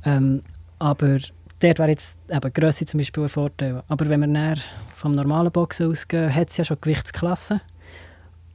Ähm, 0.04 0.42
aber 0.78 1.18
dort 1.60 1.78
wäre 1.78 1.88
jetzt 1.88 2.18
eben 2.28 2.52
Grösse 2.52 2.84
zum 2.84 2.98
Beispiel 2.98 3.22
ein 3.22 3.28
Vorteil. 3.28 3.82
Aber 3.88 4.08
wenn 4.08 4.20
wir 4.20 4.26
näher 4.26 4.58
vom 4.94 5.12
normalen 5.12 5.50
Boxen 5.50 5.90
ausgehen, 5.90 6.32
hat 6.34 6.50
es 6.50 6.58
ja 6.58 6.64
schon 6.64 6.78
Gewichtsklassen. 6.80 7.60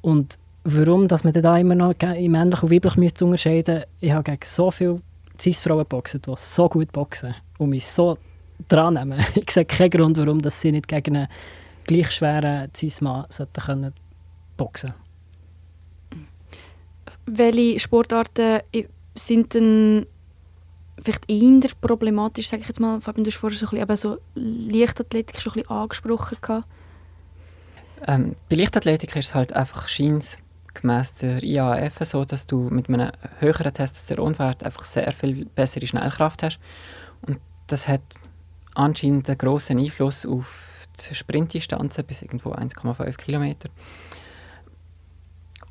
Und 0.02 0.38
warum 0.64 1.08
dass 1.08 1.24
man 1.24 1.34
da 1.34 1.58
immer 1.58 1.76
noch 1.76 1.94
in 2.02 2.32
männlich 2.32 2.64
und 2.64 2.72
weiblich 2.72 2.96
müsste 2.96 3.26
unterscheiden 3.26 3.84
ich 4.00 4.12
habe 4.12 4.24
gegen 4.24 4.40
so 4.44 4.72
viele 4.72 5.02
Cis-Frauen 5.40 5.86
boxen, 5.86 6.22
die 6.22 6.34
so 6.38 6.70
gut 6.70 6.92
boxen 6.92 7.36
und 7.58 7.70
mich 7.70 7.88
so 7.88 8.18
dran 8.68 8.96
nehmen. 8.96 9.24
ich 9.36 9.52
sehe 9.52 9.66
keinen 9.66 9.90
Grund, 9.90 10.18
warum 10.18 10.42
dass 10.42 10.60
sie 10.62 10.72
nicht 10.72 10.88
gegen 10.88 11.16
einen 11.16 11.28
gleich 11.86 12.12
schweren 12.12 12.70
Cis-Mann 12.76 13.26
können 13.66 13.94
boxen 14.58 14.94
Welche 17.26 17.80
Sportarten 17.80 18.62
sind 19.16 19.54
denn 19.54 20.06
vielleicht 21.04 21.30
eher 21.30 21.70
problematisch, 21.82 22.50
sage 22.50 22.62
ich 22.62 22.68
jetzt 22.68 22.80
mal. 22.80 23.00
Fabian, 23.02 23.24
du 23.24 23.32
hast 23.32 23.38
vorher 23.38 23.58
so, 23.58 23.68
ein 23.68 23.88
bisschen, 23.88 24.16
so 24.16 24.18
Leichtathletik 24.36 25.42
schon 25.42 25.54
ein 25.54 25.62
bisschen 25.62 25.78
angesprochen. 25.78 26.64
Ähm, 28.08 28.36
bei 28.50 28.56
Leichtathletik 28.56 29.16
ist 29.16 29.28
es 29.28 29.36
halt 29.36 29.54
einfach 29.54 29.88
scheint 29.88 30.38
gemäß 30.74 31.16
der 31.16 31.44
IAF 31.44 31.98
so, 32.02 32.26
dass 32.26 32.46
du 32.46 32.70
mit 32.70 32.90
einem 32.90 33.12
höheren 33.40 33.74
Testosteronwert 33.74 34.64
einfach 34.64 34.86
sehr 34.86 35.12
viel 35.12 35.46
bessere 35.46 35.86
Schnellkraft 35.88 36.44
hast. 36.44 36.60
Und 37.22 37.40
das 37.68 37.88
hat 37.88 38.02
anscheinend 38.76 39.28
einen 39.30 39.38
grossen 39.38 39.80
Einfluss 39.80 40.26
auf 40.26 40.88
die 41.00 41.16
Sprintdistanzen 41.16 42.06
bis 42.06 42.22
irgendwo 42.22 42.52
1,5 42.54 43.18
Kilometer. 43.18 43.70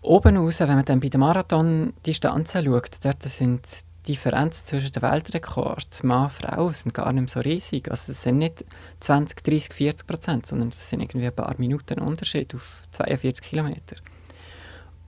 Oben 0.01 0.37
raus, 0.37 0.61
wenn 0.61 0.69
man 0.69 0.85
dann 0.85 1.01
bei 1.01 1.09
den 1.09 1.21
Marathondistanzen 1.21 2.65
schaut, 2.65 3.05
dort 3.05 3.23
sind 3.23 3.63
Differenzen 4.09 4.65
zwischen 4.65 4.93
den 4.93 5.03
Weltrekord 5.03 6.03
Mann 6.03 6.25
und 6.25 6.33
Frau 6.33 6.71
sind 6.71 6.95
gar 6.95 7.13
nicht 7.13 7.31
so 7.31 7.41
riesig. 7.41 7.91
Also 7.91 8.13
es 8.13 8.23
sind 8.23 8.39
nicht 8.39 8.65
20, 9.01 9.45
30, 9.45 9.75
40 9.75 10.07
Prozent, 10.07 10.47
sondern 10.47 10.71
es 10.71 10.89
sind 10.91 11.01
irgendwie 11.01 11.27
ein 11.27 11.35
paar 11.35 11.55
Minuten 11.59 12.01
Unterschied 12.01 12.55
auf 12.55 12.63
42 12.93 13.45
Kilometer. 13.45 13.97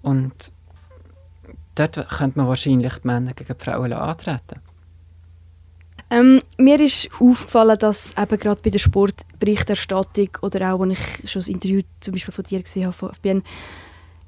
Und 0.03 0.53
dort 1.75 2.09
könnte 2.09 2.39
man 2.39 2.49
wahrscheinlich 2.49 2.95
die 2.95 3.07
Männer 3.07 3.33
gegen 3.33 3.57
die 3.57 3.65
Frauen 3.65 3.93
antreten. 3.93 4.61
Ähm, 6.13 6.43
mir 6.59 6.81
ist 6.81 7.09
aufgefallen, 7.21 7.79
dass 7.79 8.17
eben 8.19 8.39
gerade 8.39 8.61
bei 8.61 8.71
der 8.71 8.81
Sportberichterstattung 8.81 10.29
oder 10.43 10.75
auch, 10.75 10.81
als 10.83 10.99
ich 11.23 11.31
schon 11.31 11.41
das 11.41 11.49
Interview 11.49 11.83
zum 12.01 12.13
Beispiel 12.13 12.35
von 12.35 12.45
dir 12.45 12.63
gesehen 12.63 12.85
habe, 12.85 12.93
von 12.93 13.15
FBN, 13.15 13.43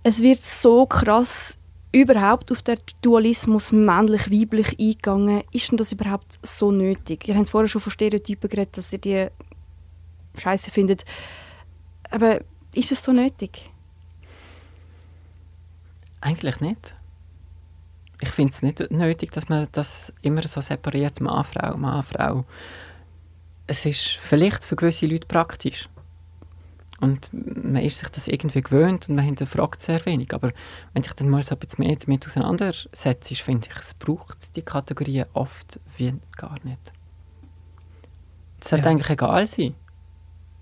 es 0.04 0.22
wird 0.22 0.42
so 0.42 0.86
krass 0.86 1.58
überhaupt 1.92 2.50
auf 2.50 2.62
den 2.62 2.78
Dualismus 3.02 3.70
männlich-weiblich 3.70 4.78
eingegangen? 4.80 5.44
Ist 5.52 5.70
denn 5.70 5.76
das 5.76 5.92
überhaupt 5.92 6.38
so 6.42 6.70
nötig? 6.70 7.28
Ihr 7.28 7.36
habt 7.36 7.50
vorher 7.50 7.68
schon 7.68 7.82
von 7.82 7.92
Stereotypen 7.92 8.48
geredet, 8.48 8.78
dass 8.78 8.92
ihr 8.92 8.98
die 8.98 9.28
scheiße 10.38 10.70
findet. 10.70 11.04
Aber 12.10 12.40
ist 12.74 12.92
es 12.92 13.04
so 13.04 13.12
nötig? 13.12 13.70
Eigentlich 16.20 16.60
nicht. 16.60 16.94
Ich 18.20 18.28
finde 18.30 18.52
es 18.52 18.62
nicht 18.62 18.90
nötig, 18.90 19.32
dass 19.32 19.48
man 19.48 19.66
das 19.72 20.12
immer 20.22 20.42
so 20.42 20.60
separiert, 20.60 21.20
Mann, 21.20 21.44
Frau, 21.44 21.76
Mann, 21.76 22.04
Frau. 22.04 22.44
Es 23.66 23.84
ist 23.84 24.02
vielleicht 24.02 24.64
für 24.64 24.76
gewisse 24.76 25.06
Leute 25.06 25.26
praktisch. 25.26 25.88
Und 27.02 27.30
man 27.32 27.82
ist 27.82 27.98
sich 27.98 28.08
das 28.10 28.28
irgendwie 28.28 28.62
gewöhnt 28.62 29.08
und 29.08 29.16
man 29.16 29.24
hinterfragt 29.24 29.82
sehr 29.82 30.06
wenig. 30.06 30.32
Aber 30.32 30.52
wenn 30.92 31.02
ich 31.02 31.12
dann 31.14 31.28
mal 31.28 31.42
so 31.42 31.56
ein 31.56 31.58
bisschen 31.58 31.84
mehr 31.84 31.96
damit 31.96 32.24
auseinandersetze, 32.24 33.34
finde 33.34 33.66
ich, 33.68 33.76
es 33.76 33.92
braucht 33.94 34.54
die 34.54 34.62
Kategorien 34.62 35.26
oft 35.32 35.80
wie 35.96 36.14
gar 36.36 36.54
nicht. 36.62 36.92
Es 38.60 38.68
sollte 38.68 38.84
ja. 38.84 38.92
eigentlich 38.92 39.10
egal 39.10 39.48
sein. 39.48 39.74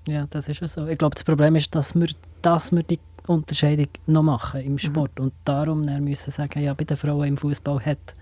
Ja, 0.09 0.26
das 0.30 0.49
ist 0.49 0.62
ja 0.62 0.68
so. 0.68 0.86
Ich 0.86 0.97
glaube, 0.97 1.14
das 1.14 1.24
Problem 1.24 1.57
ist, 1.57 1.74
dass 1.74 1.95
wir, 1.95 2.09
dass 2.41 2.72
wir 2.72 2.84
die 2.84 2.99
Unterscheidung 3.26 3.88
noch 4.07 4.22
machen 4.22 4.62
im 4.62 4.72
mhm. 4.72 4.78
Sport 4.78 5.18
mhm. 5.18 5.26
und 5.26 5.34
darum 5.45 5.84
müssen 6.03 6.30
sagen, 6.30 6.62
ja, 6.62 6.72
bei 6.72 6.84
den 6.84 6.97
Frauen 6.97 7.28
im 7.28 7.36
Fußball 7.36 7.84
hat 7.84 8.14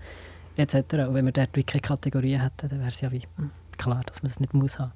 etc. 0.57 0.75
Und 0.75 1.13
wenn 1.13 1.25
wir 1.25 1.31
dort 1.31 1.53
keine 1.53 1.81
Kategorien 1.81 2.41
hätten, 2.41 2.67
dann 2.67 2.79
wäre 2.79 2.89
es 2.89 2.99
ja 2.99 3.09
wie 3.13 3.23
mhm. 3.37 3.51
klar, 3.77 4.01
dass 4.05 4.21
man 4.21 4.29
es 4.29 4.41
nicht 4.41 4.53
muss 4.53 4.77
haben. 4.77 4.91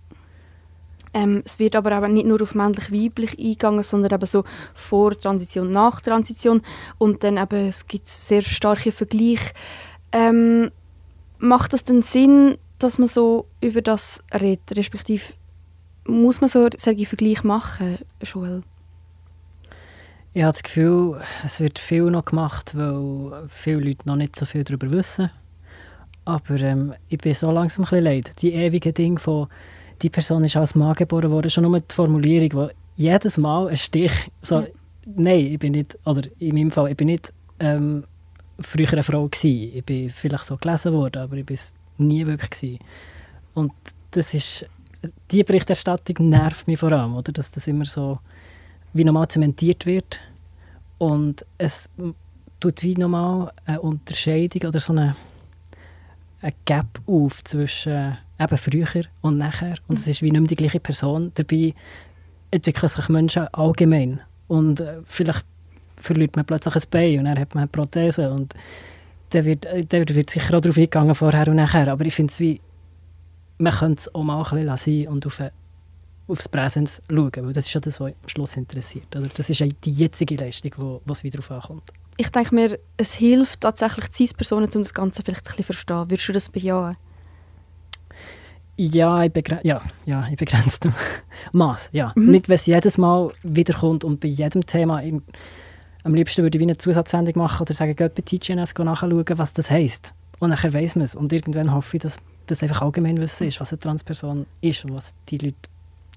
Ähm, 1.14 1.44
es 1.46 1.60
wird 1.60 1.76
aber 1.76 1.98
auch 1.98 2.08
nicht 2.08 2.26
nur 2.26 2.42
auf 2.42 2.56
männlich-weiblich 2.56 3.38
eingegangen, 3.38 3.84
sondern 3.84 4.14
eben 4.14 4.26
so 4.26 4.44
vor 4.74 5.18
Transition, 5.18 5.72
nach 5.72 6.02
Transition 6.02 6.62
und 6.98 7.24
dann 7.24 7.38
eben, 7.38 7.68
es 7.68 7.88
gibt 7.88 8.08
sehr 8.08 8.42
starke 8.42 8.92
Vergleiche. 8.92 9.54
Ähm, 10.12 10.72
macht 11.38 11.74
das 11.74 11.84
denn 11.84 12.02
Sinn, 12.02 12.58
dass 12.80 12.98
man 12.98 13.08
so 13.08 13.46
über 13.62 13.82
das 13.82 14.24
redet, 14.34 14.76
respektive 14.76 15.34
muss 16.06 16.42
man 16.42 16.50
so 16.50 16.66
einen 16.66 17.06
Vergleich 17.06 17.44
machen, 17.44 17.98
Joel? 18.22 18.64
Ich 20.34 20.42
habe 20.42 20.52
das 20.52 20.64
Gefühl, 20.64 21.22
es 21.46 21.60
wird 21.60 21.78
viel 21.78 22.10
noch 22.10 22.26
gemacht, 22.26 22.76
weil 22.76 23.48
viele 23.50 23.82
Leute 23.82 24.08
noch 24.08 24.16
nicht 24.16 24.36
so 24.36 24.46
viel 24.46 24.64
darüber 24.64 24.90
wissen. 24.90 25.30
Aber 26.26 26.56
ähm, 26.56 26.96
ich 27.08 27.20
bin 27.20 27.34
so 27.34 27.52
langsam 27.52 27.84
ein 27.84 27.90
bisschen 27.90 28.04
leid. 28.04 28.42
Die 28.42 28.54
ewigen 28.54 28.94
Dinge 28.94 29.20
von 29.20 29.48
die 30.04 30.10
Person 30.10 30.44
ist 30.44 30.56
als 30.58 30.76
Mann 30.76 30.94
geboren 30.96 31.32
worden, 31.32 31.50
schon 31.50 31.64
nur 31.64 31.80
die 31.80 31.94
Formulierung, 31.94 32.54
wo 32.54 32.70
jedes 32.96 33.38
Mal 33.38 33.70
ein 33.70 33.78
Stich, 33.78 34.12
so, 34.42 34.60
ja. 34.60 34.68
nein, 35.16 35.48
ich 35.48 35.60
bin 35.60 35.72
nicht, 35.72 35.98
oder 36.06 36.22
in 36.40 36.56
meinem 36.56 36.72
Fall, 36.72 36.92
ich 36.92 36.98
bin 36.98 37.08
nicht 37.08 37.34
ähm, 37.60 38.04
früher 38.60 38.92
eine 38.92 39.04
Frau 39.04 39.28
gewesen. 39.28 39.72
Ich 39.76 39.84
bin 39.84 40.10
vielleicht 40.10 40.46
so 40.46 40.58
gelesen 40.58 40.94
worden, 40.94 41.24
aber 41.24 41.38
ich 41.38 41.46
bin 41.46 41.56
es 41.56 41.74
nie 41.98 42.26
wirklich 42.26 42.52
gewesen. 42.52 42.80
Und 43.54 43.72
das 44.12 44.34
ist, 44.34 44.66
die 45.32 45.44
Berichterstattung 45.44 46.30
nervt 46.30 46.68
mich 46.68 46.80
vor 46.80 46.92
allem, 46.92 47.16
oder, 47.16 47.32
dass 47.32 47.52
das 47.52 47.68
immer 47.68 47.86
so 47.86 48.20
wie 48.94 49.04
normal 49.04 49.28
zementiert 49.28 49.86
wird 49.86 50.20
und 51.00 51.46
es 51.58 51.90
tut 52.60 52.84
wie 52.84 52.96
normal 52.96 53.52
eine 53.66 53.82
Unterscheidung 53.82 54.70
oder 54.70 54.80
so 54.80 54.94
eine, 54.94 55.16
eine 56.44 56.54
Gap 56.66 57.02
auf 57.08 57.44
zwischen 57.44 58.18
eben 58.40 58.58
früher 58.58 59.06
und 59.22 59.38
nachher. 59.38 59.76
Und 59.88 59.98
es 59.98 60.08
ist 60.08 60.22
wie 60.22 60.32
nicht 60.32 60.42
mehr 60.42 60.48
die 60.48 60.56
gleiche 60.56 60.80
Person. 60.80 61.32
Dabei 61.36 61.74
entwickeln 62.52 62.90
sich 62.90 63.10
Menschen 63.10 63.48
allgemein. 63.54 64.22
Und 64.48 64.82
äh, 64.82 64.98
vielleicht 65.06 65.46
verliert 65.98 66.36
man 66.36 66.46
plötzlich 66.46 66.76
ein 66.76 66.84
Bein 66.92 67.20
und 67.20 67.26
dann 67.26 67.40
hat 67.40 67.56
man 67.56 67.64
eine 67.64 67.70
Prothese. 67.70 68.30
Und 68.32 68.54
da 69.30 69.44
wird, 69.46 69.66
da 69.66 70.16
wird 70.16 70.30
sicher 70.30 70.56
auch 70.56 70.62
darauf 70.62 70.78
eingegangen, 70.78 71.16
vorher 71.16 71.48
und 71.48 71.56
nachher. 71.56 71.88
Aber 71.88 72.06
ich 72.06 72.14
finde 72.14 72.32
es 72.32 72.40
wie, 72.40 72.60
man 73.58 73.74
könnte 73.74 74.02
es 74.02 74.14
auch 74.14 74.24
mal 74.24 74.44
ein 74.44 74.68
bisschen 74.68 75.08
und 75.08 75.26
auf, 75.26 75.42
aufs 76.28 76.50
Präsens 76.50 77.02
schauen, 77.10 77.32
weil 77.38 77.54
das 77.54 77.66
ist 77.66 77.74
ja 77.74 77.82
das, 77.82 78.00
was 78.00 78.12
am 78.12 78.30
Schluss 78.30 78.58
interessiert. 78.58 79.16
Oder? 79.16 79.30
Das 79.36 79.50
ist 79.50 79.60
ja 79.60 79.68
die 79.68 79.92
jetzige 79.92 80.36
Leistung, 80.36 80.74
wo, 80.78 81.12
es 81.12 81.24
wieder 81.24 81.40
darauf 81.40 81.70
ankommt. 81.70 81.92
Ich 82.18 82.30
denke 82.30 82.54
mir, 82.54 82.80
es 82.98 83.14
hilft 83.14 83.62
tatsächlich 83.62 84.06
CIS-Personen, 84.12 84.70
um 84.76 84.84
das 84.84 84.94
Ganze 84.94 85.24
vielleicht 85.24 85.42
ein 85.42 85.44
bisschen 85.44 85.58
zu 85.58 85.64
verstehen. 85.64 86.10
Würdest 86.10 86.30
du 86.30 86.34
das 86.34 86.50
bejahen? 86.50 86.98
Ja, 88.76 89.24
ich 89.24 89.32
ja, 89.64 89.82
ja, 90.06 90.26
in 90.26 90.36
begrenztem 90.36 90.94
Maß. 91.52 91.90
Ja. 91.94 92.12
Mhm. 92.16 92.32
Nicht, 92.32 92.50
wenn 92.50 92.56
es 92.56 92.66
jedes 92.66 92.98
Mal 92.98 93.32
wiederkommt 93.44 94.04
und 94.04 94.20
bei 94.20 94.28
jedem 94.28 94.66
Thema. 94.66 95.00
Im, 95.02 95.22
am 96.04 96.16
liebsten 96.16 96.42
würde 96.44 96.58
ich 96.58 96.62
eine 96.62 96.78
Zusatzsendung 96.78 97.38
machen 97.38 97.62
oder 97.62 97.74
sagen, 97.74 97.96
geht 97.96 98.16
bei 98.16 98.22
TGNS 98.22 98.74
nachschauen, 98.78 99.24
was 99.38 99.54
das 99.54 99.70
heisst. 99.70 100.14
Und 100.40 100.50
nachher 100.50 100.74
weiss 100.74 100.96
man 100.96 101.04
es. 101.04 101.16
Und 101.16 101.32
irgendwann 101.32 101.74
hoffe 101.74 101.98
ich, 101.98 102.04
dass 102.04 102.18
das 102.48 102.64
einfach 102.64 102.82
allgemein 102.82 103.22
wissen 103.22 103.48
ist, 103.48 103.60
was 103.62 103.72
eine 103.72 103.80
Transperson 103.80 104.46
ist 104.62 104.84
und 104.86 104.96
was 104.96 105.16
die 105.30 105.38
Leute 105.38 105.56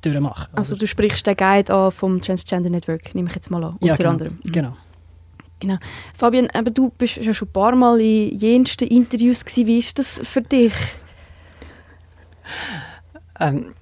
durchmachen. 0.02 0.48
Also, 0.52 0.72
also 0.72 0.76
du 0.76 0.86
sprichst 0.86 1.26
den 1.26 1.36
Guide 1.36 1.72
an 1.72 1.92
vom 1.92 2.20
Transgender 2.20 2.70
Network, 2.70 3.14
nehme 3.14 3.28
ich 3.28 3.34
jetzt 3.34 3.50
mal 3.50 3.62
an, 3.62 3.72
unter 3.74 3.86
ja, 3.86 3.94
genau. 3.94 4.10
anderem. 4.10 4.38
Mhm. 4.42 4.52
Genau. 4.52 4.76
Genau. 5.60 5.78
Fabian, 6.16 6.50
aber 6.50 6.70
du 6.70 6.90
bist 6.90 7.16
ja 7.16 7.32
schon 7.32 7.48
ein 7.48 7.52
paar 7.52 7.74
Mal 7.74 8.00
in 8.00 8.38
jensten 8.38 8.88
Interviews 8.88 9.44
gewesen. 9.44 9.66
Wie 9.66 9.78
ist 9.78 9.98
das 9.98 10.20
für 10.22 10.42
dich? 10.42 10.74
Ähm, 13.40 13.74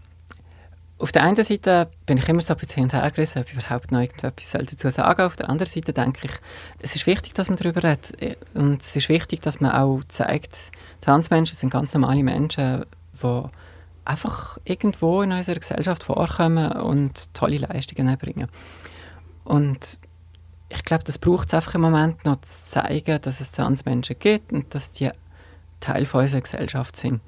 auf 0.98 1.10
der 1.12 1.22
einen 1.22 1.42
Seite 1.42 1.90
bin 2.06 2.18
ich 2.18 2.28
immer 2.28 2.40
so 2.40 2.54
ein 2.54 2.58
bisschen 2.58 2.76
hin 2.76 2.84
und 2.84 2.92
her 2.94 3.10
gerissen, 3.10 3.40
ob 3.40 3.48
ich 3.48 3.54
überhaupt 3.54 3.90
noch 3.90 4.00
irgendetwas 4.00 4.52
dazu 4.52 4.88
sagen 4.90 5.16
soll. 5.16 5.26
Auf 5.26 5.36
der 5.36 5.50
anderen 5.50 5.70
Seite 5.70 5.92
denke 5.92 6.20
ich, 6.24 6.32
es 6.80 6.94
ist 6.94 7.06
wichtig, 7.06 7.34
dass 7.34 7.48
man 7.48 7.58
darüber 7.58 7.82
redet. 7.82 8.38
Und 8.54 8.80
es 8.80 8.94
ist 8.94 9.08
wichtig, 9.08 9.42
dass 9.42 9.60
man 9.60 9.72
auch 9.72 10.02
zeigt, 10.08 10.70
Transmenschen 11.00 11.56
sind 11.56 11.70
ganz 11.70 11.92
normale 11.94 12.22
Menschen, 12.22 12.86
die 13.22 13.42
einfach 14.04 14.58
irgendwo 14.64 15.22
in 15.22 15.32
unserer 15.32 15.58
Gesellschaft 15.58 16.04
vorkommen 16.04 16.72
und 16.72 17.34
tolle 17.34 17.58
Leistungen 17.58 18.08
erbringen. 18.08 18.48
Und 19.44 19.98
ich 20.68 20.84
glaube, 20.84 21.04
das 21.04 21.18
braucht 21.18 21.48
es 21.48 21.54
einfach 21.54 21.74
im 21.74 21.82
Moment 21.82 22.24
noch 22.24 22.40
zu 22.40 22.66
zeigen, 22.66 23.20
dass 23.22 23.40
es 23.40 23.52
Transmenschen 23.52 24.18
gibt 24.18 24.52
und 24.52 24.74
dass 24.74 24.92
die 24.92 25.10
Teil 25.80 26.06
von 26.06 26.22
unserer 26.22 26.40
Gesellschaft 26.40 26.96
sind. 26.96 27.20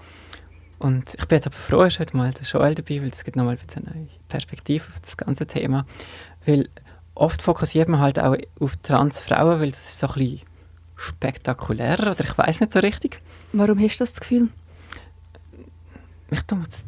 Und 0.78 1.14
ich 1.14 1.26
bin 1.26 1.36
jetzt 1.36 1.46
aber 1.46 1.56
froh, 1.56 1.82
ist 1.84 1.98
heute 1.98 2.16
mal 2.16 2.32
der 2.32 2.42
Joel 2.42 2.74
dabei, 2.74 3.00
weil 3.00 3.08
es 3.08 3.24
gibt 3.24 3.36
nochmal 3.36 3.58
eine 3.76 3.86
neue 3.86 4.08
Perspektive 4.28 4.84
auf 4.88 5.00
das 5.00 5.16
ganze 5.16 5.46
Thema. 5.46 5.86
Weil 6.44 6.68
oft 7.14 7.40
fokussiert 7.40 7.88
man 7.88 8.00
halt 8.00 8.18
auch 8.18 8.36
auf 8.60 8.76
Transfrauen, 8.78 9.60
weil 9.60 9.70
das 9.70 9.86
ist 9.86 9.98
so 10.00 10.08
ein 10.08 10.14
bisschen 10.14 10.42
spektakulärer 10.96 12.10
oder 12.10 12.24
ich 12.24 12.36
weiß 12.36 12.60
nicht 12.60 12.72
so 12.72 12.80
richtig. 12.80 13.20
Warum 13.52 13.78
hast 13.80 14.00
du 14.00 14.04
das 14.04 14.20
Gefühl? 14.20 14.48
Ich 16.30 16.42
tue 16.42 16.60
jetzt 16.60 16.86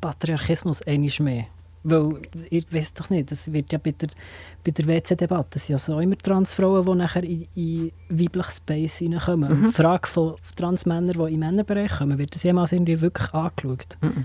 Patriarchismus 0.00 0.82
einmal 0.82 1.10
mehr. 1.20 1.46
Weil, 1.86 2.22
ich 2.48 2.72
weiß 2.72 2.94
doch 2.94 3.10
nicht, 3.10 3.30
das 3.30 3.52
wird 3.52 3.70
ja 3.70 3.78
bei 3.78 3.90
der, 3.92 4.08
bei 4.64 4.70
der 4.70 4.86
WC-Debatte, 4.86 5.56
es 5.56 5.66
sind 5.66 5.74
ja 5.74 5.78
so 5.78 6.00
immer 6.00 6.16
Transfrauen, 6.16 6.84
die 6.86 6.94
nachher 6.94 7.22
in, 7.22 7.46
in 7.54 7.92
weiblichen 8.08 8.50
Space 8.50 9.02
reinkommen. 9.02 9.60
Mhm. 9.60 9.66
Die 9.66 9.72
Frage 9.72 10.08
von 10.08 10.34
Transmännern, 10.56 11.26
die 11.26 11.34
im 11.34 11.40
Männerbereich 11.40 11.98
kommen, 11.98 12.18
wird 12.18 12.34
das 12.34 12.42
jemals 12.42 12.72
irgendwie 12.72 13.00
wirklich 13.00 13.32
angeschaut? 13.34 13.98
Mhm. 14.00 14.24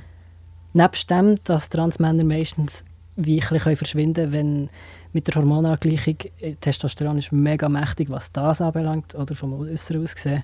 Nebst 0.72 1.12
dem, 1.12 1.36
dass 1.43 1.70
Transmänner 1.70 2.24
meistens 2.24 2.86
weichlich 3.18 3.64
können 3.64 3.76
verschwinden 3.76 4.32
wenn 4.32 4.70
mit 5.12 5.28
der 5.28 5.36
Hormonangleichung, 5.36 6.18
äh, 6.39 6.53
Testosteron 6.55 7.18
ist 7.18 7.32
mega 7.32 7.68
mächtig, 7.68 8.10
was 8.10 8.32
das 8.32 8.62
anbelangt, 8.62 9.16
oder 9.16 9.36
vom 9.36 9.53
Äußeren 9.53 10.03
aus 10.03 10.16
gesehen. 10.16 10.43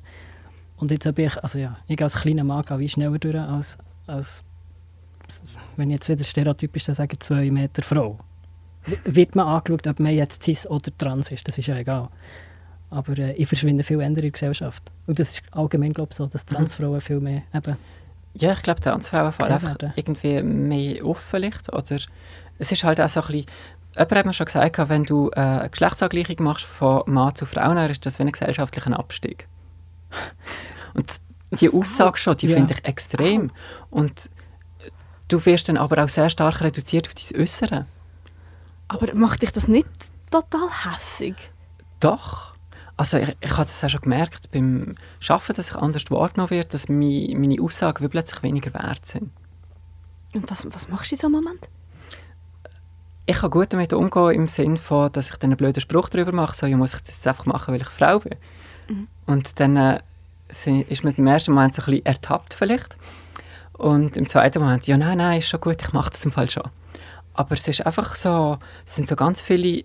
Und 0.77 0.91
jetzt 0.91 1.05
habe 1.05 1.21
ich, 1.21 1.37
also 1.41 1.59
ja, 1.59 1.77
ich 1.87 2.01
als 2.01 2.15
kleiner 2.15 2.43
Mann 2.43 2.63
gehe 2.63 2.79
wie 2.79 2.89
schneller 2.89 3.17
durch 3.17 3.35
als, 3.35 3.77
als 4.07 4.43
wenn 5.77 5.89
ich 5.89 5.95
jetzt 5.95 6.09
wieder 6.09 6.23
stereotypisch 6.23 6.85
sage, 6.85 7.17
zwei 7.19 7.49
Meter 7.51 7.83
Frau. 7.83 8.19
Wird 9.03 9.35
man 9.35 9.47
angeschaut, 9.47 9.87
ob 9.87 9.99
man 9.99 10.13
jetzt 10.13 10.43
cis 10.43 10.67
oder 10.67 10.95
trans 10.97 11.31
ist, 11.31 11.47
das 11.47 11.57
ist 11.57 11.67
ja 11.67 11.75
egal. 11.75 12.09
Aber 12.91 13.17
äh, 13.17 13.33
ich 13.33 13.47
verschwinde 13.47 13.83
viel 13.83 13.99
eher 13.99 14.07
in 14.07 14.15
der 14.15 14.29
Gesellschaft. 14.29 14.91
Und 15.07 15.19
das 15.19 15.31
ist 15.31 15.43
allgemein, 15.51 15.93
glaube 15.93 16.09
ich, 16.11 16.17
so, 16.17 16.27
dass 16.27 16.45
Transfrauen 16.45 17.01
viel 17.01 17.19
mehr 17.19 17.41
eben... 17.53 17.77
Ja, 18.35 18.53
ich 18.53 18.61
glaube, 18.63 18.81
Transfrauen 18.81 19.31
fallen 19.31 19.53
einfach 19.53 19.77
irgendwie 19.95 20.43
mehr 20.43 21.03
auf 21.05 21.19
vielleicht. 21.19 21.73
Oder 21.73 21.99
es 22.59 22.71
ist 22.71 22.83
halt 22.83 23.01
auch 23.01 23.09
so 23.09 23.21
ein 23.21 23.27
bisschen... 23.27 23.45
Jemand 23.97 24.11
hat 24.15 24.25
mir 24.25 24.33
schon 24.33 24.45
gesagt, 24.45 24.89
wenn 24.89 25.03
du 25.05 25.29
äh, 25.29 25.39
eine 25.39 25.69
Geschlechtsangleichung 25.69 26.43
machst 26.43 26.65
von 26.65 27.03
Mann 27.05 27.33
zu 27.33 27.45
Frau, 27.45 27.73
dann 27.73 27.89
ist 27.89 28.05
das 28.05 28.19
wie 28.19 28.23
ein 28.23 28.31
gesellschaftlicher 28.31 28.97
Abstieg. 28.97 29.47
Und 30.93 31.19
die 31.59 31.69
Aussage 31.69 32.17
schon, 32.17 32.37
die 32.37 32.47
Ja. 32.47 32.57
finde 32.57 32.73
ich 32.73 32.85
extrem. 32.85 33.51
Und 33.89 34.29
du 35.27 35.45
wirst 35.45 35.69
dann 35.69 35.77
aber 35.77 36.03
auch 36.03 36.09
sehr 36.09 36.29
stark 36.29 36.61
reduziert 36.61 37.07
auf 37.07 37.13
dein 37.13 37.41
Äußere. 37.41 37.85
Aber 38.87 39.13
macht 39.15 39.41
dich 39.41 39.51
das 39.51 39.67
nicht 39.67 39.87
total 40.31 40.69
hässig? 40.83 41.35
Doch. 41.99 42.53
Also 42.97 43.17
ich, 43.17 43.35
ich 43.41 43.51
habe 43.51 43.63
das 43.63 43.83
auch 43.83 43.89
schon 43.89 44.01
gemerkt 44.01 44.51
beim 44.51 44.95
Arbeiten, 45.27 45.53
dass 45.55 45.69
ich 45.69 45.75
anders 45.75 46.09
wahrgenommen 46.09 46.49
werde, 46.49 46.69
dass 46.69 46.87
meine, 46.87 47.35
meine 47.37 47.61
Aussagen 47.61 48.03
wie 48.03 48.07
plötzlich 48.07 48.41
weniger 48.43 48.73
wert 48.73 49.05
sind. 49.05 49.31
Und 50.33 50.49
was, 50.49 50.65
was 50.73 50.87
machst 50.87 51.11
du 51.11 51.15
in 51.15 51.19
so 51.19 51.27
einem 51.27 51.35
Moment? 51.35 51.67
Ich 53.25 53.37
kann 53.37 53.49
gut 53.49 53.73
damit 53.73 53.91
umgehen, 53.91 54.31
im 54.31 54.47
Sinne 54.47 54.77
von, 54.77 55.11
dass 55.11 55.29
ich 55.29 55.35
dann 55.37 55.49
einen 55.49 55.57
blöden 55.57 55.81
Spruch 55.81 56.09
darüber 56.09 56.31
mache, 56.31 56.55
so, 56.55 56.67
ja, 56.67 56.77
muss 56.77 56.93
ich 56.93 57.01
das 57.01 57.15
jetzt 57.15 57.27
einfach 57.27 57.45
machen, 57.45 57.73
weil 57.73 57.81
ich 57.81 57.87
Frau 57.87 58.19
bin. 58.19 58.37
Und 59.25 59.59
dann 59.59 59.77
äh, 59.77 59.99
ist 60.49 61.03
man 61.03 61.13
im 61.15 61.27
ersten 61.27 61.53
Moment 61.53 61.75
so 61.75 61.81
ein 61.81 61.85
bisschen 61.85 62.05
ertappt 62.05 62.53
vielleicht. 62.53 62.97
Und 63.77 64.15
im 64.15 64.27
zweiten 64.27 64.61
Moment, 64.61 64.87
ja, 64.87 64.97
nein, 64.97 65.17
nein, 65.17 65.39
ist 65.39 65.49
schon 65.49 65.59
gut, 65.59 65.81
ich 65.81 65.91
mache 65.91 66.11
das 66.11 66.23
im 66.23 66.31
Fall 66.31 66.49
schon. 66.49 66.69
Aber 67.33 67.51
es 67.51 67.67
ist 67.67 67.85
einfach 67.85 68.15
so, 68.15 68.57
es 68.85 68.95
sind 68.95 69.07
so 69.07 69.15
ganz 69.15 69.41
viele 69.41 69.83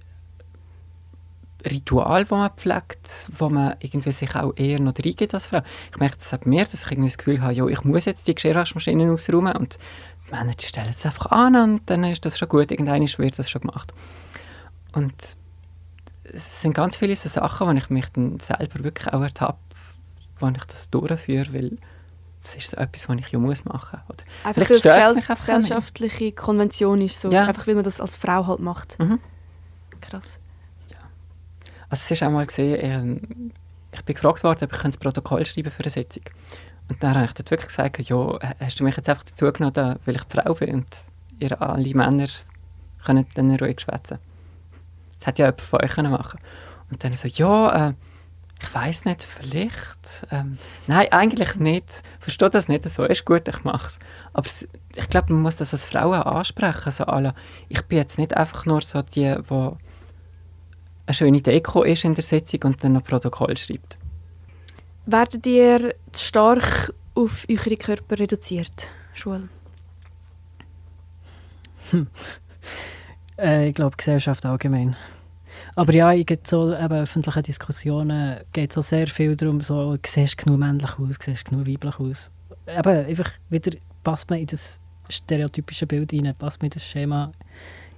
Rituale, 1.68 2.24
die 2.24 2.34
man 2.34 2.50
pflegt, 2.50 3.28
wo 3.36 3.48
man 3.48 3.74
irgendwie 3.80 4.12
sich 4.12 4.34
auch 4.34 4.52
eher 4.56 4.80
noch 4.80 4.94
reingeht 4.96 5.34
als 5.34 5.46
Frau. 5.46 5.60
Ich 5.90 5.98
merke 5.98 6.16
das 6.16 6.32
auch 6.32 6.44
mir, 6.44 6.64
dass 6.64 6.84
ich 6.84 6.90
irgendwie 6.90 7.08
das 7.08 7.18
Gefühl 7.18 7.42
habe, 7.42 7.52
ja, 7.52 7.66
ich 7.66 7.82
muss 7.84 8.04
jetzt 8.04 8.28
die 8.28 8.34
Geschirrwaschmaschine 8.34 9.12
ausräumen 9.12 9.56
und 9.56 9.78
die 10.26 10.34
Männer 10.34 10.52
stellen 10.58 10.90
es 10.90 11.04
einfach 11.04 11.26
an 11.26 11.56
und 11.56 11.90
dann 11.90 12.04
ist 12.04 12.24
das 12.24 12.38
schon 12.38 12.48
gut, 12.48 12.70
irgendwann 12.70 13.02
wird 13.02 13.38
das 13.38 13.50
schon 13.50 13.62
gemacht. 13.62 13.92
Und 14.92 15.36
es 16.22 16.62
sind 16.62 16.74
ganz 16.74 16.96
viele 16.96 17.16
so 17.16 17.28
Sachen, 17.28 17.66
wo 17.66 17.72
ich 17.72 17.90
mich 17.90 18.08
dann 18.10 18.38
selber 18.38 18.84
wirklich 18.84 19.12
auch 19.12 19.22
ertappe, 19.22 19.58
wo 20.38 20.48
ich 20.48 20.64
das 20.64 20.88
durchführe, 20.90 21.52
weil 21.52 21.78
das 22.42 22.54
ist 22.54 22.70
so 22.70 22.76
etwas, 22.76 23.08
was 23.08 23.16
ich 23.18 23.28
ja 23.28 23.38
muss 23.38 23.64
machen 23.64 24.00
muss. 24.08 24.16
Einfach 24.44 24.54
Vielleicht 24.54 24.70
weil 24.70 24.76
es 24.76 24.78
stört's 24.78 24.96
gesell 24.96 25.14
mich 25.14 25.30
einfach 25.30 25.42
auch 25.42 25.46
nicht. 25.48 25.62
gesellschaftliche 25.62 26.32
Konvention 26.32 27.00
ist, 27.02 27.20
so. 27.20 27.30
Ja. 27.30 27.46
einfach 27.46 27.66
weil 27.66 27.74
man 27.74 27.84
das 27.84 28.00
als 28.00 28.16
Frau 28.16 28.46
halt 28.46 28.60
macht. 28.60 28.98
Mhm. 28.98 29.20
Krass. 30.00 30.38
Also 31.90 32.04
es 32.04 32.10
ist 32.12 32.22
einmal 32.22 32.46
gesehen, 32.46 32.78
ähm, 32.80 33.52
ich 33.92 34.04
bin 34.04 34.14
gefragt 34.14 34.44
worden, 34.44 34.64
ob 34.64 34.72
ich 34.72 34.84
ein 34.84 34.92
Protokoll 34.92 35.44
schreiben 35.44 35.72
für 35.72 35.82
eine 35.82 35.90
Sitzung. 35.90 36.22
Und 36.88 37.02
dann 37.02 37.14
habe 37.14 37.24
ich 37.24 37.32
dort 37.32 37.50
wirklich 37.50 37.68
gesagt, 37.68 37.98
ja, 37.98 38.38
hast 38.60 38.78
du 38.78 38.84
mich 38.84 38.96
jetzt 38.96 39.08
einfach 39.08 39.24
dazu 39.24 39.50
genommen, 39.52 39.98
weil 40.04 40.16
ich 40.16 40.22
die 40.22 40.36
Frau 40.36 40.54
bin 40.54 40.74
und 40.74 40.86
ihr 41.40 41.60
alle 41.60 41.94
Männer 41.94 42.28
können 43.04 43.26
dann 43.34 43.54
ruhig 43.56 43.80
schwätzen. 43.80 44.18
Das 45.18 45.26
hätte 45.26 45.42
ja 45.42 45.48
jemand 45.48 45.60
von 45.62 45.82
euch 45.82 45.90
können 45.92 46.12
machen 46.12 46.38
Und 46.90 47.02
dann 47.02 47.12
so, 47.12 47.26
ja, 47.28 47.88
äh, 47.88 47.94
ich 48.62 48.74
weiß 48.74 49.04
nicht, 49.06 49.24
vielleicht. 49.24 50.26
Ähm, 50.30 50.58
nein, 50.86 51.06
eigentlich 51.10 51.56
nicht. 51.56 52.02
Verstehe 52.18 52.50
das 52.50 52.68
nicht 52.68 52.88
so. 52.88 53.04
Ist 53.04 53.24
gut, 53.24 53.48
ich 53.48 53.64
mache 53.64 53.86
es. 53.86 53.98
Aber 54.32 54.48
ich 54.96 55.08
glaube, 55.08 55.32
man 55.32 55.42
muss 55.42 55.56
das 55.56 55.72
als 55.72 55.86
Frau 55.86 56.12
auch 56.12 56.26
ansprechen. 56.26 56.90
So, 56.90 57.04
alle, 57.04 57.34
ich 57.68 57.82
bin 57.82 57.98
jetzt 57.98 58.18
nicht 58.18 58.36
einfach 58.36 58.66
nur 58.66 58.80
so 58.82 59.02
die, 59.02 59.34
die 59.48 59.54
eine 61.06 61.14
schöne 61.14 61.40
Deko 61.40 61.82
ist 61.82 62.04
in 62.04 62.14
der 62.14 62.22
Sitzung 62.22 62.60
und 62.64 62.84
dann 62.84 62.92
noch 62.92 63.04
Protokoll 63.04 63.56
schreibt. 63.56 63.98
Werdet 65.06 65.46
ihr 65.46 65.94
zu 66.12 66.24
stark 66.24 66.92
auf 67.14 67.46
eure 67.50 67.76
Körper 67.76 68.18
reduziert? 68.18 68.88
Schule. 69.14 69.48
Äh, 73.38 73.68
ich 73.68 73.74
glaube, 73.74 73.96
Gesellschaft 73.96 74.44
allgemein. 74.44 74.96
Aber 75.76 75.94
ja, 75.94 76.12
in 76.12 76.26
so 76.44 76.74
eben 76.74 76.94
öffentlichen 76.94 77.42
Diskussionen 77.42 78.40
geht 78.52 78.76
es 78.76 78.88
sehr 78.88 79.06
viel 79.06 79.36
darum, 79.36 79.60
so, 79.60 79.96
siehst 80.04 80.40
du 80.40 80.44
genug 80.44 80.60
männlich 80.60 80.98
aus, 80.98 81.16
siehst 81.20 81.46
du 81.46 81.50
genug 81.50 81.68
weiblich 81.68 81.98
aus. 81.98 82.30
Eben, 82.66 83.06
einfach 83.06 83.30
wieder 83.48 83.76
passt 84.02 84.28
man 84.30 84.40
in 84.40 84.46
das 84.46 84.80
stereotypische 85.08 85.86
Bild 85.86 86.12
rein, 86.12 86.34
passt 86.38 86.60
man 86.60 86.66
in 86.66 86.74
das 86.74 86.84
Schema 86.84 87.32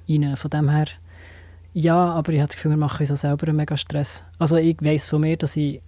rein. 0.09 0.37
Von 0.37 0.51
dem 0.51 0.69
her, 0.69 0.87
ja, 1.73 1.97
aber 1.97 2.33
ich 2.33 2.41
habe 2.41 2.49
das 2.49 2.57
Gefühl, 2.57 2.73
wir 2.73 2.79
machen 2.79 3.01
uns 3.01 3.11
auch 3.11 3.17
selber 3.17 3.49
einen 3.49 3.57
mega 3.57 3.77
Stress. 3.77 4.25
Also 4.39 4.57
ich 4.57 4.77
weiss 4.81 5.07
von 5.07 5.23
mir, 5.23 5.37
dass 5.37 5.57
ich 5.57 5.81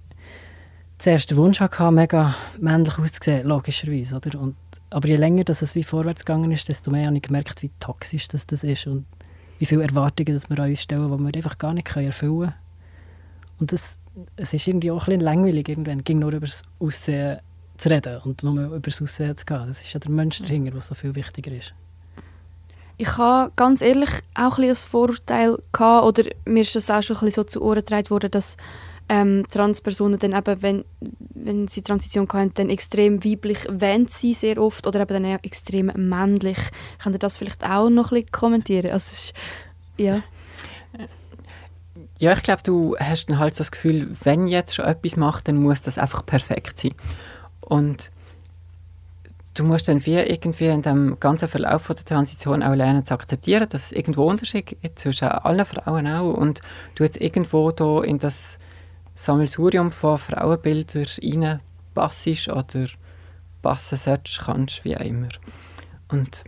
zuerst 0.98 1.30
den 1.30 1.36
Wunsch 1.36 1.60
hatte, 1.60 1.90
mega 1.90 2.34
männlich 2.58 2.98
auszusehen, 2.98 3.46
logischerweise. 3.46 4.16
Oder? 4.16 4.40
Und, 4.40 4.56
aber 4.90 5.08
je 5.08 5.16
länger 5.16 5.44
dass 5.44 5.60
es 5.60 5.74
wie 5.74 5.82
vorwärts 5.82 6.24
gegangen 6.24 6.50
ist, 6.52 6.68
desto 6.68 6.90
mehr 6.90 7.06
habe 7.06 7.16
ich 7.16 7.22
gemerkt, 7.22 7.62
wie 7.62 7.70
toxisch 7.80 8.28
das, 8.28 8.46
das 8.46 8.64
ist 8.64 8.86
und 8.86 9.04
wie 9.58 9.66
viele 9.66 9.82
Erwartungen 9.84 10.34
dass 10.34 10.48
wir 10.50 10.58
an 10.58 10.70
uns 10.70 10.82
stellen, 10.82 11.10
die 11.10 11.24
wir 11.24 11.34
einfach 11.34 11.58
gar 11.58 11.74
nicht 11.74 11.94
erfüllen 11.94 12.40
können. 12.40 12.54
Und 13.60 13.72
das, 13.72 13.98
es 14.36 14.52
ist 14.52 14.66
irgendwie 14.66 14.90
auch 14.90 15.02
ein 15.02 15.06
bisschen 15.06 15.20
langweilig, 15.20 15.68
irgendwann 15.68 16.04
ging 16.04 16.18
nur 16.18 16.32
über 16.32 16.46
das 16.46 16.62
Aussehen 16.80 17.38
zu 17.76 17.88
reden 17.88 18.18
und 18.24 18.42
nur 18.42 18.66
über 18.66 18.80
das 18.80 19.00
Aussehen 19.00 19.36
zu 19.36 19.44
gehen. 19.46 19.66
Das 19.66 19.80
ist 19.82 19.92
ja 19.92 20.00
der 20.00 20.10
Mensch 20.10 20.40
dahinter, 20.40 20.72
der 20.72 20.80
so 20.80 20.94
viel 20.94 21.14
wichtiger 21.14 21.52
ist. 21.52 21.74
Ich 22.96 23.16
habe 23.16 23.52
ganz 23.56 23.80
ehrlich 23.80 24.10
auch 24.34 24.58
ein 24.58 24.68
das 24.68 24.84
Vorurteil 24.84 25.58
gehabt, 25.72 26.06
oder 26.06 26.24
mir 26.44 26.60
ist 26.60 26.76
das 26.76 26.90
auch 26.90 27.02
schon 27.02 27.16
ein 27.16 27.30
so 27.30 27.42
zu 27.42 27.62
Ohren 27.62 27.80
getragen 27.80 28.10
worden, 28.10 28.30
dass 28.30 28.56
ähm, 29.08 29.44
Transpersonen 29.50 30.18
dann 30.18 30.32
eben, 30.32 30.62
wenn, 30.62 30.84
wenn 31.34 31.68
sie 31.68 31.82
Transition 31.82 32.28
haben, 32.32 32.54
dann 32.54 32.70
extrem 32.70 33.24
weiblich 33.24 33.58
wähnt 33.68 34.10
sie 34.10 34.32
sehr 34.32 34.60
oft 34.60 34.86
oder 34.86 35.00
eben 35.00 35.22
dann 35.22 35.38
extrem 35.42 35.86
männlich. 35.94 36.58
Könnt 37.02 37.16
ihr 37.16 37.18
das 37.18 37.36
vielleicht 37.36 37.64
auch 37.64 37.90
noch 37.90 38.12
ein 38.12 38.20
bisschen 38.20 38.32
kommentieren? 38.32 38.92
Also 38.92 39.12
ist, 39.12 39.34
ja. 39.96 40.22
Ja, 42.18 42.32
ich 42.32 42.42
glaube, 42.42 42.62
du 42.62 42.96
hast 42.98 43.26
dann 43.26 43.38
halt 43.38 43.58
das 43.58 43.72
Gefühl, 43.72 44.16
wenn 44.22 44.46
jetzt 44.46 44.74
schon 44.74 44.84
etwas 44.84 45.16
macht, 45.16 45.48
dann 45.48 45.56
muss 45.56 45.82
das 45.82 45.98
einfach 45.98 46.24
perfekt 46.24 46.78
sein. 46.78 46.94
Und 47.60 48.10
du 49.54 49.64
musst 49.64 49.88
dann 49.88 50.04
wie 50.04 50.16
irgendwie 50.16 50.66
in 50.66 50.82
dem 50.82 51.18
ganzen 51.20 51.48
Verlauf 51.48 51.82
von 51.82 51.96
der 51.96 52.04
Transition 52.04 52.62
auch 52.62 52.74
lernen 52.74 53.06
zu 53.06 53.14
akzeptieren, 53.14 53.68
dass 53.68 53.86
es 53.86 53.92
irgendwo 53.92 54.24
Unterschied 54.24 54.66
gibt 54.66 54.98
zwischen 54.98 55.28
allen 55.28 55.64
Frauen 55.64 56.06
auch 56.06 56.34
und 56.34 56.60
du 56.96 57.04
jetzt 57.04 57.20
irgendwo 57.20 57.70
da 57.70 58.02
in 58.02 58.18
das 58.18 58.58
Sammelsurium 59.14 59.92
von 59.92 60.18
Frauenbildern 60.18 61.06
reinpassst 61.22 62.48
oder 62.48 62.86
passen 63.62 63.96
solltest, 63.96 64.40
kannst, 64.44 64.84
wie 64.84 64.96
auch 64.96 65.00
immer. 65.00 65.28
Und 66.08 66.44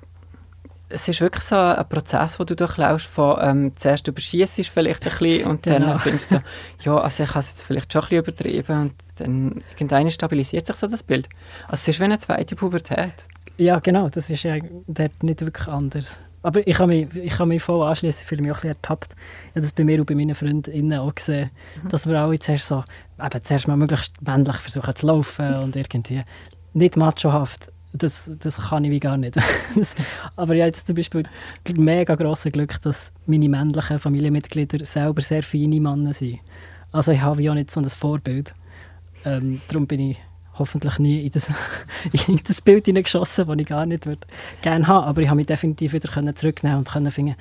es 0.88 1.08
ist 1.08 1.20
wirklich 1.20 1.42
so 1.44 1.56
ein 1.56 1.88
Prozess, 1.88 2.38
wo 2.38 2.44
du 2.44 2.54
durchlaufst, 2.54 3.06
von 3.06 3.38
ähm, 3.40 3.72
zuerst 3.76 4.06
überschießt 4.06 4.68
vielleicht 4.68 5.04
ein 5.06 5.10
bisschen 5.18 5.46
und 5.46 5.62
Genau. 5.62 5.86
dann 5.86 5.98
findest 6.00 6.30
du 6.30 6.36
so, 6.36 6.90
ja, 6.90 6.98
also 6.98 7.22
ich 7.24 7.28
habe 7.30 7.40
es 7.40 7.48
jetzt 7.50 7.62
vielleicht 7.64 7.92
schon 7.92 8.02
ein 8.02 8.08
bisschen 8.08 8.18
übertrieben 8.24 8.80
und 8.82 8.92
dann 9.16 9.62
irgendwann 9.70 10.10
stabilisiert 10.10 10.66
sich 10.66 10.76
so 10.76 10.86
das 10.86 11.02
Bild. 11.02 11.28
Also 11.66 11.74
es 11.74 11.88
ist 11.88 12.00
wie 12.00 12.04
eine 12.04 12.18
zweite 12.18 12.54
Pubertät. 12.54 13.14
Ja, 13.56 13.78
genau, 13.80 14.08
das 14.08 14.30
ist 14.30 14.42
ja 14.42 14.56
dort 14.86 15.22
nicht 15.22 15.40
wirklich 15.40 15.68
anders. 15.68 16.18
Aber 16.42 16.64
ich 16.64 16.76
kann 16.76 16.88
mich, 16.88 17.12
ich 17.16 17.32
kann 17.32 17.48
mich 17.48 17.62
voll 17.62 17.84
anschließen, 17.84 18.20
ich 18.22 18.26
fühle 18.28 18.42
mich 18.42 18.52
auch 18.52 18.56
ein 18.58 18.60
bisschen 18.60 18.76
ertappt. 18.76 19.14
Ich 19.14 19.50
habe 19.50 19.60
das 19.62 19.72
bei 19.72 19.82
mir 19.82 19.98
und 19.98 20.06
bei 20.06 20.14
meinen 20.14 20.34
FreundInnen 20.36 21.00
auch 21.00 21.12
gesehen, 21.12 21.50
dass 21.90 22.06
wir 22.06 22.20
alle 22.20 22.38
zuerst 22.38 22.68
so, 22.68 22.84
eben 23.20 23.42
zuerst 23.42 23.66
mal 23.66 23.76
möglichst 23.76 24.22
männlich 24.22 24.56
versuchen 24.56 24.94
zu 24.94 25.06
laufen 25.06 25.54
und 25.56 25.74
irgendwie 25.74 26.22
nicht 26.74 26.96
machohaft. 26.96 27.72
Das, 27.98 28.30
das 28.38 28.56
kann 28.58 28.84
ich 28.84 28.90
wie 28.90 29.00
gar 29.00 29.16
nicht. 29.16 29.36
Aber 30.36 30.54
ich 30.54 30.60
habe 30.60 30.68
jetzt 30.68 30.86
zum 30.86 30.96
Beispiel 30.96 31.24
das 31.64 31.76
mega 31.76 32.14
grosse 32.14 32.50
Glück, 32.50 32.80
dass 32.82 33.12
meine 33.26 33.48
männlichen 33.48 33.98
Familienmitglieder 33.98 34.84
selber 34.84 35.22
sehr 35.22 35.42
feine 35.42 35.80
Männer 35.80 36.14
sind. 36.14 36.40
Also 36.92 37.12
ich 37.12 37.20
habe 37.20 37.50
auch 37.50 37.54
nicht 37.54 37.70
so 37.70 37.80
ein 37.80 37.88
Vorbild. 37.88 38.54
Ähm, 39.24 39.60
darum 39.68 39.86
bin 39.86 40.10
ich 40.10 40.18
hoffentlich 40.58 40.98
nie 40.98 41.24
in 41.24 41.30
das, 41.30 41.52
in 42.28 42.40
das 42.46 42.60
Bild 42.60 42.86
hineingeschossen, 42.86 43.46
das 43.46 43.56
ich 43.58 43.66
gar 43.66 43.86
nicht 43.86 44.06
würde 44.06 44.26
gerne 44.62 44.86
haben 44.86 45.04
Aber 45.04 45.20
ich 45.20 45.28
habe 45.28 45.36
mich 45.36 45.46
definitiv 45.46 45.92
wieder 45.92 46.34
zurücknehmen 46.34 46.78
und 46.78 46.90
können 46.90 47.10
finden, 47.10 47.36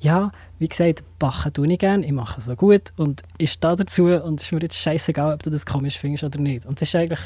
ja, 0.00 0.30
wie 0.58 0.68
gesagt, 0.68 1.02
backen 1.18 1.52
tue 1.52 1.72
ich 1.72 1.78
gerne, 1.78 2.04
ich 2.04 2.12
mache 2.12 2.38
es 2.38 2.44
so 2.44 2.54
gut 2.54 2.92
und 2.96 3.22
ich 3.38 3.52
stehe 3.52 3.76
dazu 3.76 4.04
und 4.04 4.40
es 4.40 4.46
ist 4.46 4.52
mir 4.52 4.60
jetzt 4.60 4.76
scheißegal, 4.76 5.34
ob 5.34 5.42
du 5.42 5.50
das 5.50 5.66
komisch 5.66 5.98
findest 5.98 6.24
oder 6.24 6.38
nicht. 6.38 6.66
Und 6.66 6.80
das 6.80 6.88
ist 6.88 6.94
eigentlich, 6.94 7.20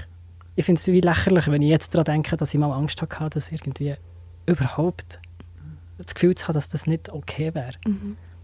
ich 0.56 0.64
finde 0.64 0.80
es 0.80 0.86
wie 0.86 1.00
lächerlich, 1.00 1.48
wenn 1.48 1.62
ich 1.62 1.70
jetzt 1.70 1.94
daran 1.94 2.04
denke, 2.04 2.36
dass 2.36 2.54
ich 2.54 2.60
mal 2.60 2.72
Angst 2.72 3.00
hatte, 3.02 3.30
dass 3.30 3.50
irgendwie 3.50 3.96
überhaupt 4.46 5.18
das 5.98 6.14
Gefühl 6.14 6.34
zu 6.34 6.48
haben, 6.48 6.54
dass 6.54 6.68
das 6.68 6.86
nicht 6.86 7.10
okay 7.10 7.54
wäre. 7.54 7.72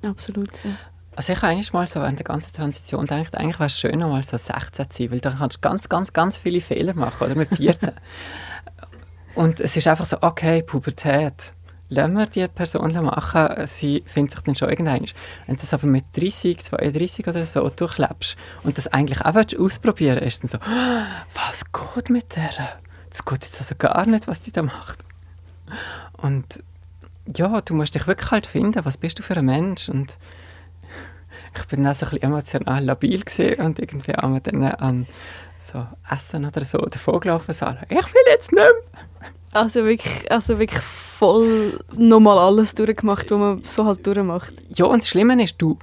Absolut. 0.02 0.50
Ja. 0.64 0.70
Also 1.16 1.32
ich 1.32 1.38
habe 1.42 1.48
eigentlich 1.48 1.72
mal 1.72 1.86
so 1.86 2.00
während 2.00 2.18
der 2.18 2.24
ganzen 2.24 2.54
Transition 2.54 3.02
gedacht, 3.02 3.36
eigentlich 3.36 3.58
wäre 3.58 3.66
es 3.66 3.78
schön, 3.78 3.98
noch 3.98 4.08
mal 4.08 4.22
so 4.22 4.36
16 4.36 4.90
zu 4.90 4.98
sein, 4.98 5.10
weil 5.10 5.20
dann 5.20 5.38
kannst 5.38 5.56
du 5.56 5.60
ganz, 5.60 5.88
ganz, 5.88 6.12
ganz 6.12 6.36
viele 6.36 6.60
Fehler 6.60 6.94
machen, 6.94 7.24
oder 7.24 7.34
mit 7.34 7.48
14. 7.48 7.90
Und 9.34 9.60
es 9.60 9.76
ist 9.76 9.86
einfach 9.86 10.06
so, 10.06 10.18
okay, 10.22 10.62
Pubertät, 10.62 11.52
lassen 11.90 12.14
wir 12.14 12.26
die 12.26 12.48
Person 12.48 12.92
machen, 13.04 13.66
sie 13.66 14.02
findet 14.06 14.32
sich 14.32 14.40
dann 14.42 14.54
schon 14.54 14.70
irgendwann. 14.70 15.04
Wenn 15.46 15.56
du 15.56 15.60
das 15.60 15.74
aber 15.74 15.86
mit 15.86 16.04
30, 16.14 16.58
32 16.58 17.26
oder 17.26 17.44
so 17.44 17.68
durchlebst 17.68 18.36
und 18.62 18.78
das 18.78 18.86
eigentlich 18.86 19.20
auch 19.20 19.34
ausprobieren 19.58 20.18
ist 20.18 20.42
dann 20.42 20.48
so, 20.48 20.58
was 21.34 21.64
geht 21.72 22.08
mit 22.08 22.36
der? 22.36 22.78
Das 23.10 23.24
geht 23.24 23.44
jetzt 23.44 23.60
also 23.60 23.74
gar 23.76 24.06
nicht, 24.06 24.28
was 24.28 24.40
die 24.40 24.52
da 24.52 24.62
macht. 24.62 25.00
Und 26.18 26.62
ja, 27.36 27.60
du 27.60 27.74
musst 27.74 27.94
dich 27.94 28.06
wirklich 28.06 28.30
halt 28.30 28.46
finden, 28.46 28.84
was 28.84 28.96
bist 28.96 29.18
du 29.18 29.22
für 29.22 29.36
ein 29.36 29.44
Mensch 29.44 29.88
und 29.88 30.16
ich 31.56 31.64
bin 31.66 31.82
dann 31.82 31.94
so 31.94 32.06
ein 32.06 32.10
bisschen 32.10 32.22
emotional 32.22 32.84
labil 32.84 33.22
und 33.58 33.78
irgendwie 33.78 34.14
einmal 34.14 34.40
dann 34.40 34.62
an 34.62 35.06
so 35.58 35.86
Essen 36.08 36.46
oder 36.46 36.64
so 36.64 36.78
davon 36.78 37.20
gelaufen 37.20 37.52
so, 37.52 37.66
ich 37.88 37.90
will 37.90 38.22
jetzt 38.28 38.52
nicht 38.52 38.62
mehr. 39.20 39.30
Also 39.52 39.84
wirklich, 39.84 40.30
also 40.30 40.58
wirklich 40.58 40.82
voll 40.82 41.78
nochmal 41.96 42.38
alles 42.38 42.74
durchgemacht, 42.74 43.30
was 43.30 43.38
man 43.38 43.62
so 43.64 43.84
halt 43.84 44.06
durchmacht. 44.06 44.52
Ja, 44.68 44.86
und 44.86 45.02
das 45.02 45.08
Schlimme 45.08 45.42
ist, 45.42 45.60
du 45.60 45.78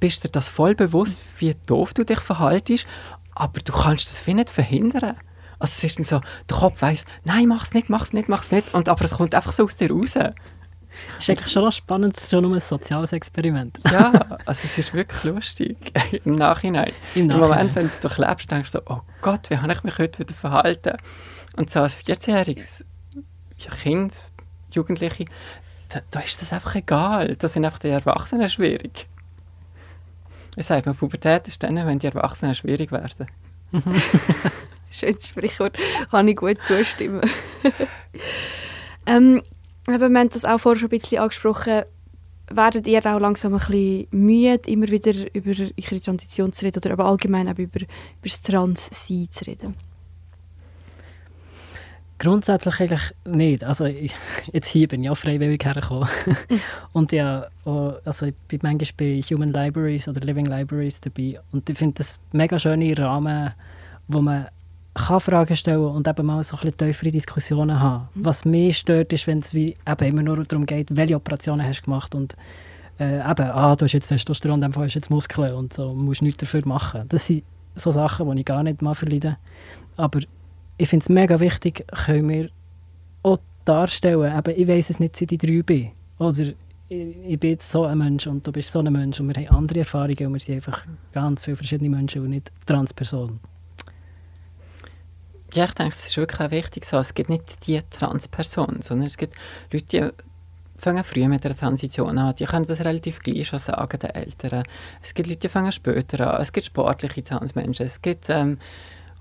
bist 0.00 0.24
dir 0.24 0.30
das 0.30 0.48
voll 0.48 0.74
bewusst, 0.74 1.18
wie 1.38 1.54
doof 1.66 1.94
du 1.94 2.04
dich 2.04 2.20
verhaltest, 2.20 2.86
aber 3.34 3.60
du 3.60 3.72
kannst 3.72 4.08
das 4.08 4.26
wie 4.26 4.34
nicht 4.34 4.50
verhindern. 4.50 5.16
Also 5.58 5.72
es 5.76 5.84
ist 5.84 5.98
dann 5.98 6.04
so, 6.04 6.20
der 6.48 6.56
Kopf 6.56 6.82
weiss, 6.82 7.04
nein, 7.24 7.46
mach's 7.46 7.74
nicht, 7.74 7.88
mach's 7.88 8.12
nicht, 8.12 8.28
mach's 8.28 8.50
nicht, 8.50 8.74
und, 8.74 8.88
aber 8.88 9.04
es 9.04 9.12
kommt 9.12 9.34
einfach 9.34 9.52
so 9.52 9.64
aus 9.64 9.76
dir 9.76 9.90
raus. 9.90 10.16
ist 11.18 11.30
eigentlich 11.30 11.52
schon 11.52 11.64
noch 11.64 11.72
spannend, 11.72 12.18
schon 12.28 12.42
nur 12.42 12.54
ein 12.54 12.60
soziales 12.60 13.12
Experiment. 13.12 13.78
Ja, 13.84 14.12
also 14.46 14.60
es 14.64 14.78
ist 14.78 14.94
wirklich 14.94 15.24
lustig 15.24 15.76
im 16.24 16.36
Nachhinein. 16.36 16.92
Im 17.14 17.22
Im 17.22 17.26
Nachhinein. 17.28 17.48
Moment, 17.50 17.74
wenn 17.76 17.86
du 17.86 17.92
es 17.92 18.00
durchlebst, 18.00 18.50
denkst 18.50 18.72
du 18.72 18.78
so, 18.78 18.84
oh 18.92 19.00
Gott, 19.22 19.50
wie 19.50 19.58
habe 19.58 19.72
ich 19.72 19.84
mich 19.84 19.98
heute 19.98 20.18
wieder 20.18 20.34
verhalten? 20.34 20.96
Und 21.56 21.70
so 21.70 21.80
als 21.80 21.96
14-jähriges 21.96 22.84
ja, 23.58 23.70
Kind, 23.74 24.30
Jugendliche, 24.70 25.26
da, 25.88 26.00
da 26.10 26.20
ist 26.20 26.40
das 26.40 26.52
einfach 26.52 26.74
egal. 26.74 27.36
Da 27.36 27.48
sind 27.48 27.64
einfach 27.64 27.78
die 27.78 27.88
Erwachsenen 27.88 28.48
schwierig. 28.48 29.06
Ich 30.56 30.66
sage 30.66 30.88
mal, 30.88 30.94
Pubertät 30.94 31.48
ist 31.48 31.62
dann, 31.62 31.76
wenn 31.76 31.98
die 31.98 32.06
Erwachsenen 32.06 32.54
schwierig 32.54 32.92
werden. 32.92 33.26
Schönes 34.90 35.26
Sprichwort, 35.26 35.76
kann 36.10 36.28
ich 36.28 36.36
gut 36.36 36.62
zustimmen. 36.62 37.28
ähm, 39.06 39.42
wir 39.86 40.00
haben 40.00 40.30
das 40.30 40.44
auch 40.44 40.58
vorher 40.58 40.78
schon 40.78 40.88
ein 40.88 40.98
bisschen 40.98 41.18
angesprochen. 41.18 41.82
Werdet 42.48 42.86
ihr 42.86 43.04
auch 43.06 43.18
langsam 43.18 43.54
ein 43.54 43.58
bisschen 43.58 44.06
müde, 44.10 44.70
immer 44.70 44.88
wieder 44.88 45.12
über 45.34 45.50
eure 45.50 46.00
Transition 46.00 46.52
zu 46.52 46.64
reden 46.64 46.78
oder 46.84 46.92
aber 46.92 47.06
allgemein 47.06 47.48
auch 47.48 47.58
über, 47.58 47.80
über 47.80 47.88
das 48.22 48.40
Trans-Sein 48.42 49.28
zu 49.30 49.44
reden? 49.46 49.74
Grundsätzlich 52.24 52.80
eigentlich 52.80 53.12
nicht. 53.26 53.64
Also 53.64 53.84
ich, 53.84 54.14
jetzt 54.50 54.68
hier 54.68 54.88
bin 54.88 55.04
ich 55.04 55.10
auch 55.10 55.14
freiwillig 55.14 55.62
hergekommen. 55.62 56.08
und 56.94 57.12
ja, 57.12 57.48
also 57.66 58.26
ich 58.26 58.34
bin 58.48 58.60
manchmal 58.62 58.88
bei 58.96 59.20
Human 59.20 59.52
Libraries 59.52 60.08
oder 60.08 60.20
Living 60.22 60.46
Libraries 60.46 61.02
dabei. 61.02 61.38
Und 61.52 61.68
ich 61.68 61.76
finde 61.76 61.96
das 61.98 62.18
mega 62.32 62.58
schöne 62.58 62.96
Rahmen, 62.98 63.52
wo 64.08 64.22
man 64.22 64.46
kann 64.94 65.20
Fragen 65.20 65.54
stellen 65.54 65.84
und 65.84 66.08
eben 66.08 66.24
mal 66.24 66.42
so 66.42 66.56
ein 66.56 66.62
bisschen 66.62 66.78
tiefere 66.78 67.10
Diskussionen 67.10 67.78
haben. 67.78 68.08
Was 68.14 68.46
mich 68.46 68.78
stört, 68.78 69.12
ist, 69.12 69.26
wenn 69.26 69.40
es 69.40 69.52
wie 69.52 69.76
eben 69.86 70.08
immer 70.08 70.22
nur 70.22 70.44
darum 70.44 70.64
geht, 70.64 70.96
welche 70.96 71.16
Operationen 71.16 71.66
hast 71.66 71.80
du 71.80 71.84
gemacht 71.84 72.14
und 72.14 72.36
äh, 72.98 73.16
eben, 73.16 73.50
ah, 73.50 73.76
du 73.76 73.84
hast 73.84 73.92
jetzt 73.92 74.08
Testosteron, 74.08 74.60
Fall 74.72 74.84
hast 74.84 74.94
du 74.94 74.98
jetzt 74.98 75.10
Muskeln 75.10 75.52
und 75.52 75.74
so, 75.74 75.92
musst 75.92 76.22
nichts 76.22 76.38
dafür 76.38 76.62
machen. 76.64 77.04
Das 77.08 77.26
sind 77.26 77.42
so 77.74 77.90
Sachen, 77.90 78.30
die 78.30 78.40
ich 78.40 78.46
gar 78.46 78.62
nicht 78.62 78.80
mal 78.80 78.94
verleide. 78.94 79.36
Aber 79.96 80.20
ich 80.76 80.88
finde 80.88 81.04
es 81.04 81.08
mega 81.08 81.38
wichtig, 81.40 81.84
können 82.04 82.28
wir 82.28 82.50
auch 83.22 83.38
darstellen, 83.64 84.36
eben, 84.38 84.60
ich 84.60 84.68
weiß 84.68 84.90
es 84.90 85.00
nicht, 85.00 85.16
seit 85.16 85.32
ich 85.32 85.38
drei 85.38 85.62
bin. 85.62 85.92
Oder 86.18 86.52
ich, 86.88 87.16
ich 87.26 87.40
bin 87.40 87.50
jetzt 87.50 87.70
so 87.70 87.84
ein 87.84 87.98
Mensch 87.98 88.26
und 88.26 88.46
du 88.46 88.52
bist 88.52 88.72
so 88.72 88.80
ein 88.80 88.92
Mensch 88.92 89.20
und 89.20 89.34
wir 89.34 89.46
haben 89.46 89.56
andere 89.56 89.80
Erfahrungen 89.80 90.26
und 90.26 90.32
wir 90.34 90.40
sind 90.40 90.56
einfach 90.56 90.84
ganz 91.12 91.44
viele 91.44 91.56
verschiedene 91.56 91.90
Menschen 91.90 92.22
und 92.22 92.30
nicht 92.30 92.52
Transpersonen. 92.66 93.40
Ja, 95.54 95.66
ich 95.66 95.74
denke, 95.74 95.94
es 95.96 96.06
ist 96.06 96.16
wirklich 96.16 96.40
auch 96.40 96.50
wichtig 96.50 96.84
so. 96.84 96.98
Es 96.98 97.14
gibt 97.14 97.30
nicht 97.30 97.66
die 97.66 97.80
Transperson, 97.90 98.80
sondern 98.82 99.06
es 99.06 99.16
gibt 99.16 99.34
Leute, 99.70 99.86
die 99.86 100.10
fangen 100.76 101.04
früh 101.04 101.28
mit 101.28 101.44
der 101.44 101.56
Transition 101.56 102.18
an. 102.18 102.34
Die 102.34 102.44
können 102.44 102.66
das 102.66 102.80
relativ 102.80 103.20
gleich 103.20 103.46
schon 103.46 103.60
sagen, 103.60 103.98
den 104.00 104.10
Eltern. 104.10 104.64
Es 105.00 105.14
gibt 105.14 105.28
Leute, 105.28 105.40
die 105.40 105.48
fangen 105.48 105.70
später 105.70 106.34
an. 106.34 106.42
Es 106.42 106.52
gibt 106.52 106.66
sportliche 106.66 107.22
Transmenschen. 107.22 107.86
Es 107.86 108.02
gibt 108.02 108.28
ähm, 108.30 108.58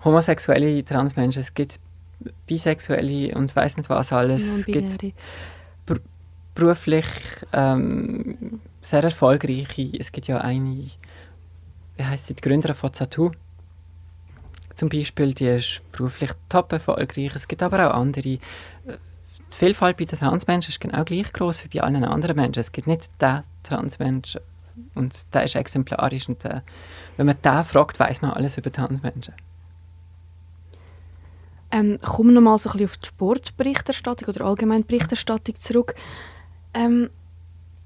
homosexuelle 0.04 0.84
Transmenschen. 0.84 1.41
Es 1.41 1.54
gibt 1.54 1.80
bisexuelle 2.47 3.36
und 3.36 3.56
weiß 3.56 3.78
nicht 3.78 3.89
was 3.89 4.14
alles. 4.14 4.43
Es 4.43 4.66
gibt 4.66 4.99
beruflich 6.56 7.06
ähm, 7.51 8.60
sehr 8.82 9.04
erfolgreiche. 9.04 9.89
Es 9.97 10.12
gibt 10.12 10.28
ja 10.28 10.39
eine, 10.39 10.88
wie 11.97 12.04
heißt 12.04 12.28
sie, 12.28 12.36
die 12.36 12.41
Gründerin 12.41 12.76
von 12.76 12.93
Zatu. 12.93 13.32
Zum 14.76 14.89
Beispiel, 14.89 15.34
die 15.34 15.45
ist 15.45 15.82
beruflich 15.91 16.32
top 16.49 16.72
erfolgreich. 16.72 17.32
Es 17.36 17.47
gibt 17.47 17.64
aber 17.64 17.89
auch 17.89 17.99
andere. 17.99 18.22
Die 18.22 18.39
Vielfalt 19.49 19.97
bei 19.97 20.06
den 20.06 20.18
Transmenschen 20.18 20.72
ist 20.72 20.82
genau 20.82 21.04
gleich 21.04 21.32
groß 21.32 21.66
wie 21.66 21.78
bei 21.78 21.84
allen 21.84 22.04
anderen 22.04 22.36
Menschen. 22.36 22.60
Es 22.60 22.72
gibt 22.72 22.88
nicht 22.88 23.10
den 23.22 23.43
Transmensch 23.62 24.38
und 24.95 25.14
der 25.34 25.43
ist 25.43 25.56
exemplarisch. 25.56 26.28
Und 26.28 26.43
der, 26.43 26.64
wenn 27.18 27.28
man 27.28 27.41
den 27.43 27.64
fragt, 27.64 27.99
weiß 27.99 28.22
man 28.22 28.32
alles 28.32 28.58
über 28.58 28.72
Transmenschen. 28.72 29.34
Ähm, 31.74 31.99
kommen 32.01 32.30
wir 32.30 32.36
nochmal 32.36 32.59
so 32.59 32.69
ein 32.69 32.74
bisschen 32.74 32.86
auf 32.86 32.97
die 32.97 33.07
Sportberichterstattung 33.07 34.28
oder 34.30 34.45
allgemein 34.45 34.86
Berichterstattung 34.86 35.57
zurück. 35.57 35.95
Ähm, 36.76 37.09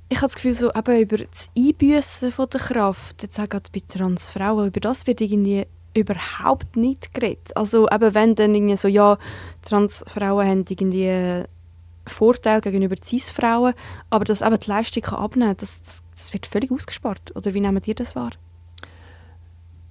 ich 0.09 0.17
habe 0.17 0.27
das 0.27 0.35
Gefühl, 0.35 0.53
so 0.53 0.71
eben 0.73 0.99
über 0.99 1.17
das 1.17 1.49
Einbüssen 1.57 2.31
von 2.31 2.49
der 2.49 2.59
Kraft, 2.59 3.23
jetzt 3.23 3.39
auch 3.39 3.47
gerade 3.47 3.69
bei 3.73 3.81
Transfrauen, 3.87 4.67
über 4.67 4.79
das 4.81 5.07
wird 5.07 5.21
irgendwie 5.21 5.67
überhaupt 5.93 6.75
nicht 6.75 7.13
geredet. 7.13 7.55
Also 7.55 7.87
eben 7.89 8.13
wenn 8.13 8.35
dann 8.35 8.53
irgendwie 8.53 8.77
so, 8.77 8.89
ja, 8.89 9.17
Transfrauen 9.63 10.47
haben 10.47 10.65
irgendwie 10.69 11.45
Vorteile 12.05 12.61
gegenüber 12.61 12.95
Cis-Frauen, 13.01 13.73
aber 14.09 14.25
dass 14.25 14.41
eben 14.41 14.59
die 14.59 14.69
Leistung 14.69 15.03
kann 15.03 15.19
abnehmen 15.19 15.49
kann, 15.51 15.57
das, 15.57 15.81
das, 15.81 16.03
das 16.15 16.33
wird 16.33 16.45
völlig 16.45 16.71
ausgespart. 16.71 17.35
Oder 17.35 17.53
wie 17.53 17.61
nehmt 17.61 17.87
ihr 17.87 17.95
das 17.95 18.15
wahr? 18.15 18.31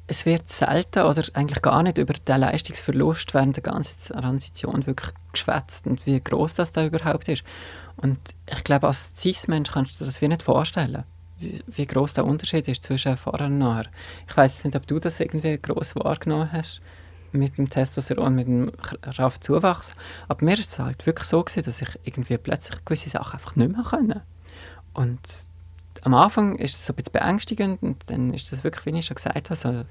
Es 0.08 0.24
wird 0.24 0.48
selten 0.48 1.02
oder 1.02 1.24
eigentlich 1.34 1.62
gar 1.62 1.82
nicht 1.82 1.98
über 1.98 2.14
den 2.14 2.40
Leistungsverlust 2.40 3.34
während 3.34 3.56
der 3.56 3.62
ganzen 3.62 4.14
Transition 4.14 4.86
wirklich 4.86 5.12
geschwätzt 5.32 5.86
und 5.86 6.06
wie 6.06 6.20
groß 6.20 6.54
das 6.54 6.72
da 6.72 6.86
überhaupt 6.86 7.28
ist. 7.28 7.44
Und 7.96 8.18
ich 8.50 8.62
glaube, 8.64 8.86
als 8.86 9.12
Cis-Mensch 9.16 9.70
kannst 9.70 10.00
du 10.00 10.04
das 10.04 10.20
wie 10.20 10.28
nicht 10.28 10.42
vorstellen, 10.42 11.04
wie, 11.38 11.62
wie 11.66 11.86
groß 11.86 12.14
der 12.14 12.24
Unterschied 12.24 12.68
ist 12.68 12.84
zwischen 12.84 13.16
vorher 13.16 13.46
und 13.46 13.58
nachher. 13.58 13.90
Ich 14.28 14.36
weiß 14.36 14.64
nicht, 14.64 14.76
ob 14.76 14.86
du 14.86 15.00
das 15.00 15.18
irgendwie 15.18 15.58
groß 15.58 15.96
wahrgenommen 15.96 16.52
hast. 16.52 16.80
mit 17.32 17.58
dem 17.58 17.68
Testosteron, 17.68 18.34
mit 18.34 18.46
dem 18.46 18.72
Kraftzuwachs. 19.02 19.92
Aber 20.28 20.44
mir 20.44 20.54
ist 20.54 20.70
es 20.72 20.78
halt 20.78 21.06
wirklich 21.06 21.28
so 21.28 21.42
gewesen, 21.42 21.64
dass 21.64 21.82
ich 21.82 21.88
irgendwie 22.04 22.38
plötzlich 22.38 22.84
gewisse 22.84 23.10
Sachen 23.10 23.34
einfach 23.34 23.56
nicht 23.56 23.72
mehr 23.72 23.84
konnte. 23.84 24.22
Und 24.94 25.45
am 26.06 26.14
Anfang 26.14 26.54
ist 26.54 26.76
es 26.76 26.86
so 26.86 26.92
ein 26.92 26.96
bisschen 26.96 27.14
beängstigend 27.14 27.82
und 27.82 27.96
dann 28.06 28.32
ist 28.32 28.52
das 28.52 28.62
wirklich, 28.62 28.86
wie 28.86 28.96
ich 28.96 29.06
schon 29.06 29.16
gesagt 29.16 29.50
habe, 29.50 29.56
so 29.56 29.68
ein 29.68 29.86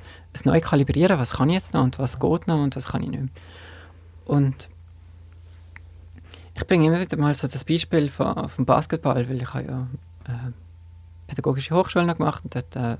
neu 0.45 0.61
kalibrieren, 0.61 1.19
was 1.19 1.33
kann 1.33 1.49
ich 1.49 1.55
jetzt 1.55 1.73
noch 1.73 1.83
und 1.83 1.99
was 1.99 2.21
geht 2.21 2.47
noch 2.47 2.63
und 2.63 2.73
was 2.73 2.87
kann 2.87 3.03
ich 3.03 3.09
nicht 3.09 3.19
mehr. 3.19 3.29
Und 4.23 4.69
ich 6.53 6.65
bringe 6.65 6.87
immer 6.87 7.01
wieder 7.01 7.17
mal 7.17 7.33
so 7.33 7.49
das 7.49 7.65
Beispiel 7.65 8.09
von, 8.09 8.47
vom 8.47 8.65
Basketball, 8.65 9.27
weil 9.27 9.41
ich 9.41 9.53
habe 9.53 9.65
ja 9.65 9.87
äh, 10.29 10.51
pädagogische 11.27 11.75
Hochschule 11.75 12.05
noch 12.05 12.15
gemacht 12.15 12.45
und 12.45 12.55
dort 12.55 12.73
äh, 12.77 12.95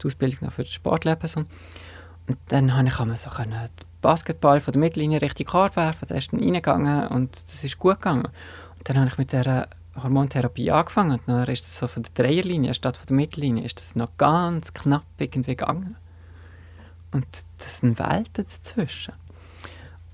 die 0.00 0.06
Ausbildung 0.06 0.38
noch 0.42 0.52
für 0.52 0.62
das 0.62 0.72
Sportleben. 0.72 1.46
Und 2.28 2.38
dann 2.50 2.76
habe 2.76 2.86
ich 2.86 3.00
einmal 3.00 3.16
so 3.16 3.30
können, 3.30 3.68
Basketball 4.00 4.60
von 4.60 4.70
der 4.70 4.80
Mittellinie 4.80 5.20
richtig 5.22 5.52
hart 5.52 5.74
werfen, 5.74 6.06
da 6.06 6.14
ist 6.14 6.32
dann 6.32 6.38
reingegangen 6.38 7.08
und 7.08 7.42
das 7.48 7.64
ist 7.64 7.80
gut 7.80 7.96
gegangen. 7.96 8.26
Und 8.78 8.88
dann 8.88 8.96
habe 8.96 9.08
ich 9.08 9.18
mit 9.18 9.32
der 9.32 9.68
Hormontherapie 10.02 10.70
angefangen 10.70 11.12
und 11.12 11.28
dann 11.28 11.48
ist 11.48 11.64
das 11.64 11.76
so 11.76 11.86
von 11.86 12.02
der 12.02 12.12
Dreierlinie 12.14 12.74
statt 12.74 12.96
von 12.96 13.06
der 13.06 13.16
Mittellinie 13.16 13.64
ist 13.64 13.78
das 13.78 13.94
noch 13.94 14.16
ganz 14.16 14.72
knapp 14.74 15.04
irgendwie 15.18 15.56
gegangen. 15.56 15.96
Und 17.12 17.26
das 17.58 17.78
sind 17.78 17.98
Welten 17.98 18.44
dazwischen. 18.44 19.14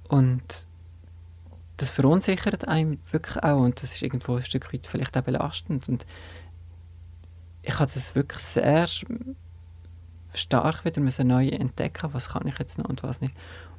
Und 0.08 0.66
das 1.78 1.90
verunsichert 1.90 2.68
einem 2.68 2.98
wirklich 3.10 3.42
auch 3.42 3.62
und 3.62 3.82
das 3.82 3.94
ist 3.94 4.02
irgendwo 4.02 4.36
ein 4.36 4.42
Stück 4.42 4.72
weit 4.72 4.86
vielleicht 4.86 5.16
auch 5.16 5.22
belastend. 5.22 5.88
Und 5.88 6.04
ich 7.62 7.78
habe 7.78 7.90
das 7.92 8.14
wirklich 8.14 8.42
sehr 8.42 8.86
stark 10.34 10.84
wieder 10.84 11.00
müssen 11.00 11.28
neu 11.28 11.48
entdecken, 11.48 12.12
was 12.12 12.28
kann 12.28 12.46
ich 12.46 12.58
jetzt 12.58 12.78
noch 12.78 12.88
und 12.88 13.02
was 13.02 13.20
nicht. 13.20 13.34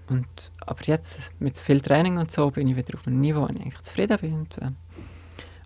Und, 0.10 0.28
aber 0.66 0.82
jetzt 0.84 1.20
mit 1.40 1.58
viel 1.58 1.80
Training 1.80 2.18
und 2.18 2.32
so 2.32 2.50
bin 2.52 2.68
ich 2.68 2.76
wieder 2.76 2.98
auf 2.98 3.08
einem 3.08 3.22
Niveau, 3.22 3.42
wo 3.42 3.48
ich 3.48 3.62
eigentlich 3.62 3.82
zufrieden 3.84 4.18
bin 4.20 4.34
und, 4.34 4.58
äh, 4.58 4.72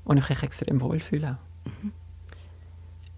und 0.05 0.17
ich 0.17 0.29
mich 0.29 0.43
extrem 0.43 0.79
wohlfühle. 0.81 1.37
Mhm. 1.65 1.91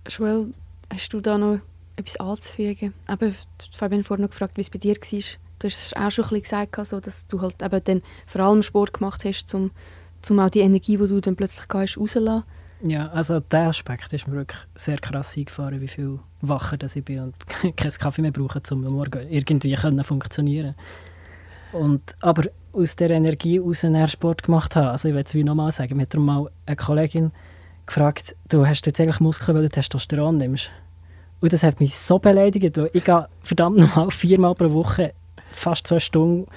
Joel, 0.07 0.53
hast 0.91 1.13
du 1.13 1.21
da 1.21 1.37
noch 1.37 1.59
etwas 1.95 2.17
anzufügen? 2.17 2.93
Eben, 3.09 3.35
Fabian 3.71 4.03
vorhin 4.03 4.23
noch 4.23 4.31
gefragt, 4.31 4.57
wie 4.57 4.61
es 4.61 4.69
bei 4.69 4.79
dir 4.79 4.95
war. 4.95 5.21
Du 5.59 5.67
hast 5.67 5.95
auch 5.97 6.11
schon 6.11 6.25
ein 6.25 6.29
bisschen 6.29 6.43
gesagt, 6.43 6.79
also, 6.79 6.99
dass 6.99 7.27
du 7.27 7.41
halt 7.41 7.61
eben 7.61 7.83
dann 7.83 8.01
vor 8.25 8.41
allem 8.41 8.63
Sport 8.63 8.93
gemacht 8.93 9.25
hast, 9.25 9.53
um, 9.53 9.71
um 10.29 10.39
auch 10.39 10.49
die 10.49 10.59
Energie, 10.59 10.97
die 10.97 11.07
du 11.07 11.19
dann 11.19 11.35
plötzlich 11.35 11.65
hast, 11.73 11.97
rauszulassen. 11.97 12.43
Ja, 12.83 13.07
also 13.07 13.39
der 13.39 13.69
Aspekt 13.69 14.13
ist 14.13 14.27
mir 14.27 14.35
wirklich 14.35 14.59
sehr 14.75 14.99
krass 14.99 15.35
eingefahren, 15.35 15.81
wie 15.81 15.87
viel 15.87 16.19
wacher 16.41 16.77
dass 16.77 16.95
ich 16.95 17.03
bin 17.03 17.19
und 17.19 17.35
keinen 17.77 17.91
Kaffee 17.91 18.21
mehr 18.21 18.31
brauche, 18.31 18.61
um 18.71 18.85
am 18.85 18.93
Morgen 18.93 19.27
irgendwie 19.29 19.73
können 19.73 20.03
funktionieren 20.03 20.75
und 21.73 22.15
Aber 22.19 22.43
aus 22.73 22.95
der 22.95 23.09
Energie 23.09 23.59
aus 23.59 23.85
Sport 24.07 24.43
gemacht 24.43 24.75
habe, 24.75 24.91
also 24.91 25.09
ich 25.09 25.15
will 25.15 25.23
es 25.23 25.33
wie 25.33 25.43
nochmal 25.43 25.71
sagen, 25.71 25.97
mir 25.97 26.03
hat 26.03 26.15
mal 26.15 26.49
eine 26.65 26.75
Kollegin 26.75 27.31
gefragt, 27.85 28.35
du 28.49 28.65
hast 28.65 28.85
jetzt 28.85 28.99
eigentlich 28.99 29.19
Muskeln, 29.19 29.55
weil 29.55 29.63
du 29.63 29.69
Testosteron 29.69 30.37
nimmst. 30.37 30.69
Und 31.39 31.53
das 31.53 31.63
hat 31.63 31.79
mich 31.79 31.95
so 31.95 32.19
beleidigt, 32.19 32.77
weil 32.77 32.89
ich 32.93 33.03
gehe 33.03 33.27
verdammt 33.41 33.77
nochmal 33.77 34.11
viermal 34.11 34.55
pro 34.55 34.71
Woche 34.71 35.13
fast 35.51 35.87
zwei 35.87 35.99
Stunden 35.99 36.47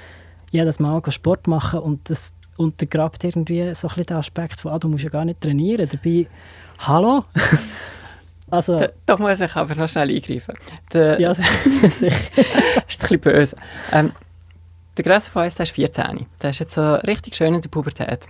jedes 0.50 0.80
Mal 0.80 1.00
Sport 1.10 1.46
machen 1.46 1.80
und 1.80 2.10
das 2.10 2.34
untergrabt 2.56 3.24
irgendwie 3.24 3.74
so 3.74 3.88
ein 3.88 3.90
bisschen 3.90 4.06
den 4.06 4.16
Aspekt 4.16 4.60
von, 4.60 4.72
ah, 4.72 4.78
du 4.78 4.88
musst 4.88 5.04
ja 5.04 5.10
gar 5.10 5.24
nicht 5.24 5.40
trainieren. 5.40 5.88
Dabei, 5.88 6.26
hallo? 6.78 7.24
also, 8.50 8.78
da, 8.78 8.88
da, 9.06 9.16
muss 9.16 9.40
ich 9.40 9.56
aber 9.56 9.74
noch 9.74 9.88
schnell 9.88 10.10
eingreifen. 10.10 10.54
Der, 10.92 11.20
ja, 11.20 11.32
sicher. 11.32 11.48
ist 11.82 12.02
ein 12.02 12.82
bisschen 12.86 13.20
böse. 13.20 13.56
Ähm, 13.92 14.12
der 15.02 15.12
Grösse 15.12 15.30
von 15.30 15.44
uns 15.44 15.54
der 15.54 15.64
ist 15.64 15.72
14. 15.72 16.26
Der 16.42 16.50
ist 16.50 16.58
jetzt 16.58 16.74
so 16.74 16.94
richtig 16.94 17.36
schön 17.36 17.54
in 17.54 17.60
der 17.60 17.68
Pubertät. 17.68 18.26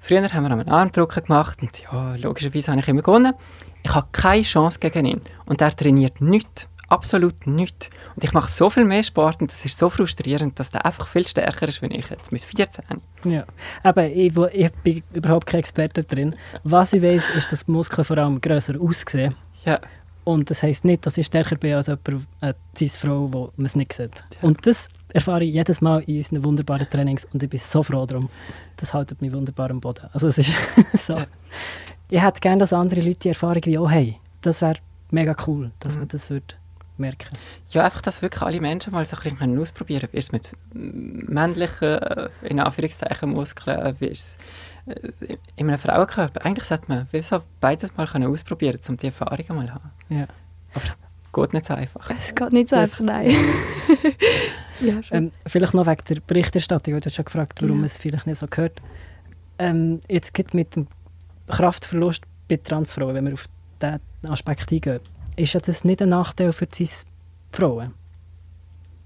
Früher 0.00 0.22
haben 0.32 0.44
wir 0.44 0.50
einen 0.50 0.68
Armdrucker 0.68 1.22
gemacht 1.22 1.62
und 1.62 1.70
ja, 1.80 2.14
logischerweise 2.16 2.72
habe 2.72 2.80
ich 2.80 2.88
immer 2.88 3.02
gewonnen. 3.02 3.34
Ich 3.82 3.94
habe 3.94 4.06
keine 4.12 4.42
Chance 4.42 4.78
gegen 4.78 5.06
ihn. 5.06 5.20
Und 5.46 5.60
er 5.60 5.74
trainiert 5.74 6.20
nichts 6.20 6.68
absolut 6.88 7.46
nichts. 7.46 7.90
Und 8.14 8.24
ich 8.24 8.32
mache 8.32 8.48
so 8.48 8.70
viel 8.70 8.84
mehr 8.84 9.02
Sport 9.02 9.40
und 9.40 9.50
das 9.50 9.64
ist 9.64 9.78
so 9.78 9.90
frustrierend, 9.90 10.58
dass 10.60 10.70
der 10.70 10.84
einfach 10.84 11.06
viel 11.06 11.26
stärker 11.26 11.66
ist, 11.68 11.82
wenn 11.82 11.90
ich 11.90 12.08
jetzt 12.08 12.30
mit 12.30 12.42
14. 12.42 12.84
Ja, 13.24 13.44
aber 13.82 14.06
ich, 14.06 14.36
ich 14.52 14.72
bin 14.84 15.02
überhaupt 15.12 15.46
kein 15.46 15.60
Experte 15.60 16.04
drin. 16.04 16.36
Was 16.62 16.92
ich 16.92 17.02
weiß, 17.02 17.30
ist, 17.30 17.50
dass 17.50 17.66
Muskeln 17.66 18.04
vor 18.04 18.18
allem 18.18 18.40
grösser 18.40 18.74
aussehen. 18.80 19.34
Ja. 19.64 19.80
Und 20.24 20.50
das 20.50 20.62
heisst 20.62 20.84
nicht, 20.84 21.04
dass 21.04 21.18
ich 21.18 21.26
stärker 21.26 21.56
bin 21.56 21.74
als 21.74 21.88
jemand, 21.88 22.26
eine 22.40 22.54
Cis-Frau, 22.76 23.28
die 23.28 23.60
man 23.60 23.66
es 23.66 23.76
nicht 23.76 23.92
sieht. 23.92 24.24
Ja. 24.34 24.42
Und 24.42 24.66
das 24.66 24.88
erfahre 25.14 25.44
ich 25.44 25.54
jedes 25.54 25.80
Mal 25.80 26.02
in 26.02 26.16
unseren 26.16 26.44
wunderbaren 26.44 26.88
Trainings 26.90 27.24
und 27.32 27.42
ich 27.42 27.48
bin 27.48 27.58
so 27.58 27.82
froh 27.82 28.04
darum. 28.04 28.28
Das 28.76 28.92
hält 28.92 29.18
mich 29.22 29.32
wunderbar 29.32 29.70
am 29.70 29.80
Boden. 29.80 30.08
Also 30.12 30.28
es 30.28 30.38
ist 30.38 30.52
so. 31.06 31.16
Ich 32.10 32.20
hätte 32.20 32.40
gerne, 32.40 32.58
dass 32.58 32.72
andere 32.72 33.00
Leute 33.00 33.20
die 33.20 33.28
Erfahrung 33.28 33.64
wie 33.64 33.78
auch 33.78 33.90
haben. 33.90 34.16
Das 34.42 34.60
wäre 34.60 34.74
mega 35.10 35.34
cool, 35.46 35.70
dass 35.80 35.94
mhm. 35.94 36.00
man 36.00 36.08
das 36.08 36.28
würde 36.28 36.54
merken? 36.96 37.36
Ja, 37.70 37.84
einfach, 37.84 38.02
dass 38.02 38.22
wirklich 38.22 38.42
alle 38.42 38.60
Menschen 38.60 38.92
mal 38.92 39.04
so 39.04 39.16
ein 39.16 39.22
bisschen 39.22 39.58
ausprobieren 39.58 40.02
können. 40.02 40.12
Wie 40.12 40.18
ist 40.18 40.26
es 40.26 40.32
mit 40.32 40.52
männlichen, 40.72 41.98
äh, 41.98 42.28
in 42.42 42.60
Anführungszeichen, 42.60 43.30
Muskeln, 43.30 43.96
wie 43.98 44.06
ist 44.06 44.38
es 44.86 44.96
äh, 44.96 45.36
in 45.56 45.68
einem 45.68 45.78
Frauenkörper. 45.78 46.44
Eigentlich 46.44 46.64
sollte 46.64 46.84
man 46.88 47.06
so 47.22 47.40
beides 47.60 47.96
mal 47.96 48.06
können 48.06 48.30
ausprobieren, 48.30 48.78
um 48.88 48.96
die 48.96 49.06
Erfahrungen 49.06 49.56
mal 49.56 49.66
zu 49.66 49.74
haben. 49.74 49.90
Ja. 50.08 50.26
Aber 50.74 50.84
es 50.84 50.98
geht 51.32 51.52
nicht 51.52 51.66
so 51.66 51.74
einfach. 51.74 52.10
Es 52.10 52.34
geht 52.34 52.52
nicht 52.52 52.68
so 52.68 52.76
das, 52.76 52.84
einfach, 52.84 53.00
nein. 53.00 53.36
ja, 54.80 55.00
ähm, 55.10 55.32
vielleicht 55.46 55.74
noch 55.74 55.86
wegen 55.86 56.02
der 56.08 56.20
Berichterstattung, 56.26 56.98
du 56.98 57.04
hast 57.04 57.14
schon 57.14 57.24
gefragt, 57.24 57.62
warum 57.62 57.80
ja. 57.80 57.86
es 57.86 57.96
vielleicht 57.96 58.26
nicht 58.26 58.38
so 58.38 58.46
gehört. 58.46 58.80
Ähm, 59.58 60.00
jetzt 60.08 60.34
geht 60.34 60.54
mit 60.54 60.74
dem 60.76 60.86
Kraftverlust 61.48 62.24
bei 62.48 62.56
Transfrauen, 62.56 63.14
wenn 63.14 63.26
wir 63.26 63.34
auf 63.34 63.46
diesen 63.80 64.00
Aspekt 64.30 64.72
eingehen, 64.72 65.00
ist 65.36 65.52
ja 65.52 65.60
das 65.60 65.84
nicht 65.84 66.02
ein 66.02 66.10
Nachteil 66.10 66.52
für 66.52 66.66
die 66.66 66.88
Frauen. 67.52 67.92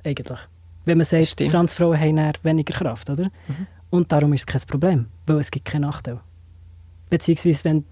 Eigentlich. 0.05 0.39
Wenn 0.85 0.99
man 0.99 1.05
sagt, 1.05 1.27
Stimmt. 1.27 1.51
Transfrauen 1.51 1.99
haben 1.99 2.33
weniger 2.43 2.75
Kraft, 2.75 3.11
oder? 3.11 3.25
Mhm. 3.25 3.67
Und 3.91 4.13
darum 4.13 4.33
ist 4.33 4.43
es 4.43 4.47
kein 4.47 4.61
Problem, 4.63 5.07
weil 5.27 5.39
es 5.39 5.51
gibt 5.51 5.67
keinen 5.67 5.83
Nachteil. 5.83 6.21
Beziehungsweise, 7.11 7.65
wenn 7.65 7.85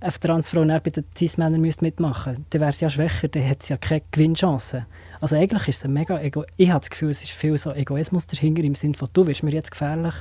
eine 0.00 0.12
Transfrau 0.12 0.64
bei 0.64 0.78
den 0.78 1.04
Cis-Männern 1.16 1.60
mitmachen 1.60 2.32
müsste, 2.32 2.44
dann 2.50 2.60
wäre 2.60 2.72
sie 2.72 2.84
ja 2.84 2.90
schwächer, 2.90 3.28
dann 3.28 3.42
hätte 3.42 3.66
sie 3.66 3.72
ja 3.72 3.76
keine 3.76 4.02
Gewinnchance. 4.10 4.86
Also 5.20 5.36
eigentlich 5.36 5.68
ist 5.68 5.78
es 5.78 5.84
ein 5.84 5.92
mega 5.92 6.18
Ego 6.18 6.44
Ich 6.56 6.70
habe 6.70 6.80
das 6.80 6.90
Gefühl, 6.90 7.10
es 7.10 7.22
ist 7.22 7.32
viel 7.32 7.56
so 7.58 7.72
Egoismus 7.72 8.26
dahinter, 8.26 8.62
im 8.62 8.74
Sinne 8.74 8.94
von, 8.94 9.08
du 9.12 9.26
wirst 9.26 9.42
mir 9.42 9.52
jetzt 9.52 9.70
gefährlich, 9.70 10.14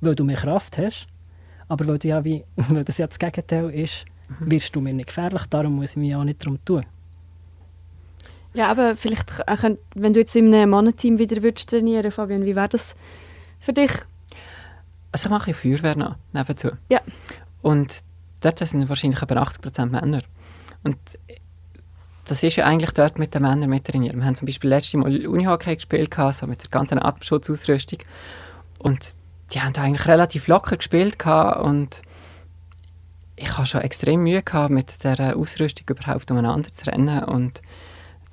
weil 0.00 0.14
du 0.14 0.24
mehr 0.24 0.36
Kraft 0.36 0.78
hast, 0.78 1.08
aber 1.68 1.86
weil, 1.86 1.98
du 1.98 2.08
ja 2.08 2.24
wie, 2.24 2.44
weil 2.56 2.84
das 2.84 2.98
ja 2.98 3.06
das 3.06 3.18
Gegenteil 3.18 3.70
ist, 3.70 4.04
mhm. 4.28 4.50
wirst 4.52 4.76
du 4.76 4.80
mir 4.80 4.92
nicht 4.92 5.08
gefährlich, 5.08 5.46
darum 5.46 5.76
muss 5.76 5.90
ich 5.90 5.96
mich 5.96 6.14
auch 6.14 6.24
nicht 6.24 6.42
darum 6.44 6.64
tun. 6.64 6.84
Ja, 8.54 8.70
aber 8.70 8.96
vielleicht, 8.96 9.42
wenn 9.94 10.14
du 10.14 10.20
jetzt 10.20 10.34
in 10.34 10.54
einem 10.54 10.70
Mannenteam 10.70 11.18
wieder 11.18 11.42
würdest 11.42 11.68
trainieren 11.68 12.10
Fabian, 12.10 12.46
wie 12.46 12.56
wäre 12.56 12.70
das 12.70 12.96
für 13.60 13.74
dich? 13.74 13.90
Also 15.12 15.26
ich 15.26 15.30
mache 15.30 15.52
Feuerwehr 15.52 15.96
noch, 15.96 16.16
nebenzu. 16.32 16.70
Ja. 16.88 17.00
Und 17.60 18.02
dort 18.40 18.58
sind 18.58 18.88
wahrscheinlich 18.88 19.20
etwa 19.20 19.42
80% 19.42 19.86
Männer. 19.86 20.22
Und 20.84 20.96
das 22.26 22.42
ist 22.42 22.56
ja 22.56 22.64
eigentlich 22.64 22.90
dort 22.90 23.18
mit 23.18 23.34
den 23.34 23.42
Männern 23.42 23.70
mit 23.70 23.84
trainieren. 23.84 24.18
Wir 24.18 24.26
haben 24.26 24.34
zum 24.34 24.46
Beispiel 24.46 24.70
letztes 24.70 24.94
Mal 24.94 25.26
Unihockey 25.26 25.76
gespielt, 25.76 26.14
so 26.32 26.46
mit 26.46 26.62
der 26.62 26.70
ganzen 26.70 27.00
Atemschutzausrüstung. 27.00 28.00
Und 28.78 29.14
die 29.52 29.60
haben 29.60 29.72
da 29.72 29.82
eigentlich 29.82 30.08
relativ 30.08 30.48
locker 30.48 30.76
gespielt 30.76 31.24
und 31.24 32.02
ich 33.36 33.56
habe 33.56 33.66
schon 33.66 33.82
extrem 33.82 34.22
Mühe 34.22 34.42
gehabt, 34.42 34.70
mit 34.70 35.04
der 35.04 35.36
Ausrüstung 35.36 35.86
überhaupt 35.88 36.30
umeinander 36.30 36.72
zu 36.72 36.86
rennen 36.86 37.22
und 37.24 37.62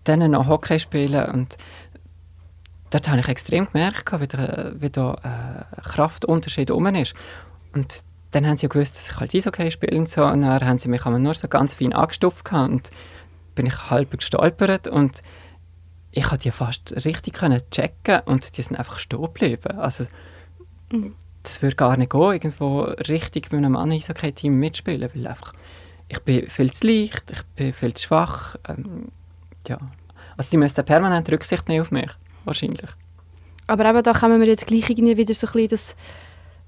dann 0.05 0.31
noch 0.31 0.47
Hockey 0.47 0.79
spielen 0.79 1.25
und 1.25 1.57
dort 2.89 3.09
habe 3.09 3.19
ich 3.19 3.27
extrem 3.27 3.65
gemerkt, 3.65 4.19
wie, 4.19 4.27
der, 4.27 4.73
wie 4.77 4.89
da 4.89 5.67
äh, 5.75 5.81
Kraftunterschied 5.81 6.71
rum 6.71 6.87
ist. 6.87 7.13
Und 7.73 8.03
dann 8.31 8.47
haben 8.47 8.57
sie 8.57 8.65
ja 8.65 8.69
gewusst, 8.69 8.95
dass 8.95 9.09
ich 9.09 9.19
halt 9.19 9.35
Eishockey 9.35 9.71
spiele 9.71 9.97
und 9.97 10.09
so. 10.09 10.23
Und 10.25 10.41
dann 10.41 10.65
haben 10.65 10.79
sie 10.79 10.89
mich 10.89 11.05
nur 11.05 11.33
so 11.33 11.47
ganz 11.47 11.73
fein 11.73 11.93
angestupft 11.93 12.51
und 12.51 12.89
bin 13.55 13.65
ich 13.65 13.89
halb 13.89 14.11
gestolpert 14.11 14.87
und 14.87 15.21
ich 16.11 16.23
konnte 16.23 16.43
die 16.43 16.51
fast 16.51 16.93
richtig 17.05 17.33
können 17.33 17.61
checken 17.71 18.21
und 18.25 18.57
die 18.57 18.61
sind 18.61 18.77
einfach 18.77 18.99
stehen 18.99 19.21
geblieben. 19.21 19.79
Also, 19.79 20.05
mhm. 20.91 21.15
das 21.41 21.61
würde 21.61 21.75
gar 21.75 21.97
nicht 21.97 22.11
gehen, 22.11 22.21
irgendwo 22.21 22.81
richtig 22.81 23.51
mit 23.51 23.59
einem 23.59 23.73
Mann 23.73 23.91
Eishockey-Team 23.91 24.53
mitspielen, 24.53 25.09
weil 25.13 25.27
einfach, 25.27 25.53
ich 26.07 26.19
bin 26.19 26.47
viel 26.47 26.71
zu 26.71 26.87
leicht, 26.87 27.31
ich 27.31 27.43
bin 27.55 27.73
viel 27.73 27.93
zu 27.93 28.07
schwach. 28.07 28.55
Ähm, 28.67 29.07
ja. 29.67 29.79
Also 30.37 30.51
die 30.51 30.57
müssen 30.57 30.85
permanent 30.85 31.31
Rücksicht 31.31 31.67
nehmen 31.67 31.81
auf 31.81 31.91
mich, 31.91 32.11
wahrscheinlich. 32.45 32.89
Aber 33.67 33.85
eben, 33.85 34.03
da 34.03 34.13
kommen 34.13 34.39
wir 34.39 34.47
jetzt 34.47 34.67
gleich 34.67 34.89
irgendwie 34.89 35.17
wieder 35.17 35.33
so 35.33 35.47
ein 35.47 35.53
bisschen 35.53 35.69
das 35.69 35.95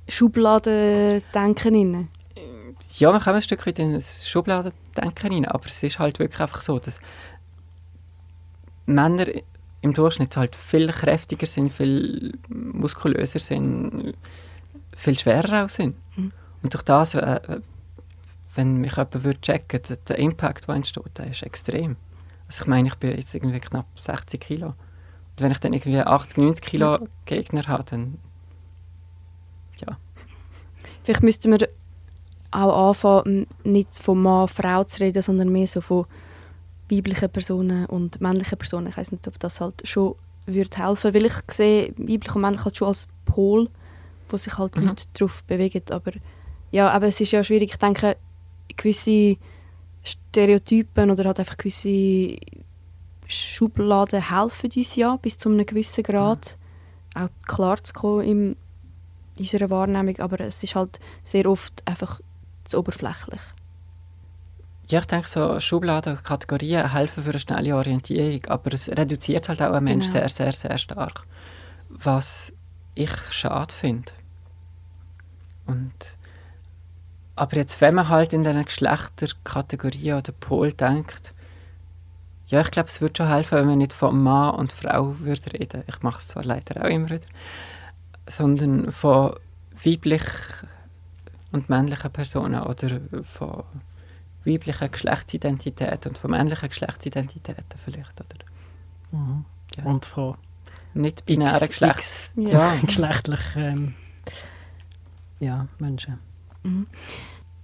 Schubladendenken 0.08 1.76
rein. 1.76 2.08
Ja, 3.00 3.12
wir 3.12 3.20
kommen 3.20 3.36
ein 3.36 3.42
Stück 3.42 3.66
weit 3.68 3.80
in 3.80 3.94
das 3.94 4.28
Schubladendenken 4.28 5.32
rein, 5.32 5.46
aber 5.46 5.66
es 5.66 5.84
ist 5.84 6.00
halt 6.00 6.20
wirklich 6.20 6.40
einfach 6.40 6.62
so, 6.62 6.80
dass 6.80 7.00
Männer 8.86 9.26
im 9.82 9.94
Durchschnitt 9.94 10.38
halt 10.38 10.56
viel 10.56 10.88
kräftiger 10.88 11.46
sind, 11.46 11.72
viel 11.72 12.38
muskulöser 12.50 13.40
sind, 13.40 14.16
viel 14.96 15.20
schwerer 15.20 15.66
auch 15.66 15.70
sind. 15.70 15.96
Mhm. 16.16 16.32
Und 16.64 16.74
durch 16.74 16.84
das, 16.84 17.16
äh, 17.16 17.60
wenn 18.56 18.78
mich 18.78 18.94
jemand 18.94 19.24
würde 19.24 19.42
checken 19.42 19.80
würde, 19.88 20.02
der 20.08 20.20
Impact, 20.20 20.68
der 20.68 20.76
entsteht, 20.76 21.18
der 21.18 21.28
ist 21.28 21.44
extrem. 21.44 21.98
Also 22.48 22.62
ich 22.62 22.68
meine, 22.68 22.88
ich 22.88 22.96
bin 22.96 23.12
jetzt 23.12 23.36
irgendwie 23.36 23.60
knapp 23.60 23.88
60 24.02 24.40
Kilo. 24.40 24.68
Und 24.68 24.76
wenn 25.42 25.52
ich 25.52 25.60
dann 25.60 25.74
irgendwie 25.74 26.00
80, 26.00 26.38
90 26.38 26.66
Kilo 26.66 27.08
Gegner 27.26 27.68
habe, 27.68 27.84
dann 27.84 28.18
ja. 29.86 29.98
Vielleicht 31.04 31.24
müssten 31.24 31.52
wir 31.52 31.68
auch 32.56 32.90
anfangen, 32.90 33.48
nicht 33.64 33.98
von 33.98 34.22
Mann, 34.22 34.48
Frau 34.48 34.84
zu 34.84 35.02
reden, 35.02 35.22
sondern 35.22 35.50
mehr 35.52 35.68
so 35.68 35.82
von 35.82 36.06
weiblichen 36.90 37.30
Personen 37.30 37.86
und 37.88 38.22
männlichen 38.22 38.58
Personen. 38.58 38.88
Ich 38.88 38.98
weiß 38.98 39.12
nicht, 39.12 39.28
ob 39.28 39.40
das 39.40 39.62
halt 39.62 39.82
schon 39.88 40.16
würde 40.46 40.78
helfen, 40.78 41.14
weil 41.14 41.26
ich 41.26 41.34
sehe 41.52 41.94
weiblich 41.98 42.36
und 42.36 42.42
männlich 42.42 42.64
halt 42.64 42.78
schon 42.78 42.90
als 42.90 43.08
Pol, 43.26 43.70
wo 44.30 44.38
sich 44.38 44.58
halt 44.58 44.76
Mhm. 44.78 44.88
Leute 44.88 45.06
drauf 45.14 45.44
bewegen. 45.46 45.82
Aber 45.90 46.12
ja, 46.72 46.90
aber 46.90 47.08
es 47.08 47.20
ist 47.22 47.32
ja 47.32 47.44
schwierig. 47.44 47.72
Ich 47.72 47.78
denke, 47.80 48.18
gewisse 48.76 49.38
Stereotypen 50.04 51.10
oder 51.10 51.26
halt 51.26 51.40
einfach 51.40 51.58
gewisse 51.58 52.36
Schubladen 53.28 54.22
helfen 54.22 54.70
uns 54.76 54.96
ja 54.96 55.16
bis 55.16 55.38
zu 55.38 55.50
einem 55.50 55.66
gewissen 55.66 56.04
Grad 56.04 56.58
auch 57.16 57.30
klar 57.48 57.84
zu 57.84 57.94
kommen 57.94 58.22
in 58.26 58.56
unserer 59.40 59.70
Wahrnehmung, 59.70 60.20
aber 60.20 60.40
es 60.42 60.62
ist 60.64 60.76
halt 60.76 61.00
sehr 61.24 61.50
oft 61.50 61.82
einfach 61.86 62.20
zu 62.66 62.80
oberflächlich. 62.80 63.42
Ja, 64.88 65.00
ich 65.00 65.08
denke, 65.08 65.28
so 65.28 65.60
Schubladen, 65.60 66.22
Kategorien 66.22 66.92
helfen 66.92 67.24
für 67.24 67.32
eine 67.32 67.40
schnelle 67.40 67.76
Orientierung, 67.76 68.46
aber 68.48 68.74
es 68.74 68.88
reduziert 68.90 69.50
halt 69.50 69.62
auch 69.62 69.74
einen 69.74 69.86
Menschen 69.86 70.14
Genau. 70.14 70.28
sehr, 70.28 70.52
sehr, 70.52 70.52
sehr 70.54 70.78
stark. 70.78 71.24
Was 71.90 72.54
ich 72.94 73.12
schade 73.32 73.74
finde. 73.74 74.12
Und, 75.66 76.18
aber 77.36 77.58
jetzt, 77.58 77.82
wenn 77.82 77.96
man 77.96 78.10
halt 78.10 78.34
in 78.34 78.44
diesen 78.44 78.64
Geschlechterkategorien 78.64 80.18
oder 80.18 80.32
Pol 80.34 80.72
denkt, 80.72 81.34
ja, 82.48 82.62
ich 82.62 82.70
glaube, 82.70 82.90
es 82.90 83.02
würde 83.02 83.16
schon 83.18 83.28
helfen, 83.28 83.58
wenn 83.58 83.66
man 83.66 83.80
nicht 83.80 83.92
von 83.94 84.22
Mann 84.22 84.54
und 84.56 84.72
Frau 84.72 85.18
würde 85.20 85.54
reden. 85.54 85.84
Ich 85.88 86.04
mache 86.04 86.20
es 86.20 86.28
zwar 86.28 86.44
leider 86.44 86.86
auch 86.86 86.90
immer 86.90 87.10
wieder, 87.10 87.26
sondern 88.28 88.92
von 88.92 89.36
weiblich 89.84 90.22
und 91.56 91.70
männlichen 91.70 92.12
Personen 92.12 92.62
oder 92.62 93.00
von 93.24 93.64
weiblichen 94.46 94.92
Geschlechtsidentitäten 94.92 96.10
und 96.12 96.18
von 96.18 96.32
männlichen 96.32 96.70
Geschlechtsidentitäten 96.70 97.80
vielleicht, 97.84 98.20
oder? 98.22 98.46
Mhm. 99.12 99.46
Ja. 99.76 99.84
Und 99.86 100.06
von 100.06 100.36
Nicht 100.94 101.26
binären 101.26 101.56
X- 101.58 101.68
Geschlecht. 101.70 101.98
X- 102.00 102.32
Ja. 102.36 102.76
geschlechtlich 102.86 103.40
ähm, 103.56 103.96
ja, 105.40 105.68
Menschen. 105.80 106.20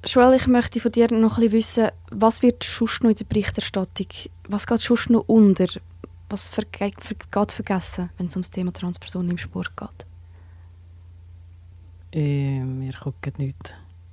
Joel, 0.06 0.36
ich 0.36 0.48
möchte 0.48 0.80
von 0.80 0.92
dir 0.92 1.12
noch 1.12 1.38
ein 1.38 1.42
bisschen 1.50 1.52
wissen, 1.54 1.88
was 2.10 2.42
wird 2.42 2.64
sonst 2.64 3.04
noch 3.04 3.10
in 3.12 3.16
der 3.16 3.26
Berichterstattung, 3.26 4.08
was 4.48 4.66
geht 4.68 4.82
sonst 4.82 5.10
noch 5.10 5.22
unter, 5.28 5.68
was 6.30 6.52
geht 6.72 7.52
vergessen, 7.52 8.10
wenn 8.18 8.28
es 8.28 8.36
um 8.36 8.42
das 8.42 8.52
Thema 8.52 8.74
Transpersonen 8.74 9.32
im 9.32 9.38
Sport 9.38 9.76
geht? 9.78 10.06
Äh, 12.14 12.60
mir 12.60 12.94
kommt 12.94 13.40
nichts 13.40 13.72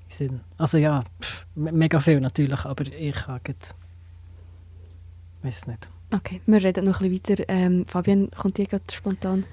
in 0.09 0.29
Sinn. 0.29 0.41
Also 0.57 0.79
ja, 0.79 1.03
pff, 1.21 1.47
me- 1.55 1.73
mega 1.73 2.01
viel 2.01 2.21
natürlich, 2.21 2.65
aber 2.65 2.87
ich 2.87 3.27
habe 3.27 3.41
weiß 5.43 5.67
nicht. 5.67 5.89
Okay, 6.15 6.41
wir 6.47 6.63
reden 6.63 6.85
noch 6.87 7.01
ein 7.01 7.11
bisschen 7.11 7.39
weiter. 7.39 7.45
Ähm, 7.49 7.85
Fabian, 7.87 8.31
kommt 8.31 8.57
dir 8.57 8.67
gerade 8.67 8.85
spontan? 8.93 9.45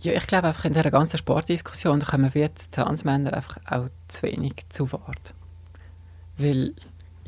Ja, 0.00 0.12
ich 0.12 0.26
glaube 0.26 0.48
einfach 0.48 0.66
in 0.66 0.74
dieser 0.74 0.90
ganzen 0.90 1.16
Sportdiskussion 1.16 2.00
da 2.00 2.06
kommen 2.06 2.32
wir 2.34 2.50
Transmänner 2.70 3.32
einfach 3.32 3.56
auch 3.66 3.88
zu 4.08 4.24
wenig 4.24 4.52
zu 4.68 4.92
Wort. 4.92 5.34
Weil, 6.36 6.74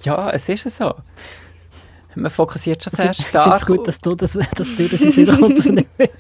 ja, 0.03 0.31
es 0.31 0.49
ist 0.51 0.77
so. 0.77 0.95
Man 2.15 2.31
fokussiert 2.31 2.83
schon 2.83 2.93
sehr 2.93 3.11
Ich 3.11 3.17
finde 3.17 3.29
es 3.29 3.29
stark 3.61 3.67
gut, 3.67 3.89
dass 3.89 4.01
du 4.01 4.15
das, 4.15 4.33
dass 4.33 4.77
du 4.77 4.89
das 4.89 5.01
in 5.01 5.13
Sinn 5.13 5.27
kommst 5.41 5.67
und 5.67 5.75
nicht 5.77 5.99
mehr. 5.99 6.11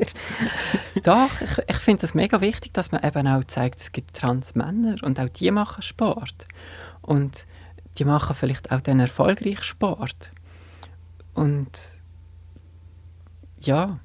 Doch, 1.02 1.40
ich, 1.40 1.58
ich 1.68 1.76
finde 1.76 2.04
es 2.06 2.14
mega 2.14 2.40
wichtig, 2.40 2.72
dass 2.74 2.92
man 2.92 3.02
eben 3.04 3.26
auch 3.28 3.44
zeigt, 3.44 3.80
es 3.80 3.92
gibt 3.92 4.16
Transmänner 4.16 4.96
und 5.02 5.20
auch 5.20 5.28
die 5.28 5.50
machen 5.50 5.82
Sport. 5.82 6.46
Und 7.02 7.46
die 7.98 8.04
machen 8.04 8.34
vielleicht 8.34 8.70
auch 8.72 8.80
dann 8.80 9.00
erfolgreich 9.00 9.62
Sport. 9.62 10.32
Und 11.34 11.70
ja, 13.60 13.98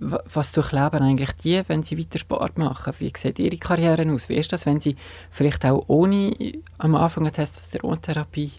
wa- 0.00 0.22
was 0.32 0.52
durchleben 0.52 1.02
eigentlich 1.02 1.32
die, 1.32 1.62
wenn 1.68 1.82
sie 1.82 1.98
weiter 1.98 2.18
Sport 2.18 2.58
machen? 2.58 2.92
Wie 2.98 3.12
sieht 3.16 3.38
ihre 3.38 3.56
Karriere 3.58 4.10
aus? 4.12 4.28
Wie 4.28 4.36
ist 4.36 4.52
das, 4.52 4.66
wenn 4.66 4.80
sie 4.80 4.96
vielleicht 5.30 5.64
auch 5.64 5.84
ohne 5.88 6.34
am 6.78 6.94
Anfang 6.94 7.24
eine 7.24 7.32
Testosterontherapie 7.32 8.52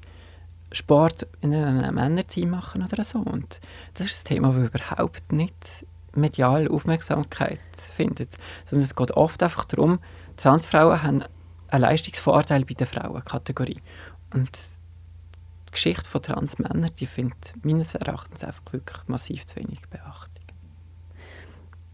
Sport 0.72 1.28
in 1.42 1.54
einem 1.54 1.96
Männerteam 1.96 2.50
machen 2.52 2.84
oder 2.84 3.04
so? 3.04 3.20
Und 3.20 3.60
das 3.96 4.06
ist 4.08 4.26
ein 4.26 4.28
Thema, 4.36 4.54
das 4.54 4.68
überhaupt 4.70 5.32
nicht 5.32 5.86
medial 6.16 6.68
Aufmerksamkeit 6.68 7.60
findet. 7.76 8.36
Sondern 8.66 8.84
es 8.84 8.96
geht 8.96 9.12
oft 9.12 9.42
einfach 9.44 9.66
darum, 9.66 10.00
Transfrauen 10.38 11.04
haben 11.04 11.24
einen 11.70 11.82
Leistungsvorteil 11.82 12.66
bei 12.66 12.74
der 12.74 12.88
Frauenkategorie. 12.88 13.82
Und 14.34 14.58
die 15.68 15.72
Geschichte 15.72 16.10
von 16.10 16.22
Transmännern, 16.22 16.90
die 17.00 17.06
findet 17.06 17.54
meines 17.64 17.96
Erachtens 17.96 18.44
einfach 18.44 18.62
wirklich 18.72 19.08
massiv 19.08 19.46
zu 19.46 19.58
wenig 19.58 19.82
Beachtung. 19.90 20.44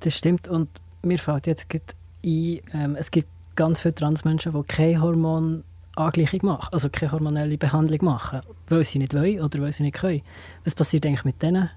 Das 0.01 0.15
stimmt 0.15 0.47
und 0.47 0.69
mir 1.01 1.19
fällt 1.19 1.47
jetzt 1.47 1.67
ein, 1.73 1.81
ähm, 2.23 2.95
es 2.95 3.11
gibt 3.11 3.27
ganz 3.55 3.81
viele 3.81 3.95
Transmenschen, 3.95 4.53
die 4.53 4.63
keine 4.63 5.01
Hormonangleichung 5.01 6.39
machen, 6.43 6.69
also 6.71 6.89
keine 6.89 7.11
hormonelle 7.11 7.57
Behandlung 7.57 8.03
machen, 8.03 8.41
weil 8.69 8.83
sie 8.83 8.99
nicht 8.99 9.13
wollen 9.13 9.41
oder 9.41 9.61
weil 9.61 9.71
sie 9.71 9.83
nicht 9.83 9.95
können. 9.95 10.21
Was 10.63 10.75
passiert 10.75 11.05
eigentlich 11.05 11.25
mit 11.25 11.41
diesen 11.41 11.69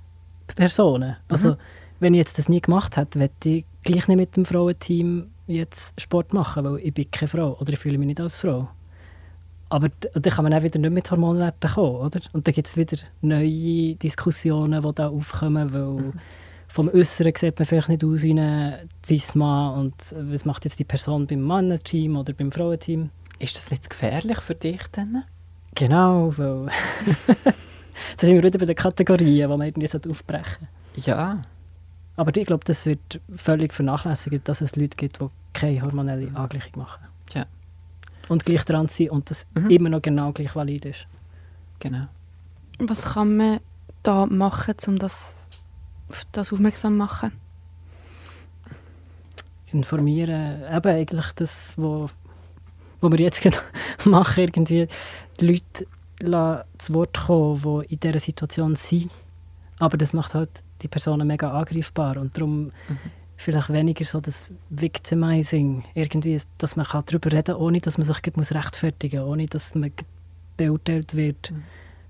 Personen? 0.47 1.17
Also 1.29 1.57
wenn 2.01 2.15
ich 2.15 2.19
jetzt 2.19 2.39
das 2.39 2.49
nie 2.49 2.61
gemacht 2.61 2.97
hätte, 2.97 3.19
möchte 3.19 3.49
ich 3.49 3.65
gleich 3.83 4.09
nicht 4.09 4.17
mit 4.17 4.37
dem 4.37 4.45
Frauenteam 4.45 5.27
jetzt 5.47 6.01
Sport 6.01 6.33
machen, 6.33 6.65
weil 6.65 6.79
ich 6.79 6.95
bin 6.95 7.11
keine 7.11 7.29
Frau 7.29 7.57
oder 7.59 7.73
ich 7.73 7.79
fühle 7.79 7.99
mich 7.99 8.07
nicht 8.07 8.21
als 8.21 8.37
Frau. 8.37 8.69
Aber 9.71 9.89
d- 9.89 10.09
dann 10.15 10.33
kann 10.33 10.45
man 10.45 10.55
auch 10.55 10.63
wieder 10.63 10.79
nicht 10.79 10.91
mit 10.93 11.11
Hormonwerten 11.11 11.71
kommen, 11.71 11.97
oder? 11.97 12.21
Und 12.33 12.47
dann 12.47 12.55
gibt 12.55 12.69
es 12.69 12.77
wieder 12.77 12.99
neue 13.21 13.95
Diskussionen, 13.97 14.83
die 14.83 14.95
da 14.95 15.09
aufkommen, 15.09 15.73
weil 15.75 16.13
vom 16.69 16.89
Äußeren 16.89 17.33
sieht 17.37 17.59
man 17.59 17.67
vielleicht 17.67 17.89
nicht 17.89 18.05
aus 18.05 18.23
wie 18.23 18.31
eine 18.31 18.87
Cis-Mann 19.05 19.79
und 19.79 19.95
was 20.13 20.45
macht 20.45 20.65
jetzt 20.65 20.79
die 20.79 20.85
Person 20.85 21.27
beim 21.27 21.47
Männerteam 21.47 22.17
oder 22.17 22.33
beim 22.33 22.53
Frauenteam? 22.53 23.11
Ist 23.39 23.57
das 23.57 23.71
nicht 23.71 23.89
gefährlich 23.89 24.39
für 24.41 24.55
dich 24.55 24.83
dann? 24.93 25.25
Genau, 25.75 26.33
weil... 26.37 26.67
da 28.17 28.27
sind 28.27 28.35
wir 28.37 28.43
wieder 28.43 28.59
bei 28.59 28.67
den 28.67 28.75
Kategorien, 28.77 29.51
die 29.51 29.57
man 29.57 29.63
irgendwie 29.63 29.87
sollte 29.87 30.11
aufbrechen 30.11 30.69
Ja, 30.97 31.41
Aber 32.19 32.37
ich 32.37 32.47
glaube, 32.47 32.65
das 32.65 32.85
wird 32.85 33.21
völlig 33.37 33.73
vernachlässigt, 33.73 34.49
dass 34.49 34.61
es 34.61 34.75
Leute 34.75 34.97
gibt, 34.97 35.21
die 35.21 35.29
keine 35.53 35.83
hormonelle 35.83 36.35
Angleichung 36.37 36.83
machen. 36.83 37.05
Ja. 37.33 37.47
Und 38.29 38.45
gleich 38.45 38.65
dran 38.65 38.89
sind 38.89 39.11
und 39.11 39.31
das 39.31 39.47
Mhm. 39.55 39.71
immer 39.71 39.89
noch 39.89 40.03
genau 40.03 40.33
gleich 40.33 40.55
valid 40.57 40.85
ist. 40.85 41.07
genau. 41.79 42.09
Was 42.81 43.05
kann 43.15 43.37
man 43.37 43.61
da 44.03 44.27
machen, 44.27 44.75
um 44.89 44.99
das, 44.99 45.49
auf 46.11 46.27
das 46.33 46.53
aufmerksam 46.53 46.95
zu 46.95 46.99
machen? 46.99 47.33
informieren, 49.73 50.63
eben 50.73 50.93
eigentlich 50.93 51.27
das, 51.35 51.75
wo, 51.77 52.09
wo 53.01 53.11
wir 53.13 53.19
jetzt 53.19 53.43
gerade 53.43 53.59
machen, 54.05 54.41
irgendwie 54.45 54.89
die 55.41 55.61
Leute 56.21 56.67
zu 56.79 56.95
Wort 56.95 57.17
kommen, 57.27 57.61
die 57.63 57.93
in 57.95 58.01
dieser 58.01 58.19
Situation 58.19 58.77
sind. 58.77 59.11
Aber 59.79 59.97
das 59.99 60.13
macht 60.15 60.35
halt 60.35 60.63
die 60.83 60.89
Personen 60.89 61.27
mega 61.27 61.51
angreifbar 61.51 62.17
und 62.17 62.37
darum 62.37 62.73
vielleicht 63.37 63.73
weniger 63.73 64.05
so 64.05 64.21
das 64.21 64.51
Victimizing, 64.71 65.85
irgendwie, 65.95 66.41
dass 66.59 66.77
man 66.77 66.87
kann 66.87 67.05
darüber 67.07 67.31
reden 67.31 67.55
kann, 67.55 67.57
ohne 67.57 67.81
dass 67.81 67.97
man 67.97 68.07
sich 68.07 68.37
muss 68.37 68.53
rechtfertigen 68.53 69.21
muss, 69.21 69.31
ohne 69.31 69.47
dass 69.47 69.75
man 69.75 69.93
beurteilt 70.57 71.15
wird 71.15 71.53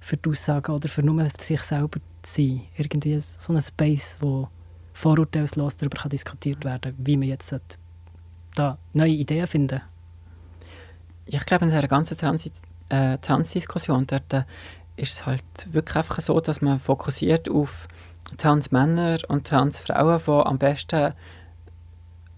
für 0.01 0.17
die 0.17 0.31
Aussagen 0.31 0.73
oder 0.73 0.89
für 0.89 1.03
nur 1.03 1.29
sich 1.39 1.61
selber 1.63 2.01
zu 2.23 2.43
sein. 2.43 2.63
Irgendwie 2.77 3.19
so 3.19 3.53
ein 3.53 3.61
Space, 3.61 4.17
wo 4.21 4.49
vorurteilslos 4.95 5.77
darüber 5.77 5.99
kann 5.99 6.11
diskutiert 6.11 6.65
werden 6.65 6.95
wie 6.99 7.17
man 7.17 7.29
jetzt 7.29 7.55
da 8.57 8.79
neue 8.93 9.13
Ideen 9.13 9.47
finden. 9.47 9.81
Ich 11.27 11.45
glaube, 11.47 11.67
in 11.67 11.71
dieser 11.71 11.87
ganzen 11.87 12.17
Transi 12.17 12.51
äh, 12.89 13.19
Transdiskussion 13.19 14.07
dort 14.07 14.33
äh, 14.33 14.45
ist 14.97 15.13
es 15.13 15.27
halt 15.27 15.45
wirklich 15.71 15.97
einfach 15.97 16.21
so, 16.21 16.41
dass 16.41 16.61
man 16.61 16.81
fokussiert 16.81 17.49
auf 17.49 17.87
Transmänner 18.37 19.19
und 19.29 19.47
Transfrauen, 19.47 20.21
die 20.25 20.31
am 20.31 20.59
besten 20.59 21.15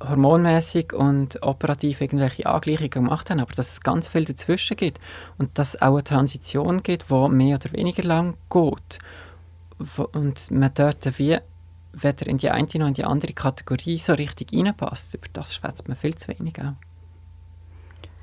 hormonmäßig 0.03 0.93
und 0.95 1.43
operativ 1.43 2.01
irgendwelche 2.01 2.47
Angleichungen 2.47 2.91
gemacht 2.91 3.29
haben, 3.31 3.41
aber 3.41 3.55
dass 3.55 3.73
es 3.73 3.81
ganz 3.81 4.09
viel 4.09 4.25
dazwischen 4.25 4.77
gibt 4.77 4.99
und 5.37 5.59
dass 5.59 5.75
es 5.75 5.83
auch 5.83 5.95
eine 5.95 6.05
Transition 6.05 6.83
gibt, 6.83 7.11
die 7.11 7.29
mehr 7.29 7.57
oder 7.57 7.73
weniger 7.73 8.03
lang 8.03 8.35
geht, 8.49 8.99
und 10.13 10.51
man 10.51 10.71
dort 10.75 11.19
wie 11.19 11.39
weder 11.93 12.27
in 12.27 12.39
die 12.39 12.51
eine 12.51 12.69
noch 12.75 12.87
in 12.87 12.95
die 12.95 13.05
andere 13.05 13.33
Kategorie 13.33 13.99
so 13.99 14.13
richtig 14.15 14.53
reinpasst. 14.53 15.15
Über 15.15 15.27
das 15.33 15.55
schwätzt 15.55 15.89
man 15.89 15.97
viel 15.97 16.15
zu 16.15 16.29
wenig. 16.29 16.55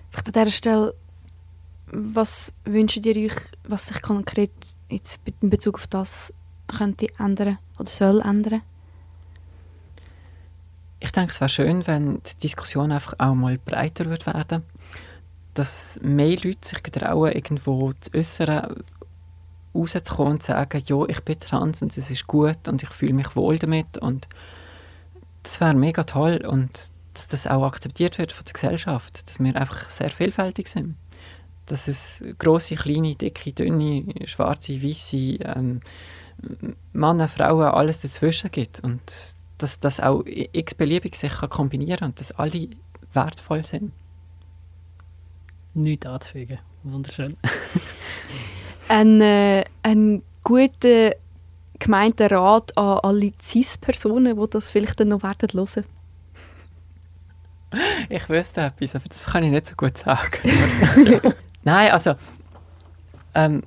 Vielleicht 0.10 0.28
an 0.28 0.34
dieser 0.34 0.52
Stelle, 0.52 0.94
was 1.88 2.54
wünscht 2.64 3.06
ihr 3.06 3.16
euch, 3.16 3.36
was 3.68 3.88
sich 3.88 4.02
konkret 4.02 4.52
jetzt 4.90 5.20
in 5.42 5.50
Bezug 5.50 5.76
auf 5.76 5.88
das 5.88 6.34
könnte 6.68 7.08
ändern 7.20 7.58
oder 7.78 7.90
soll 7.90 8.22
ändern? 8.22 8.62
Ich 11.00 11.12
denke, 11.12 11.32
es 11.32 11.40
wäre 11.40 11.50
schön, 11.50 11.86
wenn 11.86 12.22
die 12.24 12.38
Diskussion 12.44 12.92
einfach 12.92 13.14
auch 13.20 13.36
mal 13.36 13.58
breiter 13.58 14.06
wird 14.06 14.26
werden 14.26 14.64
dass 15.58 16.00
mehr 16.04 16.38
Leute 16.44 16.68
sich 16.68 16.84
getrauen, 16.84 17.32
irgendwo 17.32 17.92
zu 17.94 18.14
äußern, 18.14 18.84
rauszukommen 19.74 20.34
und 20.34 20.44
zu 20.44 20.52
sagen, 20.52 20.84
ja, 20.86 21.06
ich 21.08 21.20
bin 21.22 21.40
trans 21.40 21.82
und 21.82 21.98
es 21.98 22.12
ist 22.12 22.28
gut 22.28 22.68
und 22.68 22.84
ich 22.84 22.90
fühle 22.90 23.14
mich 23.14 23.36
wohl 23.36 23.58
damit 23.58 23.98
und 23.98 24.28
das 25.44 25.60
wäre 25.60 25.74
mega 25.74 26.04
toll 26.04 26.46
und 26.46 26.92
dass 27.14 27.28
das 27.28 27.48
auch 27.48 27.64
akzeptiert 27.64 28.20
wird 28.20 28.32
von 28.32 28.46
der 28.46 28.54
Gesellschaft, 28.54 29.28
dass 29.28 29.40
wir 29.40 29.56
einfach 29.56 29.90
sehr 29.90 30.12
vielfältig 30.12 30.68
sind. 30.68 30.96
Dass 31.66 31.88
es 31.88 32.24
große, 32.38 32.76
kleine, 32.76 33.16
dicke, 33.16 33.52
dünne, 33.52 34.06
schwarze, 34.26 34.82
weiße, 34.82 35.18
ähm, 35.18 35.80
Männer, 36.94 37.28
Frauen, 37.28 37.66
alles 37.66 38.02
dazwischen 38.02 38.52
gibt 38.52 38.80
und 38.82 39.02
dass 39.58 39.80
das 39.80 40.00
auch 40.00 40.24
x-beliebig 40.26 41.16
sich 41.16 41.34
kann 41.34 41.50
kombinieren 41.50 42.00
kann 42.00 42.10
und 42.10 42.20
dass 42.20 42.32
alle 42.34 42.70
wertvoll 43.14 43.66
sind. 43.66 43.92
Nichts 45.74 46.06
anzufügen. 46.06 46.60
Wunderschön. 46.84 47.38
Ein, 48.90 49.20
äh, 49.20 49.66
ein 49.84 50.22
guter 50.46 51.12
gemeinter 51.78 52.32
Rat 52.32 52.78
an 52.78 53.00
alle 53.00 53.34
CIS-Personen, 53.42 54.40
die 54.42 54.50
das 54.50 54.70
vielleicht 54.70 55.00
dann 55.00 55.10
noch 55.10 55.24
werden 55.24 55.50
hören. 55.54 55.84
Ich 58.10 58.30
wüsste 58.30 58.62
etwas, 58.62 58.96
aber 58.96 59.10
das 59.10 59.26
kann 59.26 59.44
ich 59.44 59.52
nicht 59.52 59.68
so 59.68 59.76
gut 59.76 59.98
sagen. 59.98 60.40
Nein, 61.64 61.92
also 61.92 62.16
ähm, 63.36 63.62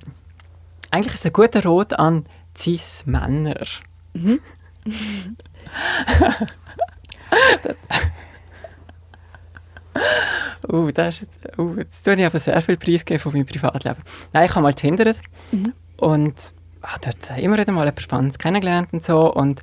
eigentlich 0.89 1.13
ist 1.13 1.19
es 1.19 1.27
ein 1.27 1.33
guter 1.33 1.63
Rat 1.63 1.99
an 1.99 2.25
CIS-Männer. 2.61 3.65
Mhm. 4.13 4.39
uh, 10.71 10.91
das 10.91 11.21
ist, 11.21 11.27
uh, 11.57 11.75
jetzt 11.77 12.03
tue 12.03 12.15
ich 12.15 12.25
aber 12.25 12.39
sehr 12.39 12.61
viel 12.61 12.77
Preis 12.77 13.03
von 13.21 13.33
meinem 13.33 13.45
Privatleben. 13.45 14.03
Nein, 14.33 14.45
ich 14.45 14.51
habe 14.51 14.63
mal 14.63 14.73
gehindert 14.73 15.17
mhm. 15.51 15.73
und 15.97 16.53
ah, 16.81 16.97
dort 17.01 17.39
immer 17.39 17.57
wieder 17.57 17.71
mal 17.71 17.87
etwas 17.87 18.03
Spannendes 18.03 18.39
kennengelernt 18.39 18.93
und 18.93 19.03
so 19.03 19.33
und 19.33 19.61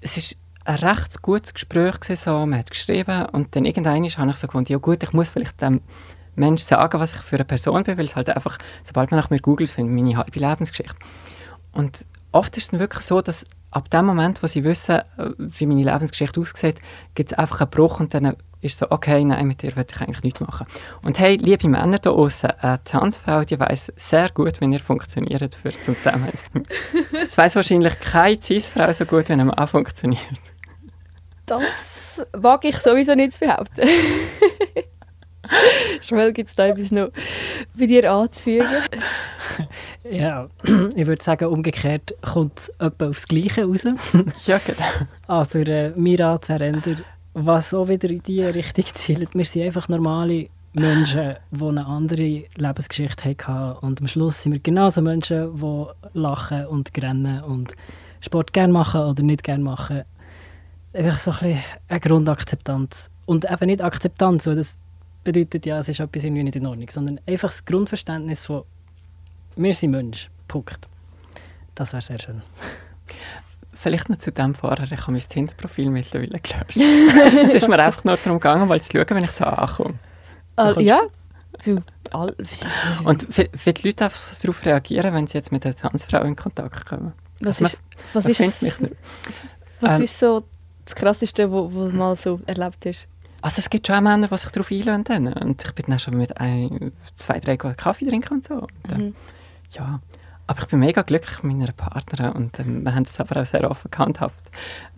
es 0.00 0.16
ist 0.16 0.36
ein 0.64 0.76
recht 0.76 1.22
gutes 1.22 1.54
Gespräch 1.54 2.00
gewesen, 2.00 2.22
so, 2.22 2.46
man 2.46 2.58
hat 2.58 2.70
geschrieben 2.70 3.26
und 3.26 3.56
dann 3.56 3.64
irgendwann 3.64 3.94
habe 3.94 4.30
ich 4.30 4.36
so 4.36 4.46
gefunden, 4.46 4.72
ja 4.72 4.78
gut, 4.78 5.02
ich 5.02 5.12
muss 5.12 5.28
vielleicht 5.28 5.60
dem 5.60 5.80
Menschen 6.40 6.66
sagen, 6.66 6.98
was 6.98 7.12
ich 7.12 7.20
für 7.20 7.36
eine 7.36 7.44
Person 7.44 7.84
bin, 7.84 7.96
weil 7.96 8.06
es 8.06 8.16
halt 8.16 8.28
einfach, 8.30 8.58
sobald 8.82 9.10
man 9.10 9.20
nach 9.20 9.30
mir 9.30 9.38
googelt, 9.38 9.70
findet 9.70 9.94
meine 9.94 10.16
halbe 10.16 10.40
Lebensgeschichte. 10.40 10.96
Und 11.72 12.04
oft 12.32 12.56
ist 12.56 12.64
es 12.64 12.70
dann 12.70 12.80
wirklich 12.80 13.04
so, 13.04 13.20
dass 13.20 13.44
ab 13.70 13.88
dem 13.90 14.06
Moment, 14.06 14.42
wo 14.42 14.46
sie 14.46 14.64
wissen, 14.64 14.96
äh, 14.96 15.30
wie 15.38 15.66
meine 15.66 15.84
Lebensgeschichte 15.84 16.40
aussieht, 16.40 16.80
gibt 17.14 17.32
es 17.32 17.38
einfach 17.38 17.60
einen 17.60 17.70
Bruch 17.70 18.00
und 18.00 18.12
dann 18.14 18.36
ist 18.62 18.78
so, 18.78 18.90
okay, 18.90 19.24
nein, 19.24 19.46
mit 19.46 19.62
dir 19.62 19.74
will 19.76 19.86
ich 19.90 20.00
eigentlich 20.00 20.22
nichts 20.22 20.40
machen. 20.40 20.66
Und 21.02 21.18
hey, 21.18 21.36
liebe 21.36 21.68
Männer 21.68 21.98
da 21.98 22.10
außen, 22.10 22.50
eine 22.50 22.82
Transfrau, 22.84 23.42
die 23.42 23.58
weiß 23.58 23.92
sehr 23.96 24.28
gut, 24.30 24.60
wie 24.60 24.66
ihr 24.66 24.80
funktioniert 24.80 25.54
für 25.54 25.72
zum 25.80 25.96
Zusammenhang. 25.96 26.32
Es 27.26 27.38
weiß 27.38 27.56
wahrscheinlich 27.56 27.98
keine 28.00 28.42
Cis-Frau 28.42 28.92
so 28.92 29.06
gut, 29.06 29.28
wie 29.28 29.34
ein 29.34 29.46
Mann 29.46 29.66
funktioniert. 29.66 30.20
Das 31.46 32.26
wage 32.32 32.68
ich 32.68 32.78
sowieso 32.78 33.14
nicht 33.14 33.32
zu 33.32 33.40
behaupten. 33.40 33.80
Schmel, 36.02 36.32
gibt 36.32 36.48
es 36.48 36.54
da 36.54 36.66
etwas 36.66 36.90
noch 36.90 37.10
bei 37.78 37.86
dir 37.86 38.10
anzufügen? 38.10 38.66
Ja, 40.10 40.48
ich 40.94 41.06
würde 41.06 41.22
sagen, 41.22 41.46
umgekehrt 41.46 42.14
kommt 42.22 42.58
es 42.58 42.68
etwa 42.78 43.08
aufs 43.08 43.26
Gleiche 43.26 43.64
raus. 43.64 43.84
ja, 44.46 44.58
genau. 44.58 45.08
Aber 45.26 45.66
äh, 45.66 45.92
mein 45.96 46.16
Rat 46.16 46.48
wäre 46.48 46.80
was 47.34 47.74
auch 47.74 47.88
wieder 47.88 48.08
in 48.10 48.22
diese 48.22 48.54
Richtung 48.54 48.84
zielt. 48.94 49.34
Wir 49.34 49.44
sind 49.44 49.62
einfach 49.62 49.88
normale 49.88 50.48
Menschen, 50.72 51.34
die 51.50 51.64
eine 51.64 51.86
andere 51.86 52.44
Lebensgeschichte 52.56 53.30
hatten. 53.30 53.86
Und 53.86 54.00
am 54.00 54.06
Schluss 54.06 54.42
sind 54.42 54.52
wir 54.52 54.60
genauso 54.60 55.02
Menschen, 55.02 55.56
die 55.56 55.86
lachen 56.14 56.66
und 56.66 56.90
rennen 56.96 57.42
und 57.42 57.74
Sport 58.20 58.52
gerne 58.52 58.72
machen 58.72 59.00
oder 59.00 59.22
nicht 59.22 59.44
gerne 59.44 59.64
machen. 59.64 60.02
Einfach 60.92 61.18
so 61.18 61.30
ein 61.32 61.38
bisschen 61.38 61.62
eine 61.88 62.00
Grundakzeptanz. 62.00 63.10
Und 63.26 63.50
eben 63.50 63.66
nicht 63.66 63.82
Akzeptanz, 63.82 64.46
weil 64.46 64.56
das 64.56 64.78
bedeutet 65.24 65.66
ja, 65.66 65.78
es 65.78 65.88
ist 65.88 66.00
etwas 66.00 66.24
irgendwie 66.24 66.44
nicht 66.44 66.56
in 66.56 66.66
Ordnung, 66.66 66.88
sondern 66.90 67.20
einfach 67.26 67.48
das 67.48 67.64
Grundverständnis 67.64 68.42
von 68.42 68.64
wir 69.56 69.74
sind 69.74 69.90
Mensch. 69.90 70.30
Punkt. 70.48 70.88
Das 71.74 71.92
wäre 71.92 72.02
sehr 72.02 72.18
schön. 72.18 72.42
Vielleicht 73.72 74.08
noch 74.08 74.18
zu 74.18 74.30
dem 74.30 74.54
vorher, 74.54 74.84
ich 74.90 75.00
habe 75.00 75.12
mein 75.12 75.20
Tinder-Profil 75.20 75.90
mittlerweile 75.90 76.38
gelöscht. 76.40 76.76
es 77.42 77.54
ist 77.54 77.68
mir 77.68 77.78
einfach 77.78 78.04
nur 78.04 78.16
darum 78.16 78.38
gegangen, 78.38 78.68
weil 78.68 78.80
zu 78.80 78.92
schauen, 78.92 79.06
wenn 79.10 79.24
ich 79.24 79.30
so 79.30 79.44
ankomme. 79.44 79.94
Uh, 80.58 80.78
ja. 80.80 81.00
Und 83.04 83.38
wie 83.38 83.72
die 83.72 83.88
Leute 83.88 84.04
einfach 84.04 84.40
darauf 84.40 84.64
reagieren, 84.64 85.14
wenn 85.14 85.26
sie 85.26 85.38
jetzt 85.38 85.52
mit 85.52 85.64
einer 85.64 85.74
Transfrau 85.74 86.22
in 86.22 86.36
Kontakt 86.36 86.86
kommen. 86.86 87.12
Was 87.40 87.62
also 87.62 87.66
ist, 87.66 87.72
man, 87.72 88.12
was 88.12 88.24
ist, 88.26 88.62
mich 88.62 88.80
nicht. 88.80 88.96
Was 89.80 89.90
ähm, 89.90 90.02
ist 90.02 90.18
so 90.18 90.44
das 90.84 90.94
Krasseste, 90.94 91.50
was 91.50 91.72
du 91.72 91.96
mal 91.96 92.16
so 92.16 92.40
erlebt 92.46 92.84
hast? 92.86 93.08
Also 93.42 93.60
es 93.60 93.70
gibt 93.70 93.86
schon 93.86 93.96
auch 93.96 94.00
Männer, 94.00 94.28
die 94.28 94.36
sich 94.36 94.50
darauf 94.50 94.70
einlösen. 94.70 95.32
Und 95.32 95.64
ich 95.64 95.74
bin 95.74 95.86
dann 95.88 95.98
schon 95.98 96.16
mit 96.16 96.38
ein, 96.38 96.92
zwei, 97.16 97.40
drei 97.40 97.56
Kaffee 97.56 98.06
trinken 98.06 98.34
und 98.34 98.46
so. 98.46 98.66
Und, 98.88 98.98
mhm. 98.98 99.14
Ja, 99.72 100.00
aber 100.50 100.62
ich 100.62 100.66
bin 100.66 100.80
mega 100.80 101.02
glücklich 101.02 101.44
mit 101.44 101.56
meiner 101.56 101.70
Partnerin 101.70 102.32
und 102.32 102.58
ähm, 102.58 102.82
wir 102.82 102.92
haben 102.92 103.04
es 103.04 103.20
aber 103.20 103.40
auch 103.40 103.46
sehr 103.46 103.70
offen 103.70 103.88
gehandhabt, 103.88 104.50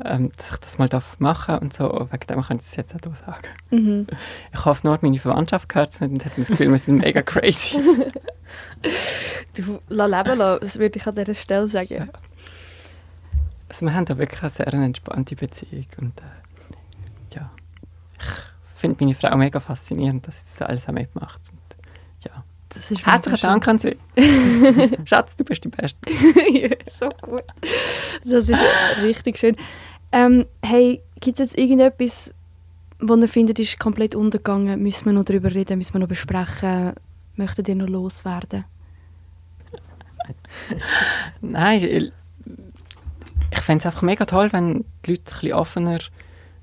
ähm, 0.02 0.32
dass 0.34 0.52
ich 0.52 0.56
das 0.56 0.78
mal 0.78 0.88
machen 1.18 1.52
darf 1.52 1.60
und 1.60 1.74
so. 1.74 2.08
Wegen 2.10 2.26
dem 2.26 2.40
kann 2.40 2.56
ich 2.56 2.62
es 2.62 2.74
jetzt 2.74 2.94
auch 3.06 3.14
sagen. 3.14 3.48
Mhm. 3.70 4.06
Ich 4.50 4.64
hoffe 4.64 4.86
nur, 4.86 4.98
meine 5.02 5.18
Verwandtschaft 5.18 5.68
gehört 5.68 5.92
es 5.92 6.00
nicht 6.00 6.10
und 6.10 6.24
hat 6.24 6.32
das 6.38 6.48
Gefühl, 6.48 6.70
wir 6.70 6.78
sind 6.78 7.02
mega 7.02 7.20
crazy. 7.20 7.78
du, 9.56 9.78
la 9.90 10.06
leben 10.06 10.38
lassen, 10.38 10.60
das 10.62 10.78
würde 10.78 10.98
ich 10.98 11.06
an 11.06 11.16
dieser 11.16 11.34
Stelle 11.34 11.68
sagen. 11.68 11.94
Ja. 11.94 12.06
Also 13.68 13.84
wir 13.84 13.92
haben 13.92 14.06
da 14.06 14.16
wirklich 14.16 14.42
eine 14.42 14.50
sehr 14.50 14.72
entspannte 14.72 15.36
Beziehung 15.36 15.86
und 15.98 16.18
äh, 16.18 16.41
ich 18.74 18.80
finde 18.80 19.04
meine 19.04 19.14
Frau 19.14 19.36
mega 19.36 19.60
faszinierend, 19.60 20.26
dass 20.26 20.38
sie 20.38 20.58
das 20.58 20.68
alles 20.68 20.88
auch 20.88 20.92
mitmacht. 20.92 21.40
Und, 21.50 22.24
ja. 22.24 22.44
Herzlichen 23.04 23.40
Dank 23.40 23.68
an 23.68 23.78
Sie. 23.78 23.96
Schatz, 25.04 25.36
du 25.36 25.44
bist 25.44 25.62
die 25.64 25.68
Beste. 25.68 25.98
ja, 26.52 26.70
so 26.90 27.10
gut. 27.20 27.44
Das 28.24 28.48
ist 28.48 28.58
richtig 29.02 29.38
schön. 29.38 29.56
Ähm, 30.10 30.46
hey, 30.62 31.02
gibt 31.20 31.38
es 31.38 31.50
jetzt 31.50 31.58
irgendetwas, 31.58 32.32
wo 32.98 33.14
ihr 33.16 33.28
findet, 33.28 33.58
ist 33.58 33.78
komplett 33.78 34.14
untergegangen? 34.14 34.82
Müssen 34.82 35.06
wir 35.06 35.12
noch 35.12 35.24
darüber 35.24 35.52
reden? 35.52 35.78
Müssen 35.78 35.94
wir 35.94 36.00
noch 36.00 36.08
besprechen? 36.08 36.92
Möchtet 37.36 37.68
ihr 37.68 37.74
noch 37.74 37.88
loswerden? 37.88 38.64
Nein, 41.40 41.84
ich, 41.84 42.12
ich 43.50 43.60
fände 43.60 43.80
es 43.80 43.86
einfach 43.86 44.02
mega 44.02 44.24
toll, 44.24 44.52
wenn 44.52 44.84
die 45.04 45.10
Leute 45.10 45.22
ein 45.22 45.24
bisschen 45.24 45.52
offener, 45.52 45.98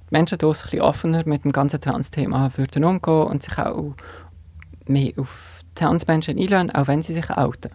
Menschen 0.10 0.38
hier 0.40 0.48
ein 0.48 0.54
bisschen 0.54 0.82
offener 0.82 1.24
mit 1.26 1.44
dem 1.44 1.52
ganzen 1.52 1.82
Trans-Thema 1.82 2.52
würden 2.56 2.84
umgehen 2.84 3.24
und 3.24 3.44
sich 3.44 3.58
auch 3.58 3.94
mehr 4.88 5.14
auf 5.18 5.62
Transmenschen 5.76 6.38
einladen, 6.38 6.72
auch 6.72 6.88
wenn 6.88 7.02
sie 7.02 7.14
sich 7.14 7.30
outen. 7.30 7.72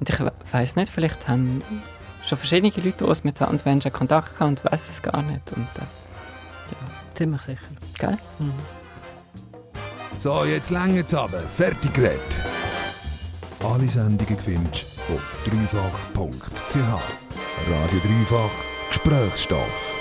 Und 0.00 0.10
ich 0.10 0.16
weiß 0.52 0.76
nicht, 0.76 0.92
vielleicht 0.92 1.28
haben 1.28 1.62
schon 2.26 2.38
verschiedene 2.38 2.72
Leute 2.76 3.04
aus 3.04 3.24
mit 3.24 3.36
Transmenschen 3.36 3.92
Kontakt 3.92 4.32
gehabt 4.32 4.64
und 4.64 4.64
weiß 4.64 4.90
es 4.90 5.02
gar 5.02 5.22
nicht. 5.22 5.52
Und, 5.52 5.68
äh, 5.76 6.70
ja. 6.70 7.14
Ziemlich 7.14 7.42
sicher. 7.42 7.60
Gell? 7.98 8.18
Mhm. 8.38 8.52
So, 10.18 10.44
jetzt 10.44 10.70
länger 10.70 11.04
aber. 11.12 11.40
Fertig 11.40 11.92
geredet. 11.92 12.40
Alle 13.62 13.88
Sendungen 13.88 14.38
findest 14.38 14.98
du 15.08 15.14
auf 15.14 15.38
dreifach.ch. 15.44 16.76
Radio 16.76 18.00
Dreifach 18.00 18.50
Gesprächsstoff. 18.90 19.93